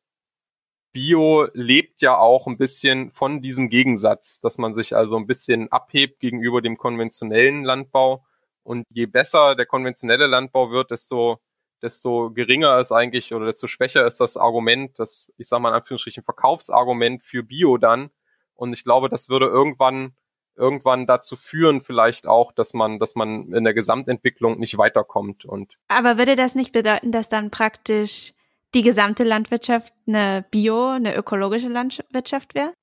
Bio 0.91 1.47
lebt 1.53 2.01
ja 2.01 2.17
auch 2.17 2.47
ein 2.47 2.57
bisschen 2.57 3.11
von 3.11 3.41
diesem 3.41 3.69
Gegensatz, 3.69 4.39
dass 4.39 4.57
man 4.57 4.73
sich 4.73 4.95
also 4.95 5.17
ein 5.17 5.27
bisschen 5.27 5.71
abhebt 5.71 6.19
gegenüber 6.19 6.61
dem 6.61 6.77
konventionellen 6.77 7.63
Landbau. 7.63 8.25
Und 8.63 8.85
je 8.89 9.05
besser 9.05 9.55
der 9.55 9.67
konventionelle 9.67 10.25
Landbau 10.27 10.71
wird, 10.71 10.91
desto, 10.91 11.39
desto 11.81 12.31
geringer 12.31 12.79
ist 12.79 12.91
eigentlich 12.91 13.33
oder 13.33 13.45
desto 13.45 13.67
schwächer 13.67 14.05
ist 14.05 14.19
das 14.19 14.37
Argument, 14.37 14.97
das, 14.97 15.33
ich 15.37 15.47
sage 15.47 15.61
mal 15.61 15.69
in 15.69 15.75
Anführungsstrichen, 15.75 16.23
Verkaufsargument 16.23 17.23
für 17.23 17.43
Bio 17.43 17.77
dann. 17.77 18.09
Und 18.55 18.73
ich 18.73 18.83
glaube, 18.83 19.09
das 19.09 19.29
würde 19.29 19.45
irgendwann, 19.45 20.13
irgendwann 20.55 21.07
dazu 21.07 21.35
führen, 21.35 21.81
vielleicht 21.81 22.27
auch, 22.27 22.51
dass 22.51 22.73
man, 22.73 22.99
dass 22.99 23.15
man 23.15 23.53
in 23.53 23.63
der 23.63 23.73
Gesamtentwicklung 23.73 24.59
nicht 24.59 24.77
weiterkommt. 24.77 25.45
Und 25.45 25.77
Aber 25.87 26.17
würde 26.17 26.35
das 26.35 26.55
nicht 26.55 26.71
bedeuten, 26.73 27.11
dass 27.11 27.29
dann 27.29 27.51
praktisch 27.51 28.33
die 28.73 28.81
gesamte 28.81 29.23
Landwirtschaft 29.23 29.93
eine 30.05 30.45
Bio, 30.51 30.89
eine 30.89 31.15
ökologische 31.15 31.69
Landwirtschaft 31.69 32.53
wäre? 32.55 32.73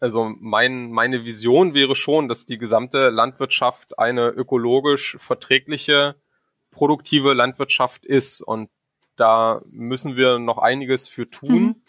Also 0.00 0.32
mein, 0.40 0.90
meine 0.90 1.24
Vision 1.24 1.74
wäre 1.74 1.94
schon, 1.94 2.28
dass 2.28 2.46
die 2.46 2.56
gesamte 2.56 3.10
Landwirtschaft 3.10 3.98
eine 3.98 4.28
ökologisch 4.28 5.18
verträgliche, 5.20 6.16
produktive 6.70 7.34
Landwirtschaft 7.34 8.04
ist. 8.04 8.40
Und 8.40 8.70
da 9.16 9.62
müssen 9.70 10.16
wir 10.16 10.38
noch 10.38 10.58
einiges 10.58 11.08
für 11.08 11.28
tun. 11.28 11.62
Mhm. 11.62 11.82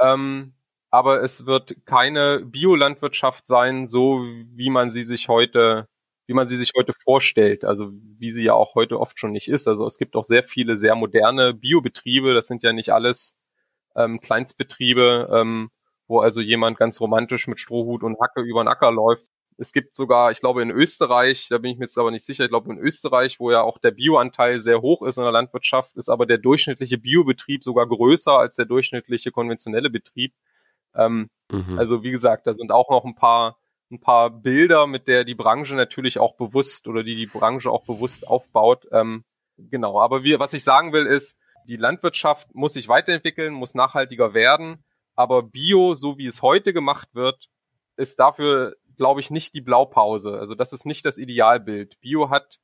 Ähm, 0.00 0.54
aber 0.90 1.22
es 1.22 1.46
wird 1.46 1.76
keine 1.86 2.40
Biolandwirtschaft 2.44 3.46
sein, 3.46 3.88
so 3.88 4.22
wie 4.22 4.70
man 4.70 4.90
sie 4.90 5.04
sich 5.04 5.28
heute 5.28 5.86
wie 6.30 6.34
man 6.34 6.46
sie 6.46 6.56
sich 6.56 6.74
heute 6.76 6.92
vorstellt, 6.92 7.64
also 7.64 7.90
wie 7.92 8.30
sie 8.30 8.44
ja 8.44 8.54
auch 8.54 8.76
heute 8.76 9.00
oft 9.00 9.18
schon 9.18 9.32
nicht 9.32 9.48
ist. 9.48 9.66
Also 9.66 9.84
es 9.84 9.98
gibt 9.98 10.14
auch 10.14 10.22
sehr 10.22 10.44
viele 10.44 10.76
sehr 10.76 10.94
moderne 10.94 11.54
Biobetriebe, 11.54 12.34
das 12.34 12.46
sind 12.46 12.62
ja 12.62 12.72
nicht 12.72 12.90
alles 12.90 13.36
ähm, 13.96 14.20
Kleinstbetriebe, 14.20 15.28
ähm, 15.32 15.70
wo 16.06 16.20
also 16.20 16.40
jemand 16.40 16.78
ganz 16.78 17.00
romantisch 17.00 17.48
mit 17.48 17.58
Strohhut 17.58 18.04
und 18.04 18.20
Hacke 18.20 18.42
über 18.42 18.62
den 18.62 18.68
Acker 18.68 18.92
läuft. 18.92 19.26
Es 19.60 19.72
gibt 19.72 19.94
sogar, 19.94 20.30
ich 20.30 20.40
glaube 20.40 20.62
in 20.62 20.70
Österreich, 20.70 21.48
da 21.50 21.58
bin 21.58 21.72
ich 21.72 21.78
mir 21.78 21.84
jetzt 21.84 21.98
aber 21.98 22.10
nicht 22.10 22.24
sicher, 22.24 22.44
ich 22.44 22.50
glaube 22.50 22.72
in 22.72 22.78
Österreich, 22.78 23.38
wo 23.40 23.50
ja 23.50 23.60
auch 23.60 23.76
der 23.78 23.90
Bioanteil 23.90 24.58
sehr 24.58 24.80
hoch 24.80 25.02
ist 25.02 25.18
in 25.18 25.22
der 25.22 25.32
Landwirtschaft, 25.32 25.96
ist 25.96 26.08
aber 26.08 26.24
der 26.24 26.38
durchschnittliche 26.38 26.96
Biobetrieb 26.96 27.62
sogar 27.62 27.86
größer 27.86 28.38
als 28.38 28.56
der 28.56 28.64
durchschnittliche 28.64 29.30
konventionelle 29.30 29.90
Betrieb. 29.90 30.32
Ähm, 30.94 31.28
mhm. 31.50 31.78
Also 31.78 32.02
wie 32.02 32.10
gesagt, 32.10 32.46
da 32.46 32.54
sind 32.54 32.72
auch 32.72 32.88
noch 32.88 33.04
ein 33.04 33.14
paar 33.14 33.58
ein 33.90 34.00
paar 34.00 34.30
Bilder, 34.30 34.86
mit 34.86 35.08
der 35.08 35.24
die 35.24 35.34
Branche 35.34 35.74
natürlich 35.74 36.18
auch 36.18 36.36
bewusst 36.36 36.86
oder 36.86 37.02
die 37.02 37.16
die 37.16 37.26
Branche 37.26 37.70
auch 37.70 37.84
bewusst 37.84 38.26
aufbaut. 38.26 38.86
Ähm, 38.92 39.24
genau, 39.58 40.00
aber 40.00 40.22
wir, 40.22 40.38
was 40.38 40.54
ich 40.54 40.64
sagen 40.64 40.92
will, 40.92 41.06
ist, 41.06 41.36
die 41.66 41.76
Landwirtschaft 41.76 42.54
muss 42.54 42.74
sich 42.74 42.88
weiterentwickeln, 42.88 43.52
muss 43.52 43.74
nachhaltiger 43.74 44.32
werden, 44.32 44.84
aber 45.14 45.42
Bio, 45.42 45.94
so 45.94 46.18
wie 46.18 46.26
es 46.26 46.40
heute 46.40 46.72
gemacht 46.72 47.08
wird, 47.14 47.48
ist 47.96 48.18
dafür, 48.18 48.76
glaube 49.00 49.20
ich, 49.20 49.30
nicht 49.30 49.54
die 49.54 49.62
Blaupause. 49.62 50.38
Also 50.38 50.54
das 50.54 50.74
ist 50.74 50.84
nicht 50.84 51.06
das 51.06 51.16
Idealbild. 51.16 51.98
Bio 52.00 52.28
hat 52.28 52.60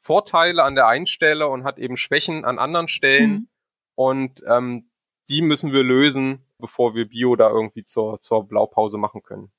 Vorteile 0.00 0.62
an 0.62 0.76
der 0.76 0.86
einen 0.86 1.08
Stelle 1.08 1.48
und 1.48 1.64
hat 1.64 1.78
eben 1.78 1.96
Schwächen 1.96 2.44
an 2.44 2.58
anderen 2.58 2.86
Stellen 2.86 3.30
mhm. 3.30 3.48
und 3.96 4.42
ähm, 4.46 4.90
die 5.28 5.42
müssen 5.42 5.72
wir 5.72 5.82
lösen 5.82 6.44
bevor 6.60 6.94
wir 6.94 7.06
Bio 7.06 7.34
da 7.34 7.50
irgendwie 7.50 7.84
zur, 7.84 8.20
zur 8.20 8.46
Blaupause 8.46 8.98
machen 8.98 9.22
können. 9.22 9.50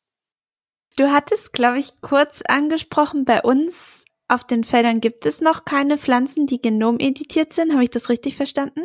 Du 0.98 1.12
hattest, 1.12 1.54
glaube 1.54 1.80
ich, 1.80 2.00
kurz 2.02 2.42
angesprochen, 2.42 3.26
bei 3.26 3.42
uns 3.42 4.06
auf 4.28 4.46
den 4.46 4.64
Feldern 4.64 5.02
gibt 5.02 5.26
es 5.26 5.42
noch 5.42 5.66
keine 5.66 5.98
Pflanzen, 5.98 6.48
die 6.48 6.62
genomeditiert 6.62 7.52
sind. 7.52 7.74
Habe 7.74 7.84
ich 7.84 7.90
das 7.90 8.10
richtig 8.10 8.38
verstanden? 8.38 8.84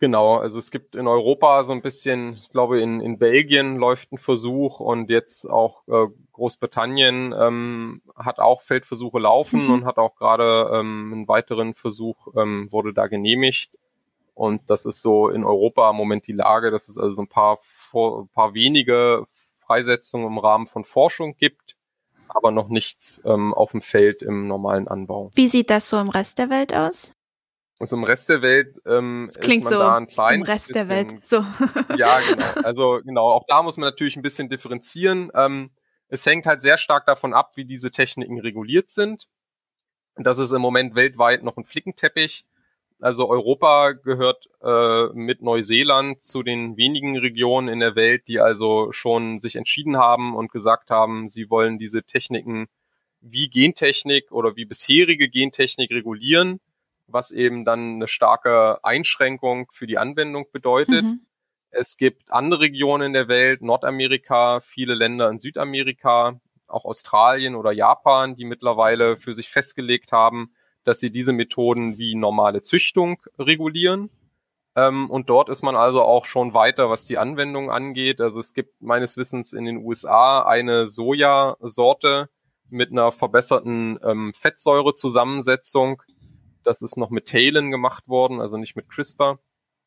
Genau, 0.00 0.36
also 0.36 0.60
es 0.60 0.70
gibt 0.70 0.94
in 0.94 1.08
Europa 1.08 1.64
so 1.64 1.72
ein 1.72 1.82
bisschen, 1.82 2.34
ich 2.34 2.50
glaube 2.50 2.80
in, 2.80 3.00
in 3.00 3.18
Belgien 3.18 3.76
läuft 3.76 4.12
ein 4.12 4.18
Versuch 4.18 4.78
und 4.78 5.10
jetzt 5.10 5.50
auch 5.50 5.82
äh, 5.88 6.06
Großbritannien 6.32 7.34
ähm, 7.36 8.02
hat 8.14 8.38
auch 8.38 8.60
Feldversuche 8.60 9.18
laufen 9.18 9.64
mhm. 9.64 9.70
und 9.72 9.84
hat 9.84 9.98
auch 9.98 10.14
gerade 10.14 10.70
ähm, 10.72 11.12
einen 11.12 11.28
weiteren 11.28 11.74
Versuch 11.74 12.28
ähm, 12.36 12.70
wurde 12.70 12.94
da 12.94 13.08
genehmigt. 13.08 13.76
Und 14.34 14.70
das 14.70 14.86
ist 14.86 15.02
so 15.02 15.30
in 15.30 15.42
Europa 15.42 15.90
im 15.90 15.96
Moment 15.96 16.28
die 16.28 16.32
Lage, 16.32 16.70
dass 16.70 16.88
es 16.88 16.96
also 16.96 17.10
so 17.10 17.22
ein 17.22 17.28
paar, 17.28 17.58
ein 17.92 18.28
paar 18.28 18.54
wenige 18.54 19.26
Freisetzungen 19.66 20.28
im 20.28 20.38
Rahmen 20.38 20.68
von 20.68 20.84
Forschung 20.84 21.34
gibt, 21.36 21.74
aber 22.28 22.52
noch 22.52 22.68
nichts 22.68 23.20
ähm, 23.24 23.52
auf 23.52 23.72
dem 23.72 23.82
Feld 23.82 24.22
im 24.22 24.46
normalen 24.46 24.86
Anbau. 24.86 25.32
Wie 25.34 25.48
sieht 25.48 25.70
das 25.70 25.90
so 25.90 25.98
im 25.98 26.08
Rest 26.08 26.38
der 26.38 26.50
Welt 26.50 26.72
aus? 26.72 27.12
Also 27.80 27.96
im 27.96 28.04
Rest 28.04 28.28
der 28.28 28.42
Welt 28.42 28.80
ähm, 28.86 29.26
das 29.28 29.40
klingt 29.40 29.64
ist 29.64 29.70
man 29.70 29.78
so 29.78 29.84
da 29.84 29.96
ein 29.96 30.06
kleines 30.08 30.48
im 30.48 30.52
Rest 30.52 30.68
bisschen, 30.68 30.86
der 30.86 30.88
Welt. 30.88 31.26
So. 31.26 31.44
ja, 31.96 32.18
genau. 32.28 32.66
Also 32.66 33.00
genau, 33.04 33.30
auch 33.30 33.44
da 33.46 33.62
muss 33.62 33.76
man 33.76 33.88
natürlich 33.88 34.16
ein 34.16 34.22
bisschen 34.22 34.48
differenzieren. 34.48 35.30
Ähm, 35.34 35.70
es 36.08 36.26
hängt 36.26 36.46
halt 36.46 36.60
sehr 36.60 36.76
stark 36.76 37.06
davon 37.06 37.34
ab, 37.34 37.52
wie 37.54 37.64
diese 37.64 37.90
Techniken 37.90 38.40
reguliert 38.40 38.90
sind. 38.90 39.28
Und 40.14 40.26
das 40.26 40.38
ist 40.38 40.52
im 40.52 40.60
Moment 40.60 40.96
weltweit 40.96 41.44
noch 41.44 41.56
ein 41.56 41.64
Flickenteppich. 41.64 42.44
Also 43.00 43.28
Europa 43.28 43.92
gehört 43.92 44.48
äh, 44.60 45.06
mit 45.12 45.40
Neuseeland 45.42 46.20
zu 46.20 46.42
den 46.42 46.76
wenigen 46.76 47.16
Regionen 47.16 47.68
in 47.68 47.78
der 47.78 47.94
Welt, 47.94 48.26
die 48.26 48.40
also 48.40 48.90
schon 48.90 49.40
sich 49.40 49.54
entschieden 49.54 49.96
haben 49.96 50.34
und 50.34 50.50
gesagt 50.50 50.90
haben, 50.90 51.28
sie 51.28 51.48
wollen 51.48 51.78
diese 51.78 52.02
Techniken 52.02 52.66
wie 53.20 53.48
Gentechnik 53.48 54.32
oder 54.32 54.56
wie 54.56 54.64
bisherige 54.64 55.28
Gentechnik 55.28 55.92
regulieren 55.92 56.58
was 57.08 57.30
eben 57.30 57.64
dann 57.64 57.94
eine 57.94 58.08
starke 58.08 58.84
Einschränkung 58.84 59.68
für 59.72 59.86
die 59.86 59.98
Anwendung 59.98 60.46
bedeutet. 60.52 61.04
Mhm. 61.04 61.20
Es 61.70 61.96
gibt 61.96 62.30
andere 62.30 62.60
Regionen 62.60 63.08
in 63.08 63.12
der 63.12 63.28
Welt, 63.28 63.62
Nordamerika, 63.62 64.60
viele 64.60 64.94
Länder 64.94 65.28
in 65.28 65.38
Südamerika, 65.38 66.40
auch 66.66 66.84
Australien 66.84 67.54
oder 67.54 67.72
Japan, 67.72 68.36
die 68.36 68.44
mittlerweile 68.44 69.16
für 69.16 69.34
sich 69.34 69.48
festgelegt 69.48 70.12
haben, 70.12 70.52
dass 70.84 71.00
sie 71.00 71.10
diese 71.10 71.32
Methoden 71.32 71.98
wie 71.98 72.14
normale 72.14 72.62
Züchtung 72.62 73.20
regulieren. 73.38 74.10
Ähm, 74.76 75.10
und 75.10 75.28
dort 75.28 75.48
ist 75.48 75.62
man 75.62 75.76
also 75.76 76.02
auch 76.02 76.24
schon 76.24 76.54
weiter, 76.54 76.88
was 76.88 77.04
die 77.04 77.18
Anwendung 77.18 77.70
angeht. 77.70 78.20
Also 78.20 78.40
es 78.40 78.54
gibt 78.54 78.80
meines 78.80 79.16
Wissens 79.16 79.52
in 79.52 79.64
den 79.64 79.78
USA 79.78 80.42
eine 80.42 80.88
Sojasorte 80.88 82.28
mit 82.70 82.92
einer 82.92 83.12
verbesserten 83.12 83.98
ähm, 84.04 84.32
Fettsäurezusammensetzung, 84.34 86.02
das 86.68 86.82
ist 86.82 86.96
noch 86.96 87.10
mit 87.10 87.26
Talen 87.28 87.70
gemacht 87.70 88.08
worden, 88.08 88.40
also 88.40 88.56
nicht 88.58 88.76
mit 88.76 88.88
CRISPR, 88.88 89.38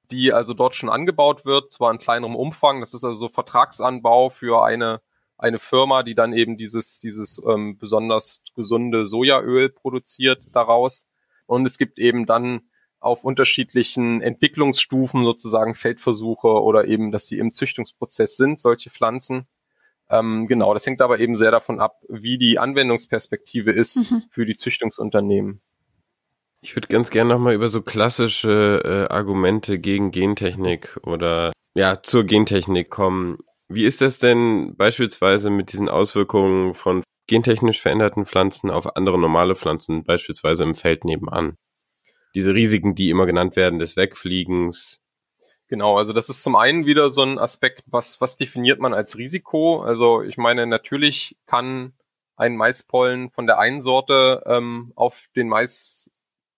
die 0.10 0.34
also 0.34 0.54
dort 0.54 0.76
schon 0.76 0.90
angebaut 0.90 1.46
wird, 1.46 1.72
zwar 1.72 1.92
in 1.92 2.00
kleinerem 2.00 2.36
Umfang. 2.36 2.80
Das 2.82 2.94
ist 2.94 3.06
also 3.06 3.20
so 3.20 3.30
Vertragsanbau 3.30 4.30
für 4.30 4.64
eine 4.64 5.02
eine 5.38 5.58
Firma, 5.58 6.04
die 6.04 6.14
dann 6.14 6.34
eben 6.34 6.58
dieses 6.58 7.00
dieses 7.00 7.42
ähm, 7.48 7.78
besonders 7.78 8.44
gesunde 8.56 9.06
Sojaöl 9.06 9.70
produziert 9.70 10.42
daraus. 10.52 11.08
Und 11.46 11.66
es 11.66 11.78
gibt 11.78 12.00
eben 12.00 12.26
dann 12.26 12.62
auf 13.00 13.24
unterschiedlichen 13.24 14.22
Entwicklungsstufen 14.22 15.24
sozusagen 15.24 15.74
Feldversuche 15.74 16.48
oder 16.48 16.86
eben, 16.86 17.12
dass 17.12 17.28
sie 17.28 17.40
im 17.40 17.52
Züchtungsprozess 17.52 18.38
sind, 18.38 18.60
solche 18.60 18.92
Pflanzen. 18.92 19.48
Ähm, 20.10 20.48
genau, 20.48 20.74
das 20.74 20.86
hängt 20.86 21.02
aber 21.02 21.20
eben 21.20 21.36
sehr 21.36 21.52
davon 21.52 21.80
ab, 21.80 22.04
wie 22.10 22.38
die 22.38 22.60
Anwendungsperspektive 22.60 23.72
ist 23.72 24.10
mhm. 24.12 24.24
für 24.30 24.46
die 24.46 24.56
Züchtungsunternehmen. 24.56 25.62
Ich 26.64 26.76
würde 26.76 26.88
ganz 26.88 27.10
gerne 27.10 27.34
nochmal 27.34 27.56
über 27.56 27.70
so 27.70 27.82
klassische 27.82 28.82
äh, 28.86 29.12
Argumente 29.12 29.80
gegen 29.80 30.12
Gentechnik 30.12 31.00
oder 31.04 31.52
ja, 31.74 32.04
zur 32.04 32.24
Gentechnik 32.24 32.92
kommen. 32.92 33.40
Wie 33.68 33.86
ist 33.86 34.02
das 34.02 34.20
denn 34.20 34.76
beispielsweise 34.78 35.50
mit 35.50 35.72
diesen 35.72 35.90
Auswirkungen 35.90 36.76
von 36.76 37.04
gentechnisch 37.28 37.82
veränderten 37.82 38.26
Pflanzen 38.26 38.70
auf 38.70 38.96
andere 38.96 39.18
normale 39.18 39.56
Pflanzen, 39.56 40.04
beispielsweise 40.04 40.64
im 40.64 40.76
Feld 40.76 41.04
nebenan? 41.04 41.56
Diese 42.36 42.54
Risiken, 42.54 42.94
die 42.94 43.10
immer 43.10 43.26
genannt 43.26 43.56
werden, 43.56 43.80
des 43.80 43.98
Wegfliegens. 43.98 45.02
Genau, 45.68 45.98
also 45.98 46.14
das 46.14 46.30
ist 46.30 46.44
zum 46.44 46.56
einen 46.56 46.86
wieder 46.86 47.10
so 47.10 47.24
ein 47.24 47.40
Aspekt, 47.40 47.82
was, 47.88 48.22
was 48.22 48.38
definiert 48.38 48.80
man 48.80 48.94
als 48.94 49.18
Risiko? 49.18 49.82
Also 49.82 50.22
ich 50.22 50.38
meine, 50.38 50.68
natürlich 50.68 51.38
kann 51.48 51.94
ein 52.36 52.56
Maispollen 52.56 53.30
von 53.32 53.48
der 53.48 53.58
einen 53.58 53.82
Sorte 53.82 54.44
ähm, 54.46 54.92
auf 54.96 55.24
den 55.36 55.48
Mais 55.48 56.01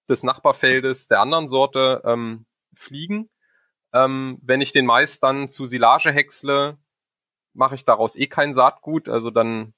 des 0.10 0.24
Nachbarfeldes 0.24 1.08
der 1.08 1.22
anderen 1.22 1.48
Sorte 1.48 2.02
ähm, 2.06 2.46
fliegen. 2.76 3.30
Ähm, 3.94 4.40
wenn 4.42 4.62
ich 4.62 4.72
den 4.72 4.86
Mais 4.86 5.20
dann 5.20 5.50
zu 5.50 5.66
Silage 5.66 6.12
häcksle, 6.12 6.78
mache 7.54 7.76
ich 7.76 7.86
daraus 7.86 8.16
eh 8.16 8.28
kein 8.28 8.54
Saatgut. 8.54 9.08
Also 9.08 9.30
dann 9.30 9.74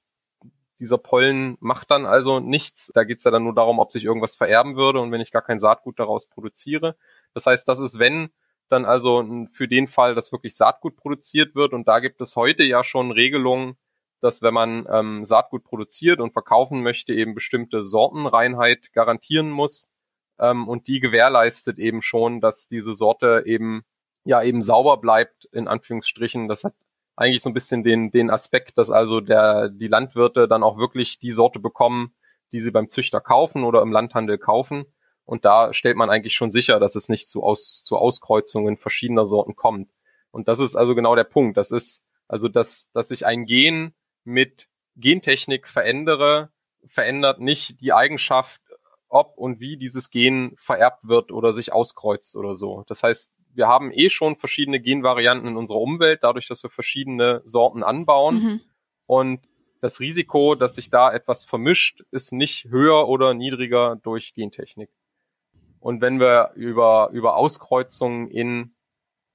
dieser 0.80 0.98
Pollen 0.98 1.56
macht 1.60 1.90
dann 1.90 2.06
also 2.06 2.40
nichts. 2.40 2.90
Da 2.94 3.04
geht's 3.04 3.24
ja 3.24 3.30
dann 3.30 3.44
nur 3.44 3.54
darum, 3.54 3.78
ob 3.78 3.92
sich 3.92 4.04
irgendwas 4.04 4.36
vererben 4.36 4.76
würde 4.76 5.00
und 5.00 5.12
wenn 5.12 5.20
ich 5.20 5.32
gar 5.32 5.42
kein 5.42 5.60
Saatgut 5.60 5.98
daraus 5.98 6.28
produziere. 6.28 6.96
Das 7.34 7.46
heißt, 7.46 7.68
das 7.68 7.78
ist, 7.78 7.98
wenn 7.98 8.30
dann 8.68 8.84
also 8.84 9.24
für 9.52 9.68
den 9.68 9.86
Fall, 9.86 10.14
dass 10.14 10.32
wirklich 10.32 10.56
Saatgut 10.56 10.96
produziert 10.96 11.54
wird. 11.54 11.72
Und 11.72 11.86
da 11.86 12.00
gibt 12.00 12.20
es 12.20 12.36
heute 12.36 12.64
ja 12.64 12.82
schon 12.82 13.12
Regelungen, 13.12 13.76
dass 14.20 14.42
wenn 14.42 14.54
man 14.54 14.86
ähm, 14.90 15.24
Saatgut 15.24 15.62
produziert 15.62 16.20
und 16.20 16.32
verkaufen 16.32 16.82
möchte, 16.82 17.12
eben 17.12 17.34
bestimmte 17.34 17.84
Sortenreinheit 17.84 18.92
garantieren 18.92 19.50
muss 19.50 19.88
ähm, 20.38 20.68
und 20.68 20.88
die 20.88 21.00
gewährleistet 21.00 21.78
eben 21.78 22.02
schon, 22.02 22.40
dass 22.40 22.68
diese 22.68 22.94
Sorte 22.94 23.42
eben 23.46 23.84
ja 24.24 24.42
eben 24.42 24.62
sauber 24.62 24.96
bleibt 24.98 25.46
in 25.52 25.68
Anführungsstrichen. 25.68 26.48
Das 26.48 26.64
hat 26.64 26.74
eigentlich 27.16 27.42
so 27.42 27.50
ein 27.50 27.54
bisschen 27.54 27.82
den 27.82 28.10
den 28.10 28.30
Aspekt, 28.30 28.78
dass 28.78 28.90
also 28.90 29.20
der 29.20 29.68
die 29.68 29.88
Landwirte 29.88 30.48
dann 30.48 30.62
auch 30.62 30.78
wirklich 30.78 31.18
die 31.18 31.32
Sorte 31.32 31.60
bekommen, 31.60 32.14
die 32.52 32.60
sie 32.60 32.70
beim 32.70 32.88
Züchter 32.88 33.20
kaufen 33.20 33.64
oder 33.64 33.82
im 33.82 33.92
Landhandel 33.92 34.38
kaufen. 34.38 34.84
Und 35.24 35.44
da 35.44 35.72
stellt 35.72 35.96
man 35.96 36.08
eigentlich 36.08 36.34
schon 36.34 36.52
sicher, 36.52 36.78
dass 36.78 36.94
es 36.94 37.08
nicht 37.08 37.28
zu, 37.28 37.42
Aus, 37.42 37.82
zu 37.84 37.96
Auskreuzungen 37.96 38.76
verschiedener 38.76 39.26
Sorten 39.26 39.56
kommt. 39.56 39.90
Und 40.30 40.48
das 40.48 40.60
ist 40.60 40.76
also 40.76 40.94
genau 40.94 41.16
der 41.16 41.24
Punkt. 41.24 41.56
Das 41.56 41.72
ist 41.72 42.04
also, 42.28 42.48
dass, 42.48 42.90
dass 42.92 43.08
sich 43.08 43.26
ein 43.26 43.44
Gen 43.44 43.94
mit 44.24 44.68
Gentechnik 44.96 45.68
verändere, 45.68 46.50
verändert 46.86 47.40
nicht 47.40 47.80
die 47.80 47.92
Eigenschaft 47.92 48.60
ob 49.16 49.38
und 49.38 49.60
wie 49.60 49.76
dieses 49.76 50.10
Gen 50.10 50.54
vererbt 50.56 51.08
wird 51.08 51.32
oder 51.32 51.52
sich 51.52 51.72
auskreuzt 51.72 52.36
oder 52.36 52.54
so. 52.54 52.84
Das 52.86 53.02
heißt, 53.02 53.32
wir 53.54 53.68
haben 53.68 53.90
eh 53.92 54.10
schon 54.10 54.36
verschiedene 54.36 54.80
Genvarianten 54.80 55.48
in 55.48 55.56
unserer 55.56 55.80
Umwelt, 55.80 56.22
dadurch, 56.22 56.46
dass 56.46 56.62
wir 56.62 56.70
verschiedene 56.70 57.42
Sorten 57.44 57.82
anbauen. 57.82 58.42
Mhm. 58.42 58.60
Und 59.06 59.40
das 59.80 60.00
Risiko, 60.00 60.54
dass 60.54 60.74
sich 60.74 60.90
da 60.90 61.12
etwas 61.12 61.44
vermischt, 61.44 62.04
ist 62.10 62.32
nicht 62.32 62.66
höher 62.66 63.08
oder 63.08 63.34
niedriger 63.34 63.96
durch 63.96 64.34
Gentechnik. 64.34 64.90
Und 65.80 66.00
wenn 66.00 66.20
wir 66.20 66.50
über, 66.54 67.10
über 67.12 67.36
Auskreuzungen 67.36 68.28
in 68.28 68.74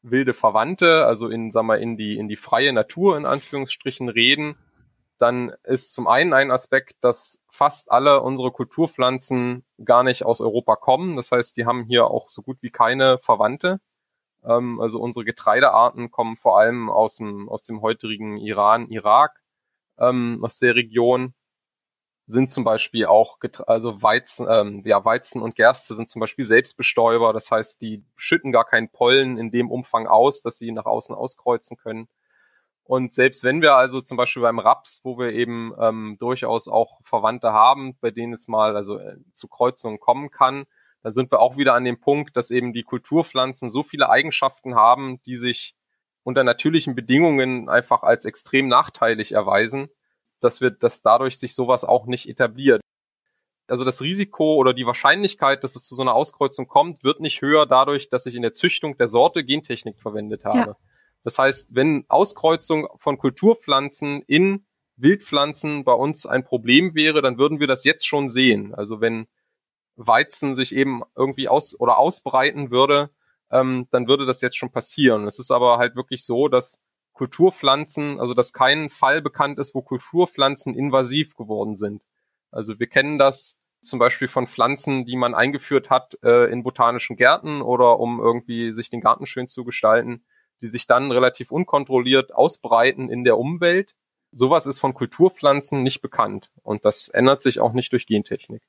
wilde 0.01 0.33
Verwandte, 0.33 1.05
also 1.05 1.29
in, 1.29 1.51
sag 1.51 1.63
mal, 1.63 1.79
in 1.79 1.97
die, 1.97 2.17
in 2.17 2.27
die 2.27 2.35
freie 2.35 2.73
Natur 2.73 3.17
in 3.17 3.25
Anführungsstrichen 3.25 4.09
reden, 4.09 4.55
dann 5.21 5.53
ist 5.63 5.93
zum 5.93 6.07
einen 6.07 6.33
ein 6.33 6.51
Aspekt, 6.51 6.95
dass 7.01 7.41
fast 7.49 7.91
alle 7.91 8.21
unsere 8.21 8.51
Kulturpflanzen 8.51 9.63
gar 9.83 10.03
nicht 10.03 10.23
aus 10.25 10.41
Europa 10.41 10.75
kommen. 10.75 11.15
Das 11.15 11.31
heißt, 11.31 11.55
die 11.57 11.65
haben 11.65 11.83
hier 11.85 12.05
auch 12.07 12.29
so 12.29 12.41
gut 12.41 12.57
wie 12.61 12.71
keine 12.71 13.17
Verwandte. 13.19 13.79
Ähm, 14.43 14.81
also 14.81 14.99
unsere 14.99 15.25
Getreidearten 15.25 16.11
kommen 16.11 16.37
vor 16.37 16.59
allem 16.59 16.89
aus 16.89 17.17
dem, 17.17 17.49
aus 17.49 17.63
dem 17.63 17.81
heutigen 17.81 18.37
Iran, 18.37 18.87
Irak, 18.89 19.41
ähm, 19.99 20.39
aus 20.43 20.59
der 20.59 20.75
Region 20.75 21.33
sind 22.27 22.51
zum 22.51 22.63
Beispiel 22.63 23.05
auch, 23.05 23.37
also 23.67 24.01
Weizen, 24.01 24.47
ähm, 24.49 24.83
ja, 24.85 25.03
Weizen 25.03 25.41
und 25.41 25.55
Gerste 25.55 25.95
sind 25.95 26.09
zum 26.09 26.19
Beispiel 26.21 26.45
Selbstbestäuber. 26.45 27.33
Das 27.33 27.51
heißt, 27.51 27.81
die 27.81 28.03
schütten 28.15 28.51
gar 28.51 28.65
keinen 28.65 28.89
Pollen 28.89 29.37
in 29.37 29.51
dem 29.51 29.69
Umfang 29.69 30.07
aus, 30.07 30.41
dass 30.41 30.57
sie 30.57 30.71
nach 30.71 30.85
außen 30.85 31.13
auskreuzen 31.13 31.77
können. 31.77 32.07
Und 32.91 33.13
selbst 33.13 33.45
wenn 33.45 33.61
wir 33.61 33.75
also 33.75 34.01
zum 34.01 34.17
Beispiel 34.17 34.41
beim 34.41 34.59
Raps, 34.59 34.99
wo 35.05 35.17
wir 35.17 35.31
eben 35.31 35.73
ähm, 35.79 36.17
durchaus 36.19 36.67
auch 36.67 36.99
Verwandte 37.03 37.53
haben, 37.53 37.97
bei 38.01 38.11
denen 38.11 38.33
es 38.33 38.49
mal 38.49 38.75
also 38.75 38.97
äh, 38.97 39.15
zu 39.33 39.47
Kreuzungen 39.47 39.97
kommen 39.97 40.29
kann, 40.29 40.65
dann 41.01 41.13
sind 41.13 41.31
wir 41.31 41.39
auch 41.39 41.55
wieder 41.55 41.73
an 41.73 41.85
dem 41.85 42.01
Punkt, 42.01 42.35
dass 42.35 42.51
eben 42.51 42.73
die 42.73 42.83
Kulturpflanzen 42.83 43.69
so 43.69 43.81
viele 43.81 44.09
Eigenschaften 44.09 44.75
haben, 44.75 45.21
die 45.23 45.37
sich 45.37 45.73
unter 46.23 46.43
natürlichen 46.43 46.93
Bedingungen 46.93 47.69
einfach 47.69 48.03
als 48.03 48.25
extrem 48.25 48.67
nachteilig 48.67 49.31
erweisen, 49.31 49.87
dass 50.41 50.59
wir, 50.59 50.71
dass 50.71 51.01
dadurch 51.01 51.39
sich 51.39 51.55
sowas 51.55 51.85
auch 51.85 52.07
nicht 52.07 52.27
etabliert. 52.27 52.81
Also 53.67 53.85
das 53.85 54.01
Risiko 54.01 54.55
oder 54.55 54.73
die 54.73 54.85
Wahrscheinlichkeit, 54.85 55.63
dass 55.63 55.77
es 55.77 55.85
zu 55.85 55.95
so 55.95 56.01
einer 56.01 56.13
Auskreuzung 56.13 56.67
kommt, 56.67 57.05
wird 57.05 57.21
nicht 57.21 57.41
höher 57.41 57.65
dadurch, 57.67 58.09
dass 58.09 58.25
ich 58.25 58.35
in 58.35 58.41
der 58.41 58.51
Züchtung 58.51 58.97
der 58.97 59.07
Sorte 59.07 59.45
Gentechnik 59.45 59.97
verwendet 59.97 60.43
habe. 60.43 60.71
Ja 60.71 60.90
Das 61.23 61.37
heißt, 61.37 61.69
wenn 61.75 62.05
Auskreuzung 62.07 62.87
von 62.95 63.17
Kulturpflanzen 63.17 64.23
in 64.23 64.65
Wildpflanzen 64.95 65.83
bei 65.83 65.93
uns 65.93 66.25
ein 66.25 66.43
Problem 66.43 66.95
wäre, 66.95 67.21
dann 67.21 67.37
würden 67.37 67.59
wir 67.59 67.67
das 67.67 67.83
jetzt 67.83 68.05
schon 68.05 68.29
sehen. 68.29 68.73
Also 68.73 69.01
wenn 69.01 69.27
Weizen 69.95 70.55
sich 70.55 70.73
eben 70.75 71.01
irgendwie 71.15 71.47
aus 71.47 71.79
oder 71.79 71.97
ausbreiten 71.97 72.71
würde, 72.71 73.09
ähm, 73.51 73.87
dann 73.91 74.07
würde 74.07 74.25
das 74.25 74.41
jetzt 74.41 74.57
schon 74.57 74.71
passieren. 74.71 75.27
Es 75.27 75.39
ist 75.39 75.51
aber 75.51 75.77
halt 75.77 75.95
wirklich 75.95 76.25
so, 76.25 76.47
dass 76.47 76.81
Kulturpflanzen, 77.13 78.19
also 78.19 78.33
dass 78.33 78.53
kein 78.53 78.89
Fall 78.89 79.21
bekannt 79.21 79.59
ist, 79.59 79.75
wo 79.75 79.81
Kulturpflanzen 79.81 80.75
invasiv 80.75 81.35
geworden 81.35 81.75
sind. 81.75 82.01
Also 82.51 82.79
wir 82.79 82.87
kennen 82.87 83.17
das 83.17 83.59
zum 83.83 83.99
Beispiel 83.99 84.27
von 84.27 84.47
Pflanzen, 84.47 85.05
die 85.05 85.15
man 85.15 85.33
eingeführt 85.33 85.89
hat 85.89 86.17
äh, 86.23 86.51
in 86.51 86.63
botanischen 86.63 87.15
Gärten 87.15 87.61
oder 87.61 87.99
um 87.99 88.19
irgendwie 88.19 88.73
sich 88.73 88.89
den 88.89 89.01
Garten 89.01 89.25
schön 89.25 89.47
zu 89.47 89.63
gestalten, 89.63 90.23
die 90.61 90.67
sich 90.67 90.87
dann 90.87 91.11
relativ 91.11 91.51
unkontrolliert 91.51 92.33
ausbreiten 92.33 93.09
in 93.09 93.23
der 93.23 93.37
Umwelt. 93.37 93.93
Sowas 94.31 94.65
ist 94.65 94.79
von 94.79 94.93
Kulturpflanzen 94.93 95.83
nicht 95.83 96.01
bekannt 96.01 96.51
und 96.63 96.85
das 96.85 97.09
ändert 97.09 97.41
sich 97.41 97.59
auch 97.59 97.73
nicht 97.73 97.91
durch 97.91 98.05
Gentechnik. 98.05 98.61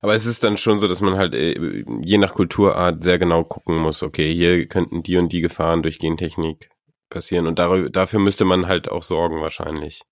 Aber 0.00 0.14
es 0.14 0.26
ist 0.26 0.44
dann 0.44 0.56
schon 0.56 0.78
so, 0.78 0.86
dass 0.86 1.00
man 1.00 1.16
halt 1.16 1.34
äh, 1.34 1.84
je 2.02 2.18
nach 2.18 2.34
Kulturart 2.34 3.02
sehr 3.02 3.18
genau 3.18 3.42
gucken 3.42 3.78
muss, 3.78 4.02
okay, 4.02 4.32
hier 4.32 4.66
könnten 4.66 5.02
die 5.02 5.16
und 5.16 5.32
die 5.32 5.40
Gefahren 5.40 5.82
durch 5.82 5.98
Gentechnik 5.98 6.70
passieren 7.10 7.46
und 7.46 7.58
dafür 7.58 8.20
müsste 8.20 8.44
man 8.44 8.68
halt 8.68 8.90
auch 8.90 9.02
sorgen 9.02 9.40
wahrscheinlich. 9.40 10.02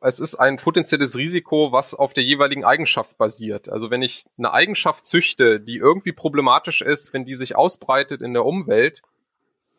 Es 0.00 0.20
ist 0.20 0.36
ein 0.36 0.56
potenzielles 0.56 1.16
Risiko, 1.16 1.72
was 1.72 1.94
auf 1.94 2.12
der 2.12 2.22
jeweiligen 2.22 2.64
Eigenschaft 2.64 3.18
basiert. 3.18 3.68
Also 3.68 3.90
wenn 3.90 4.02
ich 4.02 4.26
eine 4.36 4.52
Eigenschaft 4.52 5.04
züchte, 5.04 5.58
die 5.58 5.76
irgendwie 5.76 6.12
problematisch 6.12 6.82
ist, 6.82 7.12
wenn 7.12 7.24
die 7.24 7.34
sich 7.34 7.56
ausbreitet 7.56 8.22
in 8.22 8.32
der 8.32 8.44
Umwelt, 8.44 9.02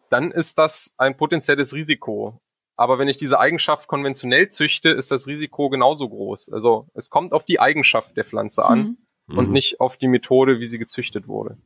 dann 0.10 0.32
ist 0.32 0.58
das 0.58 0.94
ein 0.98 1.18
potenzielles 1.18 1.74
Risiko. 1.74 2.40
Aber 2.76 2.98
wenn 2.98 3.10
ich 3.10 3.18
diese 3.18 3.40
Eigenschaft 3.40 3.88
konventionell 3.88 4.50
züchte, 4.50 4.90
ist 4.90 5.12
das 5.12 5.28
Risiko 5.28 5.70
genauso 5.70 6.08
groß. 6.08 6.52
Also 6.54 6.88
es 6.94 7.10
kommt 7.10 7.34
auf 7.34 7.44
die 7.44 7.60
Eigenschaft 7.60 8.16
der 8.16 8.24
Pflanze 8.24 8.66
an. 8.66 8.80
Mhm 8.80 8.98
und 9.30 9.48
mhm. 9.48 9.54
nicht 9.54 9.80
auf 9.80 9.98
die 9.98 10.08
Methode, 10.08 10.60
wie 10.60 10.68
sie 10.68 10.80
gezüchtet 10.80 11.28
wurde. 11.28 11.58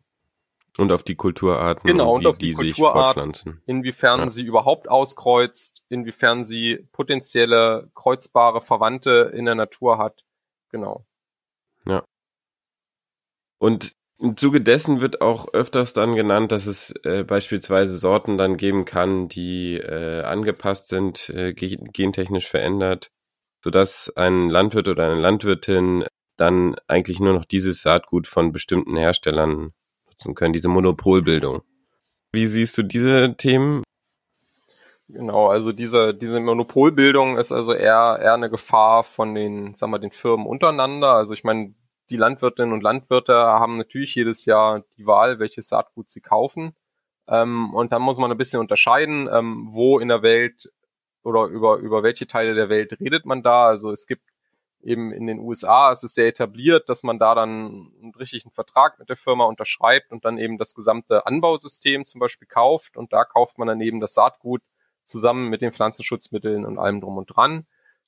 Und 0.78 0.92
auf 0.92 1.04
die 1.04 1.16
Kulturarten, 1.16 1.88
genau, 1.88 2.16
und, 2.16 2.26
auf 2.26 2.38
die, 2.40 2.50
die 2.50 2.56
Kulturart, 2.56 3.46
inwiefern 3.68 4.22
ja. 4.22 4.30
sie 4.30 4.44
überhaupt 4.44 4.90
auskreuzt, 4.90 5.84
inwiefern 5.90 6.46
sie 6.46 6.88
potenzielle 6.92 7.92
kreuzbare 7.94 8.60
Verwandte 8.60 9.32
in 9.36 9.46
der 9.46 9.54
Natur 9.54 10.00
hat. 10.00 10.24
Genau. 10.72 11.06
Ja. 11.86 12.04
Und 13.60 13.96
im 14.24 14.38
Zuge 14.38 14.62
dessen 14.62 15.02
wird 15.02 15.20
auch 15.22 15.54
öfters 15.54 15.92
dann 15.92 16.16
genannt, 16.16 16.54
dass 16.54 16.66
es 16.66 16.96
äh, 17.04 17.26
beispielsweise 17.26 17.98
Sorten 17.98 18.38
dann 18.38 18.56
geben 18.56 18.86
kann, 18.86 19.28
die 19.28 19.76
äh, 19.76 20.22
angepasst 20.22 20.88
sind, 20.88 21.30
äh, 21.30 21.54
gentechnisch 21.54 22.50
verändert, 22.50 23.10
sodass 23.62 24.16
ein 24.16 24.50
Landwirt 24.50 24.88
oder 24.88 25.12
eine 25.12 25.20
Landwirtin 25.20 26.06
dann 26.38 26.76
eigentlich 26.88 27.20
nur 27.20 27.34
noch 27.34 27.44
dieses 27.44 27.82
Saatgut 27.82 28.26
von 28.26 28.54
bestimmten 28.54 28.96
Herstellern 28.96 29.74
nutzen 30.08 30.36
können, 30.36 30.54
diese 30.54 30.70
Monopolbildung. 30.70 31.62
Wie 32.32 32.48
siehst 32.48 32.78
du 32.78 32.84
diese 32.84 33.36
Themen? 33.36 33.84
Genau, 35.10 35.48
also 35.48 35.74
diese, 35.74 36.14
diese 36.14 36.40
Monopolbildung 36.40 37.38
ist 37.38 37.52
also 37.52 37.74
eher, 37.74 38.20
eher 38.22 38.34
eine 38.34 38.50
Gefahr 38.50 39.04
von 39.04 39.36
den, 39.36 39.76
sagen 39.76 39.92
wir, 39.92 40.00
den 40.00 40.12
Firmen 40.12 40.48
untereinander. 40.48 41.10
Also 41.10 41.34
ich 41.34 41.44
meine, 41.44 41.76
die 42.14 42.18
Landwirtinnen 42.18 42.74
und 42.74 42.84
Landwirte 42.84 43.34
haben 43.34 43.78
natürlich 43.78 44.14
jedes 44.14 44.46
Jahr 44.46 44.84
die 44.98 45.08
Wahl, 45.08 45.40
welches 45.40 45.68
Saatgut 45.70 46.12
sie 46.12 46.22
kaufen. 46.22 46.76
Ähm, 47.28 47.74
und 47.74 47.92
da 47.92 47.98
muss 47.98 48.20
man 48.20 48.30
ein 48.30 48.38
bisschen 48.38 48.60
unterscheiden, 48.60 49.28
ähm, 49.32 49.68
wo 49.72 49.98
in 49.98 50.10
der 50.10 50.22
Welt 50.22 50.72
oder 51.24 51.46
über, 51.46 51.78
über 51.78 52.04
welche 52.04 52.28
Teile 52.28 52.54
der 52.54 52.70
Welt 52.70 53.00
redet 53.00 53.26
man 53.26 53.42
da. 53.42 53.66
Also 53.66 53.92
es 53.92 54.06
gibt 54.06 54.22
eben 54.84 55.12
in 55.12 55.26
den 55.26 55.40
USA 55.40 55.92
ist 55.92 56.04
es 56.04 56.14
sehr 56.14 56.28
etabliert, 56.28 56.88
dass 56.88 57.02
man 57.02 57.18
da 57.18 57.34
dann 57.34 57.92
einen 58.00 58.14
richtigen 58.20 58.52
Vertrag 58.52 59.00
mit 59.00 59.10
der 59.10 59.18
Firma 59.18 59.46
unterschreibt 59.46 60.12
und 60.12 60.24
dann 60.24 60.38
eben 60.38 60.60
das 60.60 60.76
gesamte 60.76 61.26
Anbausystem 61.26 62.06
zum 62.06 62.20
Beispiel 62.20 62.48
kauft 62.48 62.96
und 62.96 63.12
da 63.12 63.24
kauft 63.24 63.58
man 63.58 63.68
dann 63.68 63.82
eben 63.82 64.02
das 64.02 64.14
Saatgut 64.14 64.62
zusammen 65.06 65.50
mit 65.50 65.62
den 65.62 65.74
Pflanzenschutzmitteln 65.74 66.64
und 66.64 66.78
allem 66.78 67.02
drum 67.02 67.18
und 67.18 67.26
dran. 67.26 67.66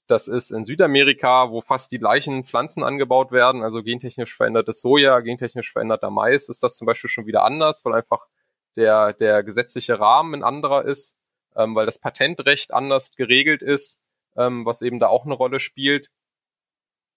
Das 0.08 0.28
ist 0.28 0.52
in 0.52 0.66
Südamerika, 0.66 1.50
wo 1.50 1.62
fast 1.62 1.92
die 1.92 1.98
gleichen 1.98 2.44
Pflanzen 2.44 2.84
angebaut 2.84 3.32
werden, 3.32 3.64
also 3.64 3.82
gentechnisch 3.82 4.36
verändertes 4.36 4.82
Soja, 4.82 5.20
gentechnisch 5.22 5.72
veränderter 5.72 6.12
Mais, 6.12 6.48
ist 6.48 6.62
das 6.62 6.76
zum 6.76 6.86
Beispiel 6.86 7.10
schon 7.10 7.26
wieder 7.26 7.44
anders, 7.44 7.84
weil 7.86 7.94
einfach 7.94 8.28
der, 8.76 9.14
der 9.14 9.44
gesetzliche 9.44 10.00
Rahmen 10.00 10.36
ein 10.36 10.44
anderer 10.44 10.86
ist, 10.86 11.18
ähm, 11.56 11.76
weil 11.76 11.86
das 11.86 12.00
Patentrecht 12.00 12.74
anders 12.74 13.16
geregelt 13.16 13.64
ist, 13.64 14.04
ähm, 14.38 14.66
was 14.66 14.82
eben 14.82 15.00
da 15.00 15.08
auch 15.08 15.26
eine 15.26 15.34
Rolle 15.34 15.60
spielt. 15.60 16.10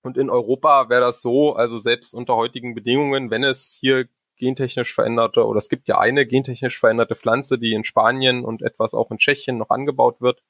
Und 0.02 0.16
in 0.16 0.30
Europa 0.30 0.88
wäre 0.88 1.02
das 1.02 1.20
so, 1.20 1.54
also 1.54 1.78
selbst 1.78 2.14
unter 2.14 2.36
heutigen 2.36 2.74
Bedingungen, 2.74 3.30
wenn 3.30 3.44
es 3.44 3.76
hier 3.78 4.08
gentechnisch 4.36 4.94
veränderte, 4.94 5.44
oder 5.44 5.58
es 5.58 5.68
gibt 5.68 5.88
ja 5.88 5.98
eine 5.98 6.24
gentechnisch 6.24 6.78
veränderte 6.78 7.16
Pflanze, 7.16 7.58
die 7.58 7.74
in 7.74 7.84
Spanien 7.84 8.44
und 8.44 8.62
etwas 8.62 8.94
auch 8.94 9.10
in 9.10 9.18
Tschechien 9.18 9.58
noch 9.58 9.70
angebaut 9.70 10.20
wird. 10.20 10.42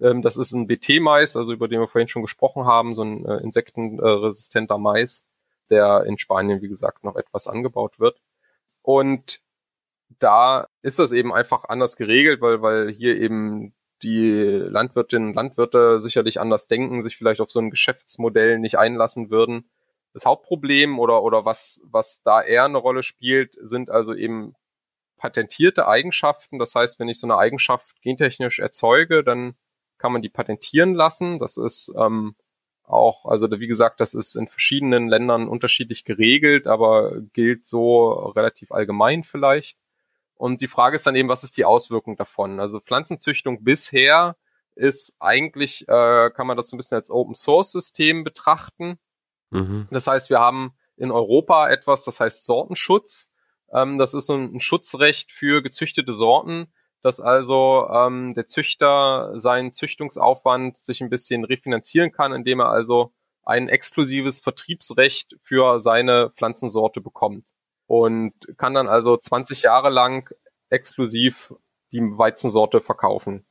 Ähm, 0.00 0.22
das 0.22 0.36
ist 0.36 0.52
ein 0.52 0.66
BT-Mais, 0.66 1.36
also 1.36 1.52
über 1.52 1.68
den 1.68 1.80
wir 1.80 1.88
vorhin 1.88 2.08
schon 2.08 2.22
gesprochen 2.22 2.66
haben, 2.66 2.94
so 2.94 3.02
ein 3.02 3.24
äh, 3.24 3.38
insektenresistenter 3.38 4.78
Mais, 4.78 5.26
der 5.70 6.04
in 6.04 6.18
Spanien, 6.18 6.62
wie 6.62 6.68
gesagt, 6.68 7.04
noch 7.04 7.16
etwas 7.16 7.48
angebaut 7.48 7.98
wird. 7.98 8.20
Und 8.82 9.40
da 10.18 10.68
ist 10.82 10.98
das 10.98 11.12
eben 11.12 11.32
einfach 11.32 11.64
anders 11.64 11.96
geregelt, 11.96 12.40
weil, 12.40 12.62
weil 12.62 12.90
hier 12.92 13.16
eben 13.16 13.74
die 14.02 14.30
Landwirtinnen 14.30 15.30
und 15.30 15.34
Landwirte 15.34 16.00
sicherlich 16.00 16.38
anders 16.40 16.68
denken, 16.68 17.02
sich 17.02 17.16
vielleicht 17.16 17.40
auf 17.40 17.50
so 17.50 17.60
ein 17.60 17.70
Geschäftsmodell 17.70 18.58
nicht 18.58 18.78
einlassen 18.78 19.30
würden. 19.30 19.70
Das 20.12 20.26
Hauptproblem 20.26 20.98
oder, 20.98 21.22
oder 21.22 21.44
was, 21.44 21.80
was 21.84 22.22
da 22.22 22.42
eher 22.42 22.64
eine 22.64 22.78
Rolle 22.78 23.02
spielt, 23.02 23.56
sind 23.60 23.90
also 23.90 24.14
eben 24.14 24.54
patentierte 25.16 25.88
Eigenschaften. 25.88 26.58
Das 26.58 26.74
heißt, 26.74 27.00
wenn 27.00 27.08
ich 27.08 27.18
so 27.18 27.26
eine 27.26 27.38
Eigenschaft 27.38 28.00
gentechnisch 28.02 28.58
erzeuge, 28.58 29.24
dann 29.24 29.56
kann 29.98 30.12
man 30.12 30.22
die 30.22 30.28
patentieren 30.28 30.94
lassen. 30.94 31.38
Das 31.38 31.56
ist 31.56 31.92
ähm, 31.96 32.34
auch, 32.84 33.26
also 33.26 33.48
wie 33.50 33.66
gesagt, 33.66 34.00
das 34.00 34.14
ist 34.14 34.36
in 34.36 34.48
verschiedenen 34.48 35.08
Ländern 35.08 35.48
unterschiedlich 35.48 36.04
geregelt, 36.04 36.66
aber 36.66 37.20
gilt 37.32 37.66
so 37.66 38.10
relativ 38.10 38.72
allgemein 38.72 39.24
vielleicht. 39.24 39.78
Und 40.36 40.60
die 40.60 40.68
Frage 40.68 40.96
ist 40.96 41.06
dann 41.06 41.16
eben, 41.16 41.28
was 41.28 41.44
ist 41.44 41.56
die 41.56 41.64
Auswirkung 41.64 42.16
davon? 42.16 42.60
Also 42.60 42.80
Pflanzenzüchtung 42.80 43.64
bisher 43.64 44.36
ist 44.74 45.16
eigentlich, 45.18 45.88
äh, 45.88 46.30
kann 46.30 46.46
man 46.46 46.56
das 46.56 46.68
so 46.68 46.76
ein 46.76 46.78
bisschen 46.78 46.96
als 46.96 47.10
Open 47.10 47.34
Source 47.34 47.72
System 47.72 48.24
betrachten. 48.24 48.98
Mhm. 49.50 49.88
Das 49.90 50.06
heißt, 50.06 50.28
wir 50.28 50.38
haben 50.38 50.74
in 50.96 51.10
Europa 51.10 51.68
etwas, 51.70 52.04
das 52.04 52.20
heißt 52.20 52.44
Sortenschutz. 52.44 53.30
Ähm, 53.72 53.98
das 53.98 54.14
ist 54.14 54.26
so 54.26 54.34
ein, 54.34 54.54
ein, 54.54 54.60
Schutzrecht 54.60 55.32
für 55.32 55.62
gezüchtete 55.62 56.12
Sorten, 56.12 56.72
dass 57.02 57.20
also 57.20 57.88
ähm, 57.90 58.34
der 58.34 58.46
Züchter 58.46 59.40
seinen 59.40 59.72
Züchtungsaufwand 59.72 60.76
sich 60.76 61.00
ein 61.00 61.10
bisschen 61.10 61.44
refinanzieren 61.44 62.12
kann, 62.12 62.32
indem 62.32 62.60
er 62.60 62.70
also 62.70 63.12
ein 63.44 63.68
exklusives 63.68 64.40
Vertriebsrecht 64.40 65.36
für 65.42 65.80
seine 65.80 66.30
Pflanzensorte 66.30 67.00
bekommt 67.00 67.48
und 67.86 68.34
kann 68.56 68.74
dann 68.74 68.88
also 68.88 69.16
20 69.16 69.62
Jahre 69.62 69.90
lang 69.90 70.28
exklusiv 70.68 71.54
die 71.92 72.00
Weizensorte 72.00 72.80
verkaufen. 72.80 73.46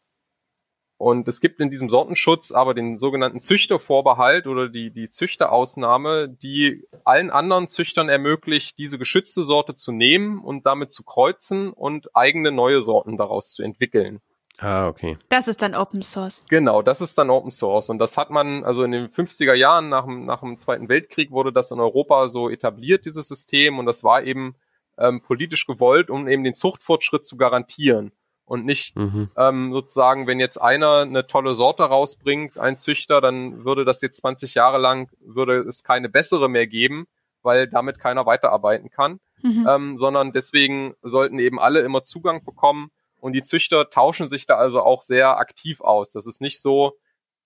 Und 0.98 1.28
es 1.28 1.42
gibt 1.42 1.60
in 1.60 1.70
diesem 1.70 1.90
Sortenschutz 1.90 2.52
aber 2.52 2.74
den 2.74 3.00
sogenannten 3.00 3.42
Züchtervorbehalt 3.42 4.48
oder 4.48 4.70
die, 4.70 4.92
die 4.92 5.10
Züchterausnahme, 5.10 6.30
die 6.30 6.88
allen 7.04 7.32
anderen 7.32 7.68
Züchtern 7.68 8.08
ermöglicht, 8.08 8.78
diese 8.78 8.98
geschützte 8.98 9.44
Sorte 9.44 9.76
zu 9.76 9.92
nehmen 9.92 10.40
und 10.40 10.66
damit 10.66 10.94
zu 10.94 11.04
kreuzen 11.04 11.74
und 11.74 12.16
eigene 12.16 12.52
neue 12.52 12.82
Sorten 12.82 13.18
daraus 13.18 13.52
zu 13.52 13.62
entwickeln. 13.62 14.22
Ah, 14.60 14.88
okay. 14.88 15.18
Das 15.28 15.50
ist 15.50 15.62
dann 15.62 15.76
Open 15.76 16.02
Source. 16.02 16.46
Genau, 16.50 16.82
das 16.82 17.02
ist 17.02 17.18
dann 17.18 17.30
Open 17.30 17.52
Source. 17.52 17.90
Und 17.90 18.00
das 18.00 18.18
hat 18.18 18.30
man, 18.30 18.64
also 18.64 18.84
in 18.84 18.92
den 18.92 19.10
50er 19.10 19.54
Jahren 19.54 19.90
nach 19.90 20.06
dem, 20.06 20.26
nach 20.26 20.40
dem 20.40 20.58
Zweiten 20.58 20.88
Weltkrieg 20.88 21.32
wurde 21.32 21.52
das 21.52 21.72
in 21.72 21.80
Europa 21.82 22.30
so 22.30 22.50
etabliert, 22.50 23.06
dieses 23.06 23.28
System. 23.28 23.80
Und 23.80 23.86
das 23.86 24.04
war 24.06 24.24
eben 24.24 24.56
ähm, 24.98 25.22
politisch 25.22 25.66
gewollt, 25.66 26.10
um 26.10 26.30
eben 26.30 26.46
den 26.46 26.56
Zuchtfortschritt 26.56 27.26
zu 27.26 27.36
garantieren. 27.36 28.14
Und 28.46 28.64
nicht 28.64 28.96
mhm. 28.96 29.32
ähm, 29.38 29.74
sozusagen, 29.74 30.28
wenn 30.28 30.40
jetzt 30.40 30.58
einer 30.58 31.00
eine 31.00 31.26
tolle 31.26 31.56
Sorte 31.56 31.84
rausbringt, 31.84 32.60
ein 32.60 32.78
Züchter, 32.78 33.20
dann 33.20 33.66
würde 33.66 33.86
das 33.86 34.02
jetzt 34.02 34.18
20 34.18 34.54
Jahre 34.54 34.78
lang, 34.78 35.10
würde 35.20 35.60
es 35.62 35.84
keine 35.84 36.10
bessere 36.10 36.48
mehr 36.48 36.68
geben, 36.68 37.08
weil 37.42 37.68
damit 37.68 38.00
keiner 38.00 38.28
weiterarbeiten 38.28 38.92
kann. 38.92 39.20
Mhm. 39.42 39.68
Ähm, 39.68 39.98
sondern 39.98 40.32
deswegen 40.32 40.96
sollten 41.02 41.40
eben 41.40 41.60
alle 41.60 41.82
immer 41.82 42.04
Zugang 42.04 42.44
bekommen 42.46 42.92
und 43.20 43.34
die 43.34 43.44
Züchter 43.44 43.90
tauschen 43.90 44.30
sich 44.30 44.46
da 44.46 44.56
also 44.58 44.82
auch 44.82 45.02
sehr 45.02 45.38
aktiv 45.38 45.82
aus. 45.82 46.12
Das 46.12 46.28
ist 46.28 46.42
nicht 46.42 46.62
so, 46.62 46.94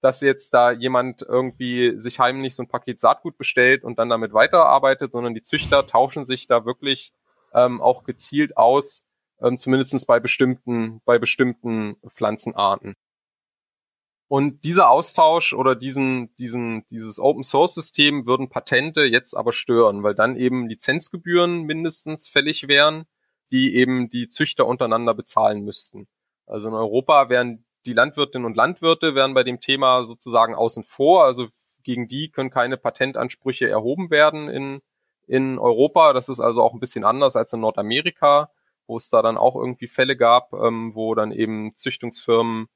dass 0.02 0.22
jetzt 0.22 0.54
da 0.54 0.72
jemand 0.72 1.22
irgendwie 1.22 2.00
sich 2.00 2.20
heimlich 2.20 2.56
so 2.56 2.64
ein 2.64 2.68
Paket 2.68 3.00
Saatgut 3.00 3.38
bestellt 3.38 3.84
und 3.84 4.00
dann 4.00 4.10
damit 4.10 4.34
weiterarbeitet, 4.34 5.12
sondern 5.12 5.34
die 5.34 5.42
Züchter 5.42 5.88
tauschen 5.88 6.26
sich 6.26 6.48
da 6.48 6.66
wirklich 6.66 7.14
ähm, 7.54 7.82
auch 7.82 8.04
gezielt 8.04 8.58
aus, 8.58 9.06
ähm, 9.42 9.58
zumindest 9.58 10.08
bei 10.08 10.20
bestimmten, 10.20 11.02
bei 11.06 11.20
bestimmten 11.20 11.98
Pflanzenarten. 12.08 12.96
Und 14.28 14.64
dieser 14.64 14.92
Austausch 14.92 15.54
oder 15.54 15.76
diesen, 15.76 16.34
diesen, 16.36 16.86
dieses 16.92 17.20
Open 17.20 17.42
Source 17.42 17.74
System 17.74 18.28
würden 18.28 18.50
Patente 18.50 19.02
jetzt 19.02 19.34
aber 19.36 19.54
stören, 19.54 20.04
weil 20.04 20.14
dann 20.14 20.36
eben 20.36 20.68
Lizenzgebühren 20.68 21.64
mindestens 21.64 22.28
fällig 22.30 22.68
wären, 22.68 23.06
die 23.52 23.76
eben 23.76 24.08
die 24.10 24.30
Züchter 24.30 24.68
untereinander 24.68 25.16
bezahlen 25.16 25.64
müssten. 25.64 26.08
Also 26.46 26.68
in 26.68 26.76
Europa 26.76 27.30
wären 27.30 27.66
die 27.88 27.94
Landwirtinnen 27.94 28.46
und 28.46 28.56
Landwirte 28.56 29.16
wären 29.16 29.34
bei 29.34 29.44
dem 29.44 29.60
Thema 29.60 30.04
sozusagen 30.04 30.54
außen 30.54 30.84
vor. 30.84 31.24
Also 31.24 31.48
gegen 31.84 32.08
die 32.08 32.30
können 32.30 32.52
keine 32.52 32.78
Patentansprüche 32.78 33.68
erhoben 33.68 34.12
werden 34.12 34.48
in, 34.48 34.82
in 35.26 35.58
Europa. 35.58 36.14
Das 36.14 36.30
ist 36.30 36.40
also 36.40 36.62
auch 36.62 36.74
ein 36.74 36.80
bisschen 36.80 37.04
anders 37.04 37.36
als 37.36 37.54
in 37.54 37.62
Nordamerika, 37.62 38.52
wo 38.90 38.98
es 38.98 39.10
da 39.10 39.22
dann 39.22 39.38
auch 39.38 39.56
irgendwie 39.56 39.88
Fälle 39.88 40.18
gab, 40.18 40.52
ähm, 40.54 40.94
wo 40.96 41.16
dann 41.16 41.32
eben 41.32 41.76
Züchtungsfirmen 41.76 42.68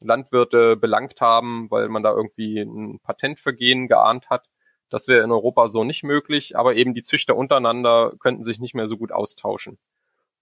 Landwirte 0.00 0.76
belangt 0.76 1.20
haben, 1.20 1.70
weil 1.70 1.88
man 1.88 2.02
da 2.02 2.12
irgendwie 2.12 2.60
ein 2.60 3.00
Patentvergehen 3.00 3.88
geahnt 3.88 4.28
hat. 4.28 4.48
Das 4.90 5.08
wäre 5.08 5.24
in 5.24 5.32
Europa 5.32 5.68
so 5.68 5.84
nicht 5.84 6.02
möglich, 6.02 6.56
aber 6.58 6.74
eben 6.74 6.94
die 6.94 7.02
Züchter 7.02 7.36
untereinander 7.36 8.12
könnten 8.20 8.44
sich 8.44 8.58
nicht 8.58 8.74
mehr 8.74 8.86
so 8.86 8.96
gut 8.96 9.12
austauschen. 9.12 9.78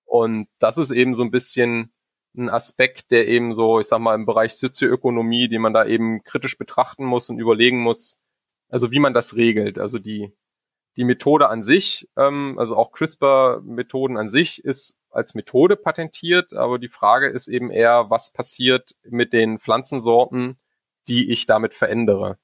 Und 0.04 0.48
das 0.58 0.78
ist 0.78 0.90
eben 0.90 1.14
so 1.14 1.22
ein 1.22 1.30
bisschen 1.30 1.92
ein 2.36 2.48
Aspekt, 2.48 3.10
der 3.10 3.28
eben 3.28 3.54
so, 3.54 3.80
ich 3.80 3.86
sag 3.86 4.00
mal, 4.00 4.14
im 4.14 4.26
Bereich 4.26 4.54
Sozioökonomie, 4.54 5.48
den 5.48 5.62
man 5.62 5.74
da 5.74 5.84
eben 5.84 6.22
kritisch 6.24 6.58
betrachten 6.58 7.04
muss 7.04 7.28
und 7.28 7.38
überlegen 7.38 7.80
muss, 7.82 8.20
also 8.68 8.90
wie 8.90 8.98
man 8.98 9.14
das 9.14 9.36
regelt. 9.36 9.78
Also 9.78 9.98
die, 9.98 10.32
die 10.96 11.04
Methode 11.04 11.48
an 11.48 11.62
sich, 11.62 12.08
ähm, 12.16 12.58
also 12.58 12.76
auch 12.76 12.92
CRISPR-Methoden 12.92 14.16
an 14.16 14.28
sich, 14.28 14.64
ist 14.64 14.98
als 15.12 15.34
Methode 15.34 15.76
patentiert, 15.76 16.52
aber 16.54 16.78
die 16.78 16.88
Frage 16.88 17.28
ist 17.28 17.48
eben 17.48 17.70
eher, 17.70 18.10
was 18.10 18.30
passiert 18.30 18.94
mit 19.04 19.32
den 19.32 19.58
Pflanzensorten, 19.58 20.58
die 21.08 21.30
ich 21.30 21.46
damit 21.46 21.74
verändere. 21.74 22.38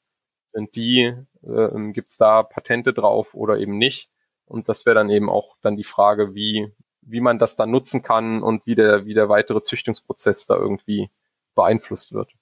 Sind 0.46 0.76
die, 0.76 1.14
äh, 1.42 1.92
gibt 1.92 2.10
es 2.10 2.16
da 2.16 2.42
Patente 2.42 2.92
drauf 2.92 3.34
oder 3.34 3.58
eben 3.58 3.78
nicht? 3.78 4.10
Und 4.44 4.68
das 4.68 4.86
wäre 4.86 4.94
dann 4.94 5.10
eben 5.10 5.28
auch 5.28 5.56
dann 5.60 5.76
die 5.76 5.84
Frage, 5.84 6.34
wie, 6.34 6.72
wie 7.02 7.20
man 7.20 7.38
das 7.38 7.56
dann 7.56 7.70
nutzen 7.70 8.02
kann 8.02 8.42
und 8.42 8.66
wie 8.66 8.74
der, 8.74 9.04
wie 9.04 9.14
der 9.14 9.28
weitere 9.28 9.62
Züchtungsprozess 9.62 10.46
da 10.46 10.56
irgendwie 10.56 11.10
beeinflusst 11.54 12.12
wird. 12.12 12.32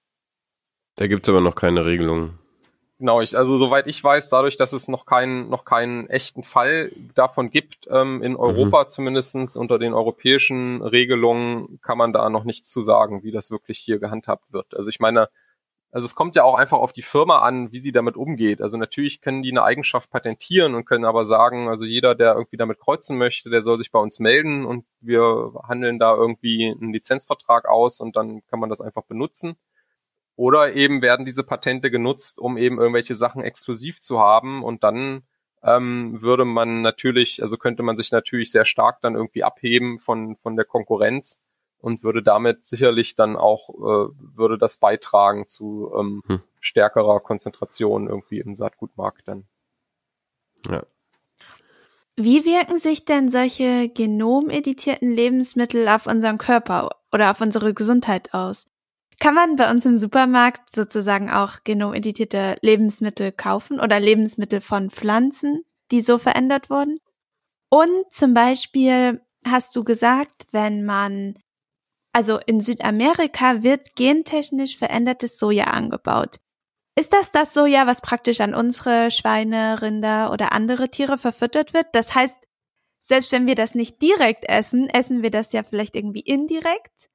Da 0.97 1.07
gibt's 1.09 1.29
aber 1.29 1.41
noch 1.41 1.55
keine 1.55 1.85
Regelung. 1.85 2.39
Genau, 2.99 3.21
ich, 3.21 3.37
also 3.37 3.59
soweit 3.59 3.87
ich 3.89 4.03
weiß, 4.03 4.31
dadurch, 4.31 4.57
dass 4.57 4.73
es 4.73 4.89
noch 4.89 5.05
keinen 5.05 5.51
noch 5.51 5.67
keinen 5.67 6.09
echten 6.09 6.43
Fall 6.43 6.93
davon 7.15 7.51
gibt, 7.51 7.87
ähm, 7.91 8.23
in 8.23 8.37
Europa 8.37 8.85
mhm. 8.85 8.89
zumindestens 8.89 9.55
unter 9.55 9.79
den 9.79 9.93
europäischen 9.93 10.81
Regelungen, 10.81 11.79
kann 11.83 11.99
man 11.99 12.15
da 12.15 12.31
noch 12.31 12.45
nichts 12.45 12.71
zu 12.71 12.81
sagen, 12.81 13.23
wie 13.23 13.33
das 13.33 13.51
wirklich 13.51 13.79
hier 13.79 13.99
gehandhabt 13.99 14.51
wird. 14.51 14.75
Also 14.75 14.89
ich 14.89 14.99
meine, 14.99 15.29
also 15.93 16.07
es 16.07 16.15
kommt 16.15 16.37
ja 16.37 16.45
auch 16.45 16.57
einfach 16.57 16.79
auf 16.79 16.93
die 16.95 17.03
Firma 17.03 17.41
an, 17.41 17.71
wie 17.71 17.81
sie 17.81 17.93
damit 17.93 18.17
umgeht. 18.17 18.63
Also 18.63 18.79
natürlich 18.79 19.21
können 19.21 19.43
die 19.43 19.51
eine 19.51 19.63
Eigenschaft 19.63 20.11
patentieren 20.11 20.75
und 20.75 20.87
können 20.87 21.05
aber 21.05 21.25
sagen, 21.27 21.69
also 21.69 21.85
jeder, 21.85 22.15
der 22.15 22.35
irgendwie 22.35 22.57
damit 22.57 22.79
kreuzen 22.79 23.19
möchte, 23.19 23.51
der 23.51 23.63
soll 23.63 23.79
sich 23.79 23.93
bei 23.93 23.99
uns 23.99 24.21
melden 24.21 24.65
und 24.65 24.87
wir 25.01 25.53
handeln 25.69 25.99
da 25.99 26.15
irgendwie 26.15 26.75
einen 26.81 26.93
Lizenzvertrag 26.93 27.67
aus 27.69 28.01
und 28.01 28.17
dann 28.17 28.43
kann 28.47 28.61
man 28.61 28.71
das 28.71 28.81
einfach 28.81 29.05
benutzen. 29.05 29.57
Oder 30.37 30.75
eben 30.75 31.01
werden 31.01 31.25
diese 31.25 31.45
Patente 31.45 31.91
genutzt, 31.91 32.39
um 32.39 32.59
eben 32.59 32.79
irgendwelche 32.79 33.15
Sachen 33.15 33.43
exklusiv 33.43 34.01
zu 34.01 34.21
haben 34.21 34.63
und 34.63 34.85
dann 34.85 35.23
ähm, 35.63 36.21
würde 36.21 36.45
man 36.45 36.83
natürlich, 36.83 37.43
also 37.43 37.57
könnte 37.57 37.83
man 37.83 37.97
sich 37.97 38.13
natürlich 38.13 38.53
sehr 38.53 38.67
stark 38.67 39.01
dann 39.01 39.15
irgendwie 39.15 39.43
abheben 39.43 39.99
von, 39.99 40.37
von 40.37 40.55
der 40.55 40.67
Konkurrenz 40.67 41.43
und 41.79 42.03
würde 42.03 42.23
damit 42.23 42.65
sicherlich 42.65 43.17
dann 43.17 43.37
auch, 43.37 43.71
äh, 43.71 44.13
würde 44.37 44.59
das 44.59 44.77
beitragen 44.77 45.49
zu 45.49 45.93
ähm, 45.99 46.23
hm. 46.27 46.43
stärkerer 46.61 47.21
Konzentration 47.21 48.07
irgendwie 48.07 48.39
im 48.39 48.55
Saatgutmarkt 48.55 49.27
dann. 49.27 49.47
Ja. 50.69 50.85
Wie 52.17 52.45
wirken 52.45 52.79
sich 52.79 53.05
denn 53.05 53.29
solche 53.29 53.89
genomeditierten 53.89 55.11
Lebensmittel 55.11 55.87
auf 55.89 56.07
unseren 56.07 56.39
Körper 56.39 56.91
oder 57.13 57.31
auf 57.31 57.41
unsere 57.41 57.75
Gesundheit 57.75 58.33
aus? 58.33 58.67
Kann 59.19 59.35
man 59.35 59.57
bei 59.57 59.71
uns 59.71 59.87
im 59.87 59.97
Supermarkt 59.97 60.75
sozusagen 60.75 61.31
auch 61.31 61.65
genomeditierte 61.65 62.57
Lebensmittel 62.61 63.33
kaufen 63.33 63.81
oder 63.81 63.99
Lebensmittel 63.99 64.61
von 64.61 64.91
Pflanzen, 64.91 65.63
die 65.91 66.03
so 66.03 66.19
verändert 66.19 66.69
wurden? 66.69 66.99
Und 67.71 68.05
zum 68.11 68.35
Beispiel 68.35 69.23
hast 69.47 69.75
du 69.75 69.85
gesagt, 69.85 70.47
wenn 70.53 70.85
man, 70.85 71.39
also 72.13 72.39
in 72.47 72.61
Südamerika 72.61 73.63
wird 73.63 73.97
gentechnisch 73.97 74.77
verändertes 74.77 75.39
Soja 75.39 75.65
angebaut. 75.65 76.37
Ist 76.99 77.13
das 77.13 77.31
das 77.31 77.53
Soja, 77.53 77.87
was 77.87 78.01
praktisch 78.01 78.41
an 78.41 78.55
unsere 78.55 79.11
Schweine, 79.11 79.83
Rinder 79.83 80.33
oder 80.33 80.53
andere 80.53 80.89
Tiere 80.91 81.19
verfüttert 81.19 81.75
wird? 81.75 81.87
Das 81.93 82.15
heißt, 82.15 82.39
selbst 82.99 83.33
wenn 83.33 83.47
wir 83.47 83.55
das 83.55 83.75
nicht 83.75 84.01
direkt 84.01 84.49
essen, 84.49 84.89
essen 84.89 85.23
wir 85.23 85.31
das 85.31 85.53
ja 85.53 85.63
vielleicht 85.63 85.95
irgendwie 85.95 86.21
indirekt? 86.21 87.11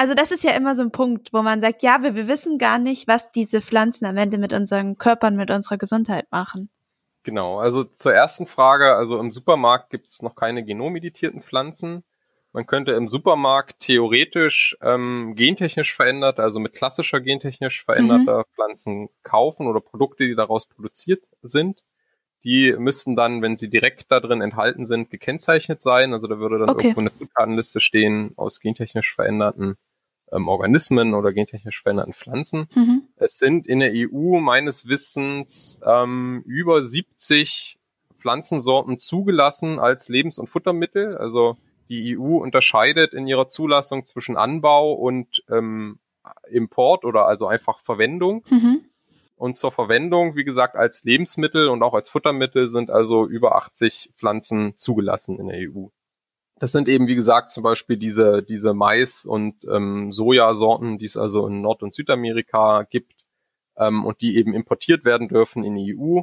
Also 0.00 0.14
das 0.14 0.32
ist 0.32 0.44
ja 0.44 0.52
immer 0.52 0.74
so 0.74 0.80
ein 0.80 0.92
Punkt, 0.92 1.30
wo 1.34 1.42
man 1.42 1.60
sagt, 1.60 1.82
ja, 1.82 2.02
wir, 2.02 2.14
wir 2.14 2.26
wissen 2.26 2.56
gar 2.56 2.78
nicht, 2.78 3.06
was 3.06 3.32
diese 3.32 3.60
Pflanzen 3.60 4.06
am 4.06 4.16
Ende 4.16 4.38
mit 4.38 4.54
unseren 4.54 4.96
Körpern, 4.96 5.36
mit 5.36 5.50
unserer 5.50 5.76
Gesundheit 5.76 6.24
machen. 6.30 6.70
Genau, 7.22 7.58
also 7.58 7.84
zur 7.84 8.14
ersten 8.14 8.46
Frage, 8.46 8.94
also 8.94 9.18
im 9.18 9.30
Supermarkt 9.30 9.90
gibt 9.90 10.06
es 10.06 10.22
noch 10.22 10.36
keine 10.36 10.64
genomeditierten 10.64 11.42
Pflanzen. 11.42 12.02
Man 12.54 12.66
könnte 12.66 12.92
im 12.92 13.08
Supermarkt 13.08 13.80
theoretisch 13.80 14.74
ähm, 14.80 15.34
gentechnisch 15.36 15.94
verändert, 15.94 16.40
also 16.40 16.60
mit 16.60 16.72
klassischer 16.72 17.20
gentechnisch 17.20 17.84
veränderter 17.84 18.38
mhm. 18.38 18.54
Pflanzen 18.54 19.08
kaufen 19.22 19.66
oder 19.66 19.82
Produkte, 19.82 20.24
die 20.24 20.34
daraus 20.34 20.66
produziert 20.66 21.24
sind. 21.42 21.82
Die 22.42 22.74
müssten 22.78 23.16
dann, 23.16 23.42
wenn 23.42 23.58
sie 23.58 23.68
direkt 23.68 24.10
da 24.10 24.18
drin 24.18 24.40
enthalten 24.40 24.86
sind, 24.86 25.10
gekennzeichnet 25.10 25.82
sein. 25.82 26.14
Also 26.14 26.26
da 26.26 26.38
würde 26.38 26.58
dann 26.58 26.70
okay. 26.70 26.86
irgendwo 26.86 27.00
eine 27.00 27.12
Zutatenliste 27.12 27.82
stehen 27.82 28.32
aus 28.36 28.60
gentechnisch 28.60 29.14
veränderten 29.14 29.76
ähm, 30.32 30.48
Organismen 30.48 31.14
oder 31.14 31.32
gentechnisch 31.32 31.82
veränderten 31.82 32.12
Pflanzen. 32.12 32.68
Mhm. 32.74 33.02
Es 33.16 33.38
sind 33.38 33.66
in 33.66 33.80
der 33.80 33.92
EU 33.94 34.38
meines 34.40 34.88
Wissens 34.88 35.80
ähm, 35.84 36.42
über 36.46 36.82
70 36.82 37.78
Pflanzensorten 38.18 38.98
zugelassen 38.98 39.78
als 39.78 40.08
Lebens- 40.08 40.38
und 40.38 40.48
Futtermittel. 40.48 41.16
Also 41.16 41.56
die 41.88 42.16
EU 42.16 42.36
unterscheidet 42.36 43.14
in 43.14 43.26
ihrer 43.26 43.48
Zulassung 43.48 44.06
zwischen 44.06 44.36
Anbau 44.36 44.92
und 44.92 45.42
ähm, 45.50 45.98
Import 46.48 47.04
oder 47.04 47.26
also 47.26 47.46
einfach 47.46 47.78
Verwendung. 47.78 48.44
Mhm. 48.48 48.84
Und 49.36 49.56
zur 49.56 49.72
Verwendung, 49.72 50.36
wie 50.36 50.44
gesagt, 50.44 50.76
als 50.76 51.02
Lebensmittel 51.04 51.68
und 51.68 51.82
auch 51.82 51.94
als 51.94 52.10
Futtermittel 52.10 52.68
sind 52.68 52.90
also 52.90 53.26
über 53.26 53.56
80 53.56 54.10
Pflanzen 54.16 54.76
zugelassen 54.76 55.38
in 55.40 55.48
der 55.48 55.58
EU. 55.60 55.86
Das 56.60 56.72
sind 56.72 56.88
eben, 56.90 57.06
wie 57.06 57.14
gesagt, 57.14 57.50
zum 57.50 57.62
Beispiel 57.62 57.96
diese, 57.96 58.42
diese 58.42 58.74
Mais- 58.74 59.24
und 59.24 59.64
ähm, 59.64 60.12
Sojasorten, 60.12 60.98
die 60.98 61.06
es 61.06 61.16
also 61.16 61.46
in 61.46 61.62
Nord- 61.62 61.82
und 61.82 61.94
Südamerika 61.94 62.82
gibt 62.82 63.24
ähm, 63.78 64.04
und 64.04 64.20
die 64.20 64.36
eben 64.36 64.52
importiert 64.52 65.06
werden 65.06 65.28
dürfen 65.28 65.64
in 65.64 65.74
die 65.74 65.96
EU. 65.98 66.20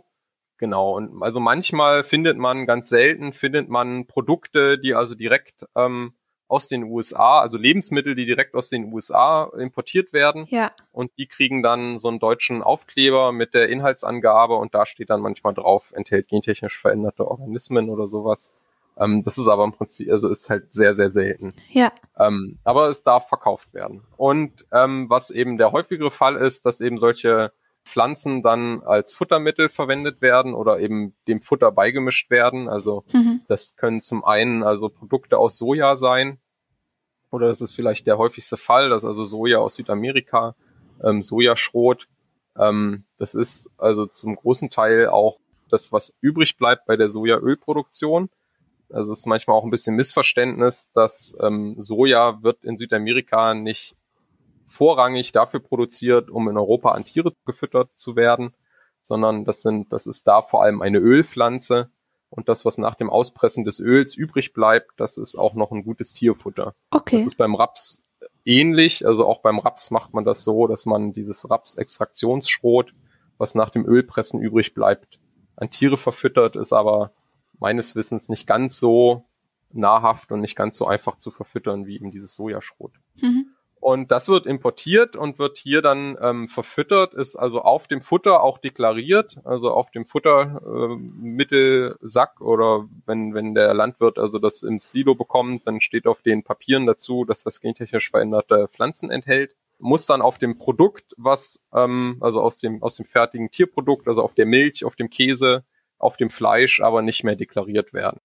Genau. 0.60 0.96
Und 0.96 1.24
also 1.24 1.40
manchmal 1.40 2.04
findet 2.04 2.38
man, 2.38 2.68
ganz 2.68 2.88
selten 2.88 3.34
findet 3.34 3.68
man 3.68 4.06
Produkte, 4.06 4.78
die 4.78 4.94
also 4.94 5.16
direkt 5.16 5.66
ähm, 5.76 6.14
aus 6.48 6.68
den 6.68 6.84
USA, 6.84 7.42
also 7.42 7.58
Lebensmittel, 7.58 8.14
die 8.14 8.28
direkt 8.28 8.54
aus 8.54 8.70
den 8.70 8.94
USA 8.94 9.52
importiert 9.58 10.14
werden. 10.14 10.46
Ja. 10.50 10.72
Und 10.92 11.12
die 11.18 11.26
kriegen 11.26 11.64
dann 11.64 12.00
so 12.00 12.10
einen 12.10 12.20
deutschen 12.20 12.62
Aufkleber 12.62 13.32
mit 13.32 13.56
der 13.56 13.70
Inhaltsangabe 13.70 14.54
und 14.54 14.76
da 14.76 14.86
steht 14.86 15.10
dann 15.10 15.22
manchmal 15.22 15.56
drauf, 15.56 15.94
enthält 15.96 16.28
gentechnisch 16.28 16.80
veränderte 16.80 17.28
Organismen 17.28 17.90
oder 17.90 18.08
sowas. 18.08 18.54
Ähm, 19.00 19.24
das 19.24 19.38
ist 19.38 19.48
aber 19.48 19.64
im 19.64 19.74
Prinzip, 19.74 20.12
also 20.12 20.30
ist 20.30 20.50
halt 20.50 20.74
sehr, 20.74 20.96
sehr 20.96 21.12
selten. 21.12 21.54
Ja. 21.72 21.92
Ähm, 22.18 22.60
aber 22.64 22.90
es 22.90 23.04
darf 23.04 23.28
verkauft 23.28 23.74
werden. 23.74 24.04
Und 24.18 24.66
ähm, 24.72 25.10
was 25.10 25.30
eben 25.30 25.58
der 25.58 25.72
häufigere 25.72 26.12
Fall 26.12 26.36
ist, 26.38 26.66
dass 26.66 26.82
eben 26.82 26.98
solche 26.98 27.52
Pflanzen 27.86 28.44
dann 28.44 28.84
als 28.84 29.14
Futtermittel 29.14 29.70
verwendet 29.70 30.22
werden 30.22 30.54
oder 30.54 30.80
eben 30.80 31.14
dem 31.28 31.42
Futter 31.42 31.72
beigemischt 31.72 32.30
werden. 32.30 32.68
Also 32.68 33.06
mhm. 33.14 33.42
das 33.48 33.78
können 33.78 34.02
zum 34.02 34.26
einen 34.26 34.64
also 34.64 34.90
Produkte 34.90 35.38
aus 35.38 35.58
Soja 35.58 35.96
sein 35.96 36.40
oder 37.32 37.48
das 37.48 37.62
ist 37.62 37.74
vielleicht 37.74 38.08
der 38.08 38.18
häufigste 38.18 38.58
Fall, 38.58 38.90
dass 38.90 39.06
also 39.06 39.26
Soja 39.26 39.60
aus 39.60 39.76
Südamerika, 39.76 40.56
ähm, 41.04 41.22
Sojaschrot, 41.22 42.08
ähm, 42.58 43.04
das 43.18 43.36
ist 43.36 43.70
also 43.78 44.06
zum 44.06 44.36
großen 44.36 44.70
Teil 44.70 45.08
auch 45.08 45.38
das, 45.70 45.92
was 45.92 46.16
übrig 46.22 46.58
bleibt 46.58 46.86
bei 46.86 46.96
der 46.96 47.10
Sojaölproduktion. 47.10 48.30
Also 48.90 49.14
es 49.14 49.20
ist 49.20 49.26
manchmal 49.26 49.58
auch 49.58 49.64
ein 49.64 49.72
bisschen 49.72 49.96
Missverständnis, 49.96 50.92
dass 50.94 51.38
ähm, 51.42 51.76
Soja 51.78 52.42
wird 52.44 52.64
in 52.64 52.78
Südamerika 52.78 53.54
nicht 53.54 53.96
vorrangig 54.66 55.32
dafür 55.32 55.60
produziert, 55.60 56.30
um 56.30 56.50
in 56.50 56.58
Europa 56.58 56.92
an 56.92 57.06
Tiere 57.06 57.34
gefüttert 57.46 57.90
zu 57.96 58.16
werden, 58.16 58.54
sondern 59.04 59.46
das 59.46 59.62
sind, 59.62 59.92
das 59.94 60.08
ist 60.08 60.28
da 60.28 60.42
vor 60.42 60.62
allem 60.62 60.82
eine 60.82 61.00
Ölpflanze 61.00 61.90
Und 62.30 62.50
das, 62.50 62.66
was 62.66 62.78
nach 62.78 62.96
dem 62.96 63.10
Auspressen 63.10 63.64
des 63.64 63.80
Öls 63.80 64.16
übrig 64.16 64.54
bleibt, 64.54 64.92
das 64.98 65.18
ist 65.18 65.36
auch 65.36 65.54
noch 65.54 65.72
ein 65.72 65.84
gutes 65.84 66.14
Tierfutter. 66.14 66.76
Okay. 66.92 67.18
Das 67.18 67.26
ist 67.26 67.36
beim 67.36 67.56
Raps 67.56 68.04
ähnlich. 68.46 69.06
Also 69.06 69.26
auch 69.26 69.42
beim 69.42 69.60
Raps 69.60 69.92
macht 69.92 70.14
man 70.14 70.26
das 70.26 70.44
so, 70.44 70.68
dass 70.68 70.86
man 70.86 71.14
dieses 71.14 71.50
Raps-Extraktionsschrot, 71.50 72.94
was 73.38 73.56
nach 73.56 73.70
dem 73.70 73.86
Ölpressen 73.86 74.42
übrig 74.42 74.74
bleibt, 74.74 75.20
an 75.56 75.70
Tiere 75.70 75.98
verfüttert, 75.98 76.56
ist 76.56 76.74
aber 76.74 77.12
meines 77.60 77.96
Wissens 77.96 78.30
nicht 78.30 78.48
ganz 78.48 78.80
so 78.80 79.26
nahrhaft 79.72 80.32
und 80.32 80.42
nicht 80.42 80.56
ganz 80.56 80.78
so 80.78 80.88
einfach 80.88 81.18
zu 81.18 81.32
verfüttern 81.32 81.86
wie 81.86 81.96
eben 81.96 82.12
dieses 82.12 82.36
Sojaschrot. 82.36 82.94
Mhm. 83.16 83.48
Und 83.80 84.12
das 84.12 84.28
wird 84.28 84.48
importiert 84.48 85.16
und 85.16 85.40
wird 85.40 85.58
hier 85.58 85.82
dann 85.82 86.18
ähm, 86.20 86.48
verfüttert, 86.48 87.14
ist 87.14 87.36
also 87.36 87.62
auf 87.62 87.88
dem 87.88 88.02
Futter 88.02 88.42
auch 88.44 88.58
deklariert, 88.58 89.38
also 89.46 89.70
auf 89.72 89.92
dem 89.92 90.06
Futtermittelsack 90.06 92.38
äh, 92.40 92.44
oder 92.44 92.88
wenn, 93.06 93.36
wenn 93.36 93.54
der 93.54 93.74
Landwirt 93.74 94.18
also 94.18 94.40
das 94.40 94.64
im 94.64 94.80
Silo 94.80 95.16
bekommt, 95.16 95.68
dann 95.68 95.80
steht 95.80 96.08
auf 96.08 96.22
den 96.22 96.44
Papieren 96.44 96.88
dazu, 96.88 97.24
dass 97.24 97.44
das 97.44 97.62
gentechnisch 97.62 98.10
veränderte 98.10 98.68
Pflanzen 98.68 99.12
enthält. 99.12 99.56
Muss 99.80 100.08
dann 100.08 100.24
auf 100.24 100.40
dem 100.40 100.58
Produkt, 100.58 101.14
was, 101.16 101.64
ähm, 101.72 102.18
also 102.20 102.42
aus 102.42 102.58
dem, 102.58 102.82
aus 102.82 102.96
dem 102.96 103.06
fertigen 103.06 103.52
Tierprodukt, 103.52 104.08
also 104.08 104.24
auf 104.24 104.34
der 104.34 104.48
Milch, 104.48 104.86
auf 104.86 104.96
dem 104.96 105.12
Käse, 105.12 105.64
auf 105.98 106.18
dem 106.18 106.30
Fleisch, 106.30 106.82
aber 106.82 107.02
nicht 107.02 107.24
mehr 107.24 107.36
deklariert 107.36 107.94
werden. 107.94 108.20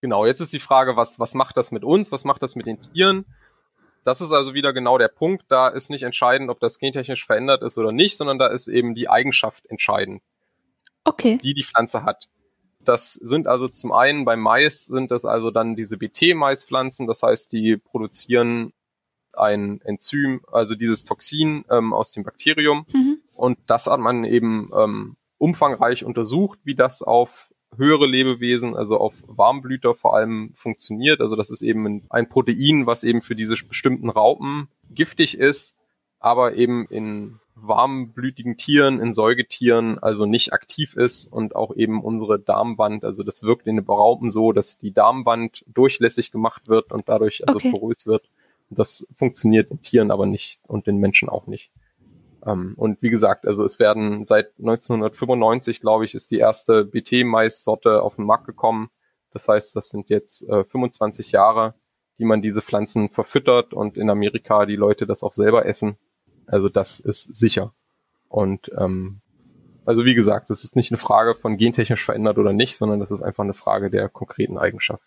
Genau, 0.00 0.26
jetzt 0.26 0.40
ist 0.40 0.52
die 0.52 0.60
Frage, 0.60 0.96
was, 0.96 1.18
was 1.18 1.34
macht 1.34 1.56
das 1.56 1.72
mit 1.72 1.84
uns, 1.84 2.12
was 2.12 2.24
macht 2.24 2.42
das 2.42 2.54
mit 2.54 2.66
den 2.66 2.80
Tieren? 2.80 3.24
Das 4.04 4.20
ist 4.20 4.30
also 4.30 4.54
wieder 4.54 4.72
genau 4.72 4.98
der 4.98 5.08
Punkt. 5.08 5.46
Da 5.48 5.68
ist 5.68 5.90
nicht 5.90 6.04
entscheidend, 6.04 6.48
ob 6.48 6.60
das 6.60 6.78
gentechnisch 6.78 7.26
verändert 7.26 7.62
ist 7.62 7.76
oder 7.76 7.90
nicht, 7.90 8.16
sondern 8.16 8.38
da 8.38 8.46
ist 8.46 8.68
eben 8.68 8.94
die 8.94 9.08
Eigenschaft 9.08 9.66
entscheidend. 9.66 10.22
Okay. 11.02 11.38
Die 11.42 11.54
die 11.54 11.64
Pflanze 11.64 12.04
hat. 12.04 12.28
Das 12.78 13.14
sind 13.14 13.48
also 13.48 13.66
zum 13.66 13.90
einen 13.90 14.24
beim 14.24 14.38
Mais 14.38 14.86
sind 14.86 15.10
das 15.10 15.24
also 15.24 15.50
dann 15.50 15.74
diese 15.74 15.96
BT-Maispflanzen. 15.96 17.08
Das 17.08 17.24
heißt, 17.24 17.50
die 17.52 17.78
produzieren 17.78 18.72
ein 19.32 19.80
Enzym, 19.82 20.40
also 20.52 20.76
dieses 20.76 21.02
Toxin 21.02 21.64
ähm, 21.68 21.92
aus 21.92 22.12
dem 22.12 22.22
Bakterium. 22.22 22.86
Mhm. 22.92 23.18
Und 23.34 23.58
das 23.66 23.86
hat 23.88 23.98
man 23.98 24.22
eben 24.24 24.70
ähm, 24.72 25.16
umfangreich 25.38 26.04
untersucht, 26.04 26.58
wie 26.64 26.74
das 26.74 27.02
auf 27.02 27.50
höhere 27.76 28.06
Lebewesen, 28.06 28.74
also 28.76 28.98
auf 28.98 29.14
Warmblüter 29.26 29.94
vor 29.94 30.16
allem 30.16 30.52
funktioniert. 30.54 31.20
Also 31.20 31.36
das 31.36 31.50
ist 31.50 31.62
eben 31.62 32.04
ein 32.08 32.28
Protein, 32.28 32.86
was 32.86 33.04
eben 33.04 33.22
für 33.22 33.34
diese 33.34 33.56
bestimmten 33.64 34.08
Raupen 34.08 34.68
giftig 34.90 35.36
ist, 35.36 35.76
aber 36.18 36.54
eben 36.54 36.86
in 36.86 37.38
warmblütigen 37.54 38.56
Tieren, 38.56 39.00
in 39.00 39.14
Säugetieren 39.14 39.98
also 39.98 40.26
nicht 40.26 40.52
aktiv 40.52 40.94
ist 40.94 41.24
und 41.24 41.56
auch 41.56 41.74
eben 41.74 42.02
unsere 42.02 42.38
Darmwand, 42.38 43.02
also 43.02 43.22
das 43.22 43.42
wirkt 43.42 43.66
in 43.66 43.76
den 43.76 43.86
Raupen 43.86 44.30
so, 44.30 44.52
dass 44.52 44.78
die 44.78 44.92
Darmwand 44.92 45.64
durchlässig 45.66 46.30
gemacht 46.30 46.68
wird 46.68 46.92
und 46.92 47.08
dadurch 47.08 47.48
also 47.48 47.56
okay. 47.58 47.72
porös 47.72 48.06
wird. 48.06 48.28
Das 48.68 49.06
funktioniert 49.14 49.70
in 49.70 49.80
Tieren 49.80 50.10
aber 50.10 50.26
nicht 50.26 50.58
und 50.66 50.86
in 50.86 50.98
Menschen 50.98 51.28
auch 51.28 51.46
nicht. 51.46 51.70
Ähm, 52.46 52.74
und 52.76 53.02
wie 53.02 53.10
gesagt, 53.10 53.46
also 53.46 53.64
es 53.64 53.78
werden 53.78 54.24
seit 54.24 54.52
1995, 54.58 55.80
glaube 55.80 56.04
ich, 56.04 56.14
ist 56.14 56.30
die 56.30 56.38
erste 56.38 56.84
BT-Mais-Sorte 56.84 58.02
auf 58.02 58.16
den 58.16 58.24
Markt 58.24 58.46
gekommen. 58.46 58.90
Das 59.32 59.48
heißt, 59.48 59.74
das 59.76 59.88
sind 59.88 60.08
jetzt 60.08 60.48
äh, 60.48 60.64
25 60.64 61.32
Jahre, 61.32 61.74
die 62.18 62.24
man 62.24 62.40
diese 62.40 62.62
Pflanzen 62.62 63.10
verfüttert 63.10 63.74
und 63.74 63.96
in 63.96 64.08
Amerika 64.08 64.64
die 64.64 64.76
Leute 64.76 65.06
das 65.06 65.22
auch 65.22 65.32
selber 65.32 65.66
essen. 65.66 65.98
Also 66.46 66.68
das 66.68 67.00
ist 67.00 67.34
sicher. 67.36 67.72
Und 68.28 68.70
ähm, 68.78 69.20
also 69.84 70.04
wie 70.04 70.14
gesagt, 70.14 70.50
das 70.50 70.64
ist 70.64 70.76
nicht 70.76 70.90
eine 70.90 70.98
Frage 70.98 71.34
von 71.34 71.56
gentechnisch 71.56 72.04
verändert 72.04 72.38
oder 72.38 72.52
nicht, 72.52 72.76
sondern 72.76 73.00
das 73.00 73.10
ist 73.10 73.22
einfach 73.22 73.44
eine 73.44 73.54
Frage 73.54 73.90
der 73.90 74.08
konkreten 74.08 74.58
Eigenschaft. 74.58 75.02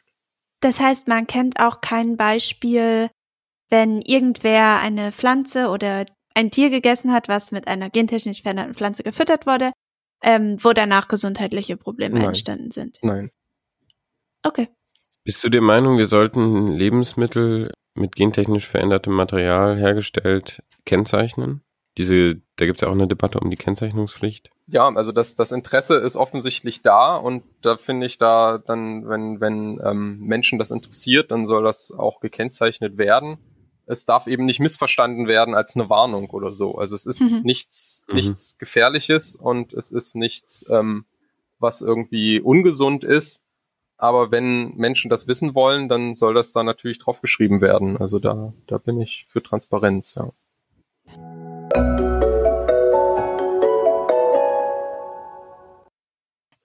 Das 0.62 0.80
heißt, 0.80 1.08
man 1.08 1.28
kennt 1.28 1.60
auch 1.60 1.82
kein 1.82 2.18
Beispiel, 2.18 3.10
wenn 3.70 4.02
irgendwer 4.02 4.80
eine 4.80 5.12
Pflanze 5.12 5.70
oder 5.70 6.06
ein 6.34 6.52
Tier 6.52 6.70
gegessen 6.70 7.12
hat, 7.12 7.28
was 7.28 7.52
mit 7.52 7.68
einer 7.68 7.90
gentechnisch 7.90 8.42
veränderten 8.42 8.76
Pflanze 8.76 9.04
gefüttert 9.04 9.46
wurde, 9.46 9.72
ähm, 10.24 10.58
wo 10.62 10.74
danach 10.74 11.08
gesundheitliche 11.08 11.78
Probleme 11.78 12.20
Nein. 12.20 12.30
entstanden 12.30 12.72
sind. 12.72 13.00
Nein. 13.02 13.32
Okay. 14.44 14.70
Bist 15.24 15.44
du 15.44 15.50
der 15.50 15.62
Meinung, 15.62 15.98
wir 15.98 16.08
sollten 16.08 16.72
Lebensmittel 16.72 17.72
mit 17.94 18.16
gentechnisch 18.16 18.68
verändertem 18.68 19.14
Material 19.14 19.78
hergestellt 19.78 20.64
kennzeichnen? 20.86 21.62
Diese, 21.98 22.42
da 22.56 22.66
gibt 22.66 22.78
es 22.78 22.82
ja 22.82 22.88
auch 22.88 22.94
eine 22.94 23.08
Debatte 23.08 23.40
um 23.40 23.50
die 23.50 23.58
Kennzeichnungspflicht. 23.58 24.50
Ja, 24.68 24.88
also 24.88 25.12
das, 25.12 25.36
das 25.36 25.52
Interesse 25.52 25.98
ist 25.98 26.16
offensichtlich 26.16 26.82
da 26.82 27.18
und 27.18 27.44
da 27.62 27.76
finde 27.76 28.06
ich 28.06 28.18
da 28.18 28.60
dann, 28.60 29.10
wenn, 29.10 29.42
wenn 29.42 29.82
ähm, 29.84 30.20
Menschen 30.20 30.60
das 30.60 30.72
interessiert, 30.72 31.32
dann 31.32 31.48
soll 31.48 31.64
das 31.64 31.92
auch 31.92 32.22
gekennzeichnet 32.22 32.98
werden 32.98 33.38
es 33.90 34.06
darf 34.06 34.28
eben 34.28 34.46
nicht 34.46 34.60
missverstanden 34.60 35.28
werden 35.28 35.56
als 35.56 35.76
eine 35.76 35.90
Warnung 35.90 36.30
oder 36.30 36.52
so. 36.52 36.76
Also 36.76 36.96
es 36.96 37.08
ist 37.08 37.32
mhm. 37.32 37.42
nichts, 37.42 38.04
mhm. 38.08 38.16
nichts 38.18 38.58
Gefährliches 38.60 39.36
und 39.36 39.74
es 39.74 39.92
ist 39.92 40.16
nichts, 40.16 40.64
ähm, 40.70 41.06
was 41.58 41.82
irgendwie 41.82 42.40
ungesund 42.40 43.04
ist. 43.04 43.44
Aber 43.98 44.32
wenn 44.32 44.76
Menschen 44.76 45.10
das 45.10 45.28
wissen 45.28 45.56
wollen, 45.56 45.90
dann 45.90 46.16
soll 46.16 46.36
das 46.36 46.54
da 46.54 46.64
natürlich 46.64 47.00
drauf 47.00 47.20
geschrieben 47.22 47.62
werden. 47.62 47.98
Also 47.98 48.20
da, 48.20 48.54
da 48.68 48.78
bin 48.78 49.02
ich 49.02 49.26
für 49.28 49.42
Transparenz, 49.42 50.14
ja. 50.16 50.30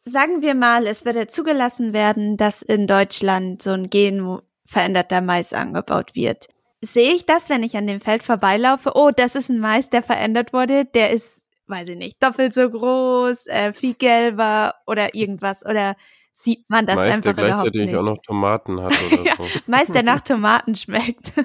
Sagen 0.02 0.42
wir 0.42 0.54
mal, 0.54 0.86
es 0.86 1.06
würde 1.06 1.26
zugelassen 1.28 1.94
werden, 1.94 2.36
dass 2.36 2.60
in 2.60 2.86
Deutschland 2.86 3.62
so 3.62 3.70
ein 3.70 3.88
genveränderter 3.88 5.22
Mais 5.22 5.54
angebaut 5.54 6.14
wird 6.14 6.48
sehe 6.84 7.12
ich 7.12 7.26
das, 7.26 7.48
wenn 7.48 7.62
ich 7.62 7.76
an 7.76 7.86
dem 7.86 8.00
Feld 8.00 8.22
vorbeilaufe? 8.22 8.92
Oh, 8.94 9.10
das 9.10 9.34
ist 9.34 9.48
ein 9.48 9.60
Mais, 9.60 9.90
der 9.90 10.02
verändert 10.02 10.52
wurde. 10.52 10.84
Der 10.84 11.10
ist, 11.10 11.48
weiß 11.66 11.88
ich 11.88 11.96
nicht, 11.96 12.22
doppelt 12.22 12.54
so 12.54 12.68
groß, 12.68 13.46
äh, 13.46 13.72
viel 13.72 13.94
gelber 13.94 14.74
oder 14.86 15.14
irgendwas. 15.14 15.64
Oder 15.64 15.96
sieht 16.32 16.68
man 16.68 16.86
das 16.86 16.96
Mais, 16.96 17.06
einfach 17.06 17.22
der 17.22 17.34
gleichzeitig 17.34 17.74
überhaupt 17.74 17.92
nicht. 17.92 17.96
auch 17.96 18.14
noch 18.16 18.22
Tomaten 18.22 18.82
hat 18.82 18.94
oder 19.12 19.24
ja, 19.24 19.36
so. 19.36 19.44
Mais, 19.66 19.88
der 19.88 20.02
nach 20.02 20.20
Tomaten 20.20 20.76
schmeckt. 20.76 21.32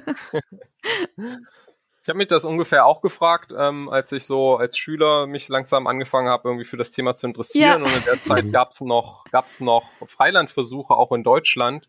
Ich 2.02 2.12
habe 2.12 2.18
mich 2.18 2.28
das 2.28 2.44
ungefähr 2.44 2.88
auch 2.88 3.02
gefragt, 3.02 3.54
ähm, 3.56 3.88
als 3.90 4.12
ich 4.14 4.26
so 4.26 4.56
als 4.56 4.80
Schüler 4.80 5.28
mich 5.28 5.48
langsam 5.48 5.86
angefangen 5.86 6.28
habe, 6.30 6.48
irgendwie 6.48 6.66
für 6.66 6.78
das 6.78 6.90
Thema 6.90 7.14
zu 7.14 7.28
interessieren. 7.28 7.84
Ja. 7.84 7.88
Und 7.88 7.96
in 7.96 8.04
der 8.04 8.24
Zeit 8.24 8.52
gab 8.52 8.72
es 8.72 8.82
noch, 8.82 9.26
gab's 9.26 9.60
noch 9.60 9.92
Freilandversuche 10.06 10.96
auch 10.96 11.12
in 11.12 11.24
Deutschland. 11.24 11.88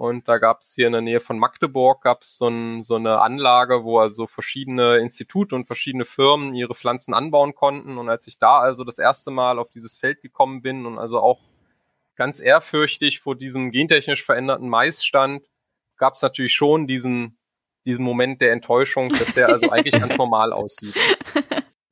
Und 0.00 0.28
da 0.28 0.38
gab 0.38 0.62
es 0.62 0.72
hier 0.72 0.86
in 0.86 0.94
der 0.94 1.02
Nähe 1.02 1.20
von 1.20 1.38
Magdeburg 1.38 2.00
gab 2.00 2.22
es 2.22 2.38
so, 2.38 2.48
ein, 2.48 2.82
so 2.84 2.94
eine 2.94 3.20
Anlage, 3.20 3.84
wo 3.84 3.98
also 3.98 4.26
verschiedene 4.26 4.96
Institute 4.96 5.54
und 5.54 5.66
verschiedene 5.66 6.06
Firmen 6.06 6.54
ihre 6.54 6.74
Pflanzen 6.74 7.12
anbauen 7.12 7.54
konnten. 7.54 7.98
Und 7.98 8.08
als 8.08 8.26
ich 8.26 8.38
da 8.38 8.60
also 8.60 8.82
das 8.82 8.98
erste 8.98 9.30
Mal 9.30 9.58
auf 9.58 9.68
dieses 9.68 9.98
Feld 9.98 10.22
gekommen 10.22 10.62
bin 10.62 10.86
und 10.86 10.98
also 10.98 11.20
auch 11.20 11.40
ganz 12.16 12.40
ehrfürchtig 12.40 13.20
vor 13.20 13.36
diesem 13.36 13.72
gentechnisch 13.72 14.24
veränderten 14.24 14.70
Mais 14.70 15.04
stand, 15.04 15.44
gab 15.98 16.14
es 16.14 16.22
natürlich 16.22 16.54
schon 16.54 16.86
diesen, 16.86 17.36
diesen 17.84 18.02
Moment 18.02 18.40
der 18.40 18.52
Enttäuschung, 18.52 19.10
dass 19.10 19.34
der 19.34 19.50
also 19.50 19.68
eigentlich 19.68 20.00
ganz 20.00 20.16
normal 20.16 20.54
aussieht. 20.54 20.96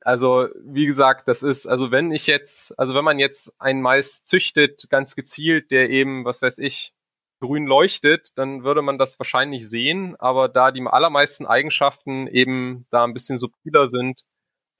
Also, 0.01 0.47
wie 0.65 0.87
gesagt, 0.87 1.27
das 1.27 1.43
ist, 1.43 1.67
also 1.67 1.91
wenn 1.91 2.11
ich 2.11 2.25
jetzt, 2.25 2.73
also 2.79 2.95
wenn 2.95 3.05
man 3.05 3.19
jetzt 3.19 3.53
einen 3.61 3.83
Mais 3.83 4.23
züchtet, 4.23 4.87
ganz 4.89 5.15
gezielt, 5.15 5.69
der 5.69 5.91
eben, 5.91 6.25
was 6.25 6.41
weiß 6.41 6.57
ich, 6.57 6.95
grün 7.39 7.65
leuchtet, 7.65 8.37
dann 8.37 8.63
würde 8.63 8.81
man 8.81 8.97
das 8.97 9.19
wahrscheinlich 9.19 9.69
sehen. 9.69 10.15
Aber 10.19 10.49
da 10.49 10.71
die 10.71 10.85
allermeisten 10.85 11.45
Eigenschaften 11.45 12.27
eben 12.27 12.85
da 12.91 13.03
ein 13.03 13.13
bisschen 13.13 13.37
subtiler 13.37 13.87
sind, 13.87 14.23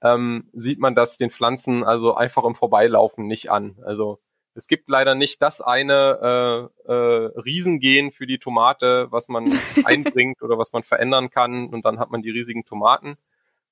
ähm, 0.02 0.48
sieht 0.52 0.78
man 0.78 0.94
das 0.94 1.16
den 1.16 1.30
Pflanzen 1.30 1.84
also 1.84 2.14
einfach 2.14 2.44
im 2.44 2.54
Vorbeilaufen 2.54 3.26
nicht 3.26 3.50
an. 3.50 3.76
Also 3.84 4.20
es 4.54 4.66
gibt 4.66 4.88
leider 4.88 5.14
nicht 5.14 5.42
das 5.42 5.60
eine 5.60 6.70
äh, 6.86 6.92
äh, 6.92 7.40
Riesengen 7.40 8.10
für 8.10 8.26
die 8.26 8.38
Tomate, 8.38 9.08
was 9.10 9.28
man 9.28 9.52
einbringt 9.84 10.42
oder 10.42 10.58
was 10.58 10.72
man 10.72 10.82
verändern 10.82 11.30
kann 11.30 11.68
und 11.68 11.84
dann 11.84 11.98
hat 11.98 12.10
man 12.10 12.22
die 12.22 12.30
riesigen 12.30 12.64
Tomaten, 12.64 13.16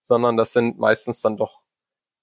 sondern 0.04 0.36
das 0.36 0.52
sind 0.52 0.78
meistens 0.78 1.20
dann 1.20 1.36
doch 1.36 1.60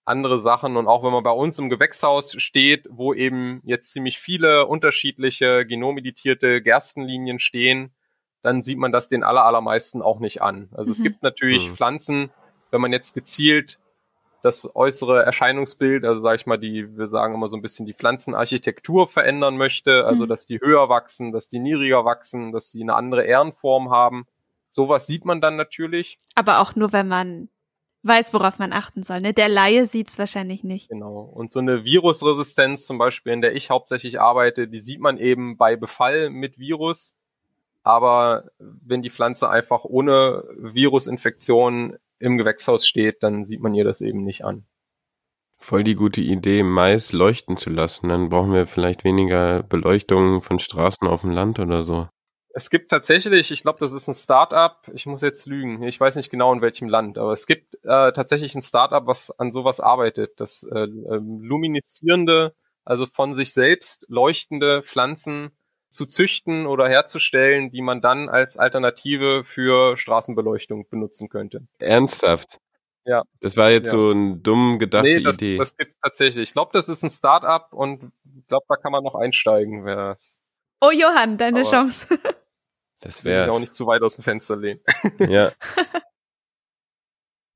andere 0.05 0.39
Sachen. 0.39 0.77
Und 0.77 0.87
auch 0.87 1.03
wenn 1.03 1.11
man 1.11 1.23
bei 1.23 1.31
uns 1.31 1.59
im 1.59 1.69
Gewächshaus 1.69 2.35
steht, 2.37 2.87
wo 2.89 3.13
eben 3.13 3.61
jetzt 3.65 3.91
ziemlich 3.91 4.19
viele 4.19 4.67
unterschiedliche 4.67 5.65
genomeditierte 5.65 6.61
Gerstenlinien 6.61 7.39
stehen, 7.39 7.93
dann 8.41 8.61
sieht 8.61 8.77
man 8.77 8.91
das 8.91 9.07
den 9.07 9.23
aller, 9.23 9.43
allermeisten 9.43 10.01
auch 10.01 10.19
nicht 10.19 10.41
an. 10.41 10.69
Also 10.73 10.85
mhm. 10.87 10.91
es 10.91 11.01
gibt 11.01 11.23
natürlich 11.23 11.67
mhm. 11.69 11.75
Pflanzen, 11.75 12.29
wenn 12.71 12.81
man 12.81 12.93
jetzt 12.93 13.13
gezielt 13.13 13.79
das 14.43 14.75
äußere 14.75 15.23
Erscheinungsbild, 15.23 16.05
also 16.05 16.19
sage 16.19 16.35
ich 16.35 16.45
mal, 16.45 16.59
die, 16.59 16.95
wir 16.95 17.07
sagen 17.07 17.33
immer 17.33 17.47
so 17.47 17.55
ein 17.55 17.63
bisschen 17.63 17.87
die 17.87 17.95
Pflanzenarchitektur 17.95 19.07
verändern 19.07 19.57
möchte, 19.57 20.05
also 20.05 20.25
mhm. 20.25 20.29
dass 20.29 20.45
die 20.45 20.59
höher 20.59 20.87
wachsen, 20.87 21.31
dass 21.31 21.47
die 21.47 21.57
niedriger 21.57 22.05
wachsen, 22.05 22.51
dass 22.51 22.69
die 22.69 22.83
eine 22.83 22.93
andere 22.93 23.23
Ehrenform 23.23 23.89
haben. 23.89 24.27
Sowas 24.69 25.07
sieht 25.07 25.25
man 25.25 25.41
dann 25.41 25.55
natürlich. 25.55 26.19
Aber 26.35 26.59
auch 26.59 26.75
nur, 26.75 26.93
wenn 26.93 27.07
man 27.07 27.49
weiß, 28.05 28.33
worauf 28.33 28.59
man 28.59 28.71
achten 28.73 29.03
soll. 29.03 29.21
Ne? 29.21 29.33
Der 29.33 29.49
Laie 29.49 29.85
sieht's 29.85 30.19
wahrscheinlich 30.19 30.63
nicht. 30.63 30.89
Genau. 30.89 31.21
Und 31.21 31.51
so 31.51 31.59
eine 31.59 31.83
Virusresistenz 31.83 32.85
zum 32.85 32.97
Beispiel, 32.97 33.33
in 33.33 33.41
der 33.41 33.55
ich 33.55 33.69
hauptsächlich 33.69 34.19
arbeite, 34.19 34.67
die 34.67 34.79
sieht 34.79 34.99
man 34.99 35.17
eben 35.17 35.57
bei 35.57 35.75
Befall 35.75 36.29
mit 36.29 36.57
Virus. 36.59 37.13
Aber 37.83 38.45
wenn 38.59 39.01
die 39.01 39.11
Pflanze 39.11 39.49
einfach 39.49 39.83
ohne 39.83 40.43
Virusinfektion 40.57 41.97
im 42.19 42.37
Gewächshaus 42.37 42.87
steht, 42.87 43.21
dann 43.21 43.45
sieht 43.45 43.61
man 43.61 43.75
ihr 43.75 43.83
das 43.83 44.01
eben 44.01 44.23
nicht 44.23 44.43
an. 44.43 44.65
Voll 45.57 45.83
die 45.83 45.95
gute 45.95 46.21
Idee, 46.21 46.63
Mais 46.63 47.11
leuchten 47.11 47.57
zu 47.57 47.69
lassen. 47.69 48.09
Dann 48.09 48.29
brauchen 48.29 48.53
wir 48.53 48.67
vielleicht 48.67 49.03
weniger 49.03 49.63
Beleuchtung 49.63 50.41
von 50.41 50.59
Straßen 50.59 51.07
auf 51.07 51.21
dem 51.21 51.31
Land 51.31 51.59
oder 51.59 51.83
so. 51.83 52.07
Es 52.57 52.69
gibt 52.69 52.89
tatsächlich, 52.89 53.51
ich 53.51 53.63
glaube, 53.63 53.79
das 53.81 53.91
ist 53.91 54.07
ein 54.07 54.13
Startup, 54.13 54.77
ich 54.93 55.05
muss 55.05 55.21
jetzt 55.21 55.45
lügen, 55.45 55.83
ich 55.83 55.99
weiß 55.99 56.15
nicht 56.15 56.29
genau 56.29 56.53
in 56.53 56.61
welchem 56.61 56.87
Land, 56.87 57.17
aber 57.17 57.33
es 57.33 57.47
gibt 57.47 57.75
äh, 57.83 58.13
tatsächlich 58.13 58.55
ein 58.55 58.61
Startup, 58.61 59.05
was 59.05 59.29
an 59.37 59.51
sowas 59.51 59.81
arbeitet, 59.81 60.39
das 60.39 60.63
äh, 60.63 60.83
äh, 60.83 60.87
lumineszierende, 60.87 62.55
also 62.85 63.07
von 63.07 63.33
sich 63.33 63.51
selbst 63.51 64.05
leuchtende 64.07 64.83
Pflanzen 64.83 65.51
zu 65.91 66.05
züchten 66.05 66.65
oder 66.65 66.87
herzustellen, 66.87 67.71
die 67.71 67.81
man 67.81 67.99
dann 67.99 68.29
als 68.29 68.55
Alternative 68.55 69.43
für 69.43 69.97
Straßenbeleuchtung 69.97 70.87
benutzen 70.87 71.27
könnte. 71.27 71.67
Ernsthaft? 71.79 72.61
Ja. 73.03 73.23
Das 73.41 73.57
war 73.57 73.69
jetzt 73.69 73.87
ja. 73.87 73.91
so 73.91 74.11
eine 74.11 74.37
dumm 74.37 74.79
gedachte 74.79 75.09
nee, 75.09 75.19
das, 75.19 75.39
Idee. 75.39 75.57
Das 75.57 75.75
gibt's 75.75 75.97
tatsächlich. 76.01 76.47
Ich 76.49 76.53
glaube, 76.53 76.71
das 76.71 76.87
ist 76.87 77.03
ein 77.03 77.09
Startup 77.09 77.67
und 77.73 78.13
ich 78.39 78.47
glaube, 78.47 78.65
da 78.69 78.77
kann 78.77 78.93
man 78.93 79.03
noch 79.03 79.15
einsteigen. 79.15 79.83
Wer's. 79.83 80.39
Oh 80.79 80.91
Johann, 80.91 81.37
deine 81.37 81.61
Aber- 81.61 81.69
Chance. 81.69 82.17
Das 82.99 83.17
ich 83.17 83.21
auch 83.21 83.25
wäre 83.25 83.59
nicht 83.59 83.75
zu 83.75 83.87
weit 83.87 84.01
aus 84.01 84.15
dem 84.15 84.23
Fenster 84.23 84.55
lehnen. 84.55 84.81
Ja. 85.19 85.51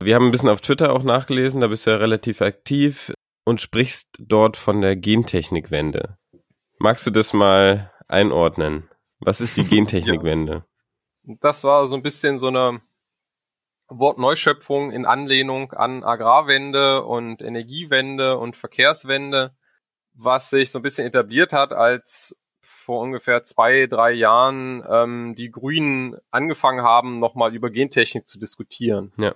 Wir 0.01 0.15
haben 0.15 0.27
ein 0.27 0.31
bisschen 0.31 0.49
auf 0.49 0.61
Twitter 0.61 0.93
auch 0.93 1.03
nachgelesen, 1.03 1.59
da 1.59 1.67
bist 1.67 1.85
du 1.85 1.91
ja 1.91 1.97
relativ 1.97 2.41
aktiv 2.41 3.11
und 3.43 3.59
sprichst 3.59 4.07
dort 4.19 4.55
von 4.55 4.79
der 4.79 4.95
Gentechnikwende. 4.95 6.17
Magst 6.77 7.05
du 7.05 7.11
das 7.11 7.33
mal 7.33 7.91
einordnen? 8.07 8.89
Was 9.19 9.41
ist 9.41 9.57
die 9.57 9.63
Gentechnikwende? 9.65 10.65
Das 11.23 11.63
war 11.65 11.87
so 11.87 11.95
ein 11.95 12.01
bisschen 12.01 12.39
so 12.39 12.47
eine 12.47 12.81
Wortneuschöpfung 13.89 14.91
in 14.91 15.05
Anlehnung 15.05 15.73
an 15.73 16.03
Agrarwende 16.03 17.03
und 17.03 17.41
Energiewende 17.41 18.37
und 18.37 18.55
Verkehrswende, 18.55 19.55
was 20.13 20.49
sich 20.49 20.71
so 20.71 20.79
ein 20.79 20.83
bisschen 20.83 21.07
etabliert 21.07 21.51
hat, 21.51 21.73
als 21.73 22.37
vor 22.89 23.01
ungefähr 23.01 23.43
zwei, 23.43 23.85
drei 23.85 24.13
Jahren 24.13 24.83
ähm, 24.89 25.35
die 25.35 25.51
Grünen 25.51 26.17
angefangen 26.31 26.81
haben, 26.81 27.19
nochmal 27.19 27.53
über 27.53 27.69
Gentechnik 27.69 28.27
zu 28.27 28.39
diskutieren. 28.39 29.13
Ja. 29.15 29.35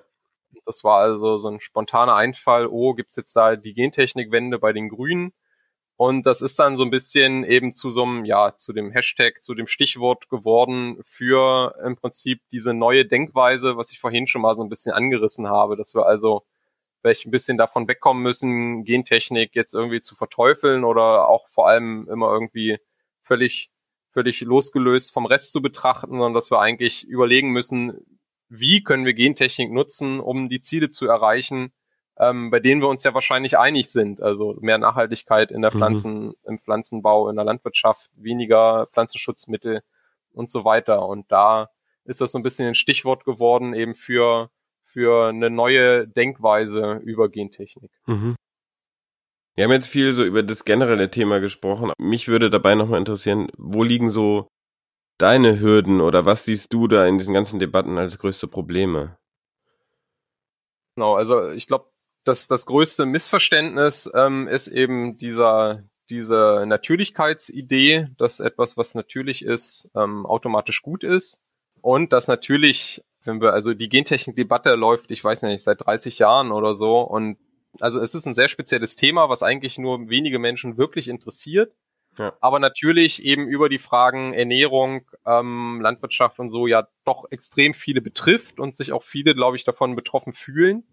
Das 0.65 0.83
war 0.83 0.97
also 1.01 1.37
so 1.37 1.49
ein 1.49 1.59
spontaner 1.59 2.15
Einfall, 2.15 2.65
oh, 2.65 2.95
gibt's 2.95 3.15
jetzt 3.15 3.35
da 3.35 3.55
die 3.55 3.75
Gentechnikwende 3.75 4.57
bei 4.57 4.73
den 4.73 4.89
Grünen? 4.89 5.33
Und 5.97 6.25
das 6.25 6.41
ist 6.41 6.57
dann 6.57 6.77
so 6.77 6.83
ein 6.83 6.89
bisschen 6.89 7.43
eben 7.43 7.75
zu 7.75 7.91
so 7.91 8.01
einem, 8.01 8.25
ja, 8.25 8.57
zu 8.57 8.73
dem 8.73 8.89
Hashtag, 8.89 9.43
zu 9.43 9.53
dem 9.53 9.67
Stichwort 9.67 10.29
geworden 10.29 10.97
für 11.03 11.75
im 11.85 11.95
Prinzip 11.95 12.41
diese 12.51 12.73
neue 12.73 13.05
Denkweise, 13.05 13.77
was 13.77 13.91
ich 13.91 13.99
vorhin 13.99 14.25
schon 14.25 14.41
mal 14.41 14.55
so 14.55 14.63
ein 14.63 14.69
bisschen 14.69 14.93
angerissen 14.93 15.47
habe, 15.47 15.77
dass 15.77 15.93
wir 15.93 16.07
also 16.07 16.41
vielleicht 17.01 17.27
ein 17.27 17.31
bisschen 17.31 17.59
davon 17.59 17.87
wegkommen 17.87 18.23
müssen, 18.23 18.83
Gentechnik 18.83 19.53
jetzt 19.53 19.75
irgendwie 19.75 19.99
zu 19.99 20.15
verteufeln 20.15 20.83
oder 20.83 21.29
auch 21.29 21.47
vor 21.49 21.67
allem 21.67 22.07
immer 22.09 22.31
irgendwie 22.33 22.79
völlig, 23.23 23.71
völlig 24.11 24.41
losgelöst 24.41 25.13
vom 25.13 25.25
Rest 25.25 25.51
zu 25.51 25.61
betrachten, 25.61 26.11
sondern 26.11 26.33
dass 26.33 26.51
wir 26.51 26.59
eigentlich 26.59 27.03
überlegen 27.05 27.49
müssen, 27.49 27.97
wie 28.49 28.83
können 28.83 29.05
wir 29.05 29.13
Gentechnik 29.13 29.71
nutzen, 29.71 30.19
um 30.19 30.49
die 30.49 30.61
Ziele 30.61 30.89
zu 30.89 31.07
erreichen, 31.07 31.73
ähm, 32.17 32.51
bei 32.51 32.59
denen 32.59 32.81
wir 32.81 32.87
uns 32.87 33.03
ja 33.03 33.13
wahrscheinlich 33.13 33.57
einig 33.57 33.91
sind. 33.91 34.21
Also 34.21 34.55
mehr 34.61 34.77
Nachhaltigkeit 34.77 35.51
in 35.51 35.61
der 35.61 35.73
Mhm. 35.73 35.77
Pflanzen, 35.77 36.33
im 36.43 36.59
Pflanzenbau, 36.59 37.29
in 37.29 37.35
der 37.35 37.45
Landwirtschaft, 37.45 38.11
weniger 38.15 38.87
Pflanzenschutzmittel 38.87 39.81
und 40.31 40.51
so 40.51 40.65
weiter. 40.65 41.07
Und 41.07 41.31
da 41.31 41.69
ist 42.05 42.21
das 42.21 42.31
so 42.31 42.39
ein 42.39 42.43
bisschen 42.43 42.67
ein 42.67 42.75
Stichwort 42.75 43.25
geworden 43.25 43.73
eben 43.73 43.95
für, 43.95 44.49
für 44.83 45.29
eine 45.29 45.49
neue 45.49 46.07
Denkweise 46.07 47.01
über 47.03 47.29
Gentechnik. 47.29 47.91
Mhm. 48.05 48.35
Wir 49.55 49.65
haben 49.65 49.71
jetzt 49.71 49.87
viel 49.87 50.11
so 50.11 50.23
über 50.23 50.41
das 50.41 50.65
generelle 50.65 51.11
Thema 51.11 51.39
gesprochen. 51.39 51.91
Mich 51.99 52.27
würde 52.27 52.49
dabei 52.49 52.75
nochmal 52.75 52.99
interessieren, 52.99 53.49
wo 53.57 53.83
liegen 53.83 54.09
so 54.09 54.47
deine 55.19 55.59
Hürden 55.59 56.01
oder 56.01 56.25
was 56.25 56.45
siehst 56.45 56.73
du 56.73 56.87
da 56.87 57.05
in 57.05 57.19
diesen 57.19 57.33
ganzen 57.33 57.59
Debatten 57.59 57.97
als 57.97 58.17
größte 58.17 58.47
Probleme? 58.47 59.17
Genau, 60.95 61.15
also 61.15 61.51
ich 61.51 61.67
glaube, 61.67 61.91
dass 62.23 62.47
das 62.47 62.65
größte 62.65 63.05
Missverständnis 63.05 64.09
ähm, 64.13 64.47
ist 64.47 64.67
eben 64.67 65.17
dieser 65.17 65.83
diese 66.09 66.65
Natürlichkeitsidee, 66.67 68.09
dass 68.17 68.39
etwas, 68.39 68.77
was 68.77 68.93
natürlich 68.93 69.43
ist, 69.43 69.89
ähm, 69.95 70.25
automatisch 70.25 70.81
gut 70.81 71.03
ist 71.03 71.39
und 71.81 72.13
dass 72.13 72.27
natürlich, 72.27 73.03
wenn 73.23 73.41
wir 73.41 73.53
also 73.53 73.73
die 73.73 73.89
Gentechnik-Debatte 73.89 74.75
läuft, 74.75 75.11
ich 75.11 75.23
weiß 75.23 75.43
nicht, 75.43 75.63
seit 75.63 75.85
30 75.85 76.19
Jahren 76.19 76.51
oder 76.51 76.75
so 76.75 77.01
und 77.01 77.37
also 77.79 77.99
es 77.99 78.15
ist 78.15 78.25
ein 78.25 78.33
sehr 78.33 78.47
spezielles 78.47 78.95
Thema, 78.95 79.29
was 79.29 79.43
eigentlich 79.43 79.77
nur 79.77 80.09
wenige 80.09 80.39
Menschen 80.39 80.77
wirklich 80.77 81.07
interessiert. 81.07 81.73
Ja. 82.17 82.33
Aber 82.41 82.59
natürlich 82.59 83.23
eben 83.23 83.47
über 83.47 83.69
die 83.69 83.79
Fragen 83.79 84.33
Ernährung, 84.33 85.07
ähm, 85.25 85.79
Landwirtschaft 85.81 86.39
und 86.39 86.51
so 86.51 86.67
ja 86.67 86.87
doch 87.05 87.25
extrem 87.31 87.73
viele 87.73 88.01
betrifft 88.01 88.59
und 88.59 88.75
sich 88.75 88.91
auch 88.91 89.03
viele, 89.03 89.33
glaube 89.33 89.57
ich, 89.57 89.63
davon 89.63 89.95
betroffen 89.95 90.33
fühlen. 90.33 90.83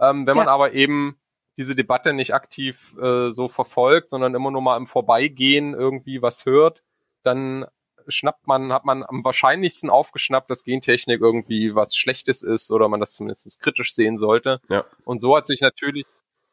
Ähm, 0.00 0.26
wenn 0.26 0.36
man 0.36 0.46
Ja. 0.46 0.52
aber 0.52 0.72
eben 0.72 1.18
diese 1.56 1.76
Debatte 1.76 2.12
nicht 2.12 2.34
aktiv 2.34 2.96
äh, 3.00 3.30
so 3.30 3.48
verfolgt, 3.48 4.10
sondern 4.10 4.34
immer 4.34 4.50
nur 4.50 4.62
mal 4.62 4.76
im 4.76 4.86
Vorbeigehen 4.86 5.74
irgendwie 5.74 6.22
was 6.22 6.46
hört, 6.46 6.82
dann 7.22 7.66
schnappt 8.08 8.46
man, 8.46 8.72
hat 8.72 8.84
man 8.84 9.02
am 9.02 9.24
wahrscheinlichsten 9.24 9.88
aufgeschnappt, 9.90 10.50
dass 10.50 10.64
Gentechnik 10.64 11.20
irgendwie 11.20 11.74
was 11.74 11.96
Schlechtes 11.96 12.42
ist 12.42 12.70
oder 12.70 12.88
man 12.88 13.00
das 13.00 13.14
zumindest 13.14 13.60
kritisch 13.60 13.94
sehen 13.94 14.18
sollte. 14.18 14.60
Ja. 14.68 14.84
Und 15.04 15.20
so 15.20 15.36
hat 15.36 15.46
sich 15.46 15.60
natürlich 15.60 16.04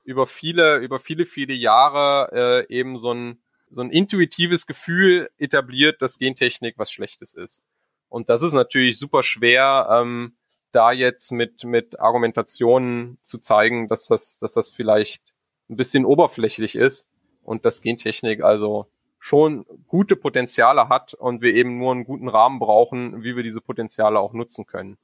über 0.04 0.28
viele, 0.28 0.78
über 0.78 1.00
viele, 1.00 1.26
viele 1.26 1.54
Jahre 1.54 2.66
äh, 2.70 2.74
eben 2.74 2.98
so 2.98 3.14
ein, 3.14 3.42
so 3.70 3.82
ein 3.82 3.92
intuitives 3.92 4.68
Gefühl 4.68 5.30
etabliert, 5.38 6.02
dass 6.02 6.20
Gentechnik 6.20 6.76
was 6.78 6.92
Schlechtes 6.92 7.34
ist. 7.34 7.64
Und 8.10 8.30
das 8.30 8.44
ist 8.44 8.54
natürlich 8.54 9.00
super 9.00 9.24
schwer, 9.24 9.88
ähm, 9.92 10.36
da 10.72 10.92
jetzt 10.92 11.32
mit, 11.32 11.64
mit 11.64 12.00
Argumentationen 12.00 13.18
zu 13.24 13.38
zeigen, 13.40 13.88
dass 13.88 14.08
das, 14.08 14.38
dass 14.38 14.54
das 14.54 14.70
vielleicht 14.70 15.34
ein 15.70 15.78
bisschen 15.78 16.06
oberflächlich 16.06 16.76
ist 16.76 17.08
und 17.44 17.66
dass 17.66 17.82
Gentechnik 17.82 18.44
also 18.44 18.88
schon 19.20 19.66
gute 19.88 20.16
Potenziale 20.16 20.90
hat 20.90 21.14
und 21.14 21.42
wir 21.42 21.54
eben 21.54 21.78
nur 21.78 21.92
einen 21.92 22.06
guten 22.06 22.28
Rahmen 22.28 22.60
brauchen, 22.60 23.24
wie 23.24 23.36
wir 23.36 23.44
diese 23.44 23.62
Potenziale 23.62 24.20
auch 24.20 24.34
nutzen 24.34 24.66
können. 24.66 24.98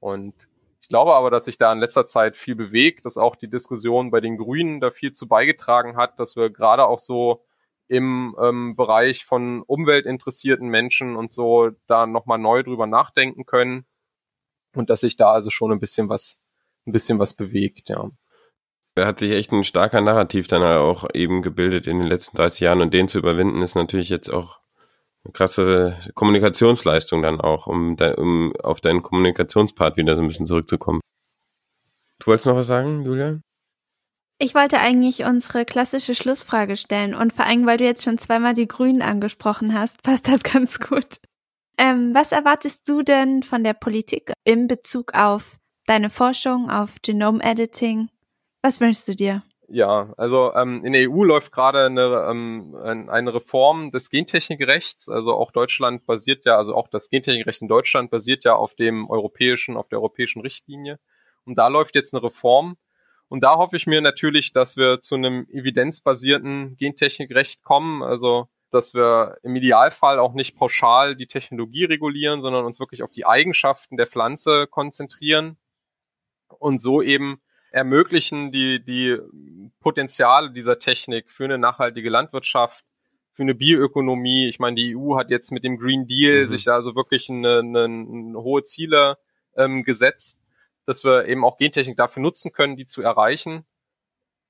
Und 0.00 0.34
ich 0.84 0.88
glaube 0.88 1.14
aber, 1.14 1.30
dass 1.30 1.46
sich 1.46 1.56
da 1.56 1.72
in 1.72 1.78
letzter 1.78 2.06
Zeit 2.06 2.36
viel 2.36 2.54
bewegt, 2.54 3.06
dass 3.06 3.16
auch 3.16 3.36
die 3.36 3.48
Diskussion 3.48 4.10
bei 4.10 4.20
den 4.20 4.36
Grünen 4.36 4.80
da 4.80 4.90
viel 4.90 5.12
zu 5.12 5.26
beigetragen 5.26 5.96
hat, 5.96 6.20
dass 6.20 6.36
wir 6.36 6.50
gerade 6.50 6.84
auch 6.84 6.98
so 6.98 7.42
im 7.88 8.36
ähm, 8.38 8.76
Bereich 8.76 9.24
von 9.24 9.62
umweltinteressierten 9.62 10.68
Menschen 10.68 11.16
und 11.16 11.32
so 11.32 11.70
da 11.86 12.06
nochmal 12.06 12.36
neu 12.36 12.62
drüber 12.62 12.86
nachdenken 12.86 13.46
können 13.46 13.86
und 14.76 14.90
dass 14.90 15.00
sich 15.00 15.16
da 15.16 15.32
also 15.32 15.48
schon 15.48 15.72
ein 15.72 15.80
bisschen 15.80 16.10
was, 16.10 16.42
ein 16.86 16.92
bisschen 16.92 17.18
was 17.18 17.32
bewegt, 17.32 17.88
ja. 17.88 18.10
Da 18.94 19.06
hat 19.06 19.20
sich 19.20 19.32
echt 19.32 19.52
ein 19.52 19.64
starker 19.64 20.02
Narrativ 20.02 20.48
dann 20.48 20.62
auch 20.62 21.08
eben 21.14 21.40
gebildet 21.40 21.86
in 21.86 21.98
den 21.98 22.08
letzten 22.08 22.36
30 22.36 22.60
Jahren 22.60 22.82
und 22.82 22.92
den 22.92 23.08
zu 23.08 23.16
überwinden 23.16 23.62
ist 23.62 23.74
natürlich 23.74 24.10
jetzt 24.10 24.30
auch 24.30 24.58
krasse 25.32 25.96
Kommunikationsleistung 26.14 27.22
dann 27.22 27.40
auch, 27.40 27.66
um, 27.66 27.96
de, 27.96 28.14
um 28.16 28.54
auf 28.62 28.80
deinen 28.80 29.02
Kommunikationspart 29.02 29.96
wieder 29.96 30.16
so 30.16 30.22
ein 30.22 30.28
bisschen 30.28 30.46
zurückzukommen. 30.46 31.00
Du 32.18 32.26
wolltest 32.26 32.46
noch 32.46 32.56
was 32.56 32.66
sagen, 32.66 33.04
Julia? 33.04 33.40
Ich 34.38 34.54
wollte 34.54 34.78
eigentlich 34.78 35.24
unsere 35.24 35.64
klassische 35.64 36.14
Schlussfrage 36.14 36.76
stellen 36.76 37.14
und 37.14 37.32
vor 37.32 37.46
allem, 37.46 37.66
weil 37.66 37.78
du 37.78 37.84
jetzt 37.84 38.04
schon 38.04 38.18
zweimal 38.18 38.54
die 38.54 38.68
Grünen 38.68 39.02
angesprochen 39.02 39.78
hast, 39.78 40.02
passt 40.02 40.28
das 40.28 40.42
ganz 40.42 40.80
gut. 40.80 41.20
Ähm, 41.78 42.14
was 42.14 42.32
erwartest 42.32 42.88
du 42.88 43.02
denn 43.02 43.42
von 43.42 43.64
der 43.64 43.74
Politik 43.74 44.32
in 44.44 44.68
Bezug 44.68 45.14
auf 45.14 45.58
deine 45.86 46.10
Forschung, 46.10 46.70
auf 46.70 46.96
Genome-Editing? 47.02 48.08
Was 48.62 48.80
wünschst 48.80 49.08
du 49.08 49.14
dir? 49.14 49.42
Ja, 49.74 50.14
also 50.16 50.54
ähm, 50.54 50.84
in 50.84 50.92
der 50.92 51.10
EU 51.10 51.24
läuft 51.24 51.50
gerade 51.50 51.86
eine, 51.86 52.28
ähm, 52.30 52.76
ein- 52.80 53.10
eine 53.10 53.34
Reform 53.34 53.90
des 53.90 54.08
Gentechnikrechts. 54.08 55.08
Also 55.08 55.34
auch 55.34 55.50
Deutschland 55.50 56.06
basiert 56.06 56.44
ja, 56.44 56.56
also 56.56 56.76
auch 56.76 56.86
das 56.86 57.10
Gentechnikrecht 57.10 57.60
in 57.60 57.66
Deutschland 57.66 58.08
basiert 58.10 58.44
ja 58.44 58.54
auf 58.54 58.76
dem 58.76 59.10
europäischen, 59.10 59.76
auf 59.76 59.88
der 59.88 59.98
europäischen 59.98 60.42
Richtlinie. 60.42 61.00
Und 61.44 61.56
da 61.58 61.66
läuft 61.66 61.96
jetzt 61.96 62.14
eine 62.14 62.22
Reform. 62.22 62.76
Und 63.28 63.42
da 63.42 63.56
hoffe 63.56 63.76
ich 63.76 63.88
mir 63.88 64.00
natürlich, 64.00 64.52
dass 64.52 64.76
wir 64.76 65.00
zu 65.00 65.16
einem 65.16 65.48
evidenzbasierten 65.50 66.76
Gentechnikrecht 66.76 67.64
kommen. 67.64 68.02
Also 68.04 68.46
dass 68.70 68.94
wir 68.94 69.38
im 69.42 69.56
Idealfall 69.56 70.18
auch 70.20 70.34
nicht 70.34 70.56
pauschal 70.56 71.16
die 71.16 71.26
Technologie 71.26 71.84
regulieren, 71.84 72.42
sondern 72.42 72.64
uns 72.64 72.78
wirklich 72.80 73.02
auf 73.02 73.10
die 73.10 73.26
Eigenschaften 73.26 73.96
der 73.96 74.06
Pflanze 74.06 74.66
konzentrieren 74.68 75.56
und 76.58 76.80
so 76.80 77.02
eben 77.02 77.40
ermöglichen 77.74 78.52
die, 78.52 78.82
die 78.84 79.18
Potenziale 79.80 80.52
dieser 80.52 80.78
Technik 80.78 81.28
für 81.28 81.44
eine 81.44 81.58
nachhaltige 81.58 82.08
Landwirtschaft, 82.08 82.84
für 83.32 83.42
eine 83.42 83.56
Bioökonomie. 83.56 84.48
Ich 84.48 84.60
meine, 84.60 84.76
die 84.76 84.96
EU 84.96 85.16
hat 85.16 85.28
jetzt 85.30 85.50
mit 85.50 85.64
dem 85.64 85.76
Green 85.76 86.06
Deal 86.06 86.42
mhm. 86.42 86.46
sich 86.46 86.68
also 86.68 86.94
wirklich 86.94 87.28
eine, 87.28 87.58
eine, 87.58 87.84
eine 87.84 88.38
hohe 88.38 88.62
Ziele 88.62 89.18
ähm, 89.56 89.82
gesetzt, 89.82 90.38
dass 90.86 91.02
wir 91.02 91.26
eben 91.26 91.44
auch 91.44 91.58
Gentechnik 91.58 91.96
dafür 91.96 92.22
nutzen 92.22 92.52
können, 92.52 92.76
die 92.76 92.86
zu 92.86 93.02
erreichen 93.02 93.66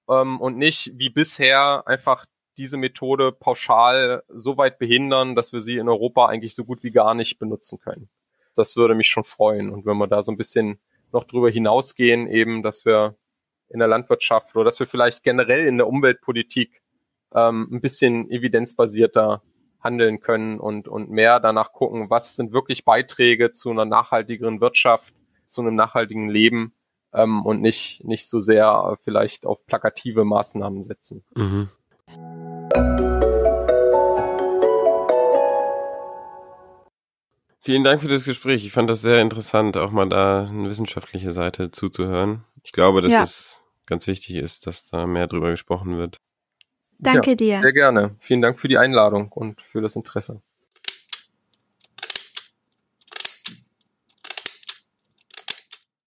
ähm, 0.06 0.38
und 0.38 0.58
nicht 0.58 0.92
wie 0.94 1.08
bisher 1.08 1.88
einfach 1.88 2.26
diese 2.58 2.76
Methode 2.76 3.32
pauschal 3.32 4.22
so 4.28 4.58
weit 4.58 4.78
behindern, 4.78 5.34
dass 5.34 5.54
wir 5.54 5.62
sie 5.62 5.78
in 5.78 5.88
Europa 5.88 6.26
eigentlich 6.26 6.54
so 6.54 6.66
gut 6.66 6.82
wie 6.82 6.90
gar 6.90 7.14
nicht 7.14 7.38
benutzen 7.38 7.80
können. 7.80 8.10
Das 8.54 8.76
würde 8.76 8.94
mich 8.94 9.08
schon 9.08 9.24
freuen. 9.24 9.70
Und 9.70 9.86
wenn 9.86 9.96
wir 9.96 10.08
da 10.08 10.22
so 10.22 10.30
ein 10.30 10.36
bisschen 10.36 10.78
noch 11.14 11.24
drüber 11.24 11.50
hinausgehen, 11.50 12.28
eben, 12.28 12.62
dass 12.62 12.84
wir 12.84 13.16
in 13.68 13.78
der 13.78 13.88
Landwirtschaft 13.88 14.54
oder 14.54 14.64
dass 14.64 14.78
wir 14.78 14.86
vielleicht 14.86 15.22
generell 15.22 15.66
in 15.66 15.78
der 15.78 15.88
Umweltpolitik 15.88 16.82
ähm, 17.34 17.68
ein 17.72 17.80
bisschen 17.80 18.30
evidenzbasierter 18.30 19.42
handeln 19.80 20.20
können 20.20 20.60
und, 20.60 20.88
und 20.88 21.10
mehr 21.10 21.40
danach 21.40 21.72
gucken, 21.72 22.08
was 22.08 22.36
sind 22.36 22.52
wirklich 22.52 22.84
Beiträge 22.84 23.52
zu 23.52 23.70
einer 23.70 23.84
nachhaltigeren 23.84 24.60
Wirtschaft, 24.60 25.14
zu 25.46 25.60
einem 25.60 25.74
nachhaltigen 25.74 26.28
Leben 26.28 26.72
ähm, 27.12 27.44
und 27.44 27.60
nicht, 27.60 28.02
nicht 28.04 28.28
so 28.28 28.40
sehr 28.40 28.96
vielleicht 29.02 29.46
auf 29.46 29.64
plakative 29.66 30.24
Maßnahmen 30.24 30.82
setzen. 30.82 31.24
Mhm. 31.34 31.68
Vielen 37.64 37.82
Dank 37.82 38.02
für 38.02 38.08
das 38.08 38.24
Gespräch. 38.24 38.66
Ich 38.66 38.72
fand 38.72 38.90
das 38.90 39.00
sehr 39.00 39.22
interessant, 39.22 39.78
auch 39.78 39.90
mal 39.90 40.06
da 40.06 40.46
eine 40.46 40.68
wissenschaftliche 40.68 41.32
Seite 41.32 41.70
zuzuhören. 41.70 42.44
Ich 42.62 42.72
glaube, 42.72 43.00
dass 43.00 43.10
ja. 43.10 43.22
es 43.22 43.62
ganz 43.86 44.06
wichtig 44.06 44.36
ist, 44.36 44.66
dass 44.66 44.84
da 44.84 45.06
mehr 45.06 45.28
drüber 45.28 45.50
gesprochen 45.50 45.96
wird. 45.96 46.18
Danke 46.98 47.30
ja, 47.30 47.36
dir. 47.36 47.60
Sehr 47.62 47.72
gerne. 47.72 48.16
Vielen 48.20 48.42
Dank 48.42 48.60
für 48.60 48.68
die 48.68 48.76
Einladung 48.76 49.32
und 49.32 49.62
für 49.62 49.80
das 49.80 49.96
Interesse. 49.96 50.42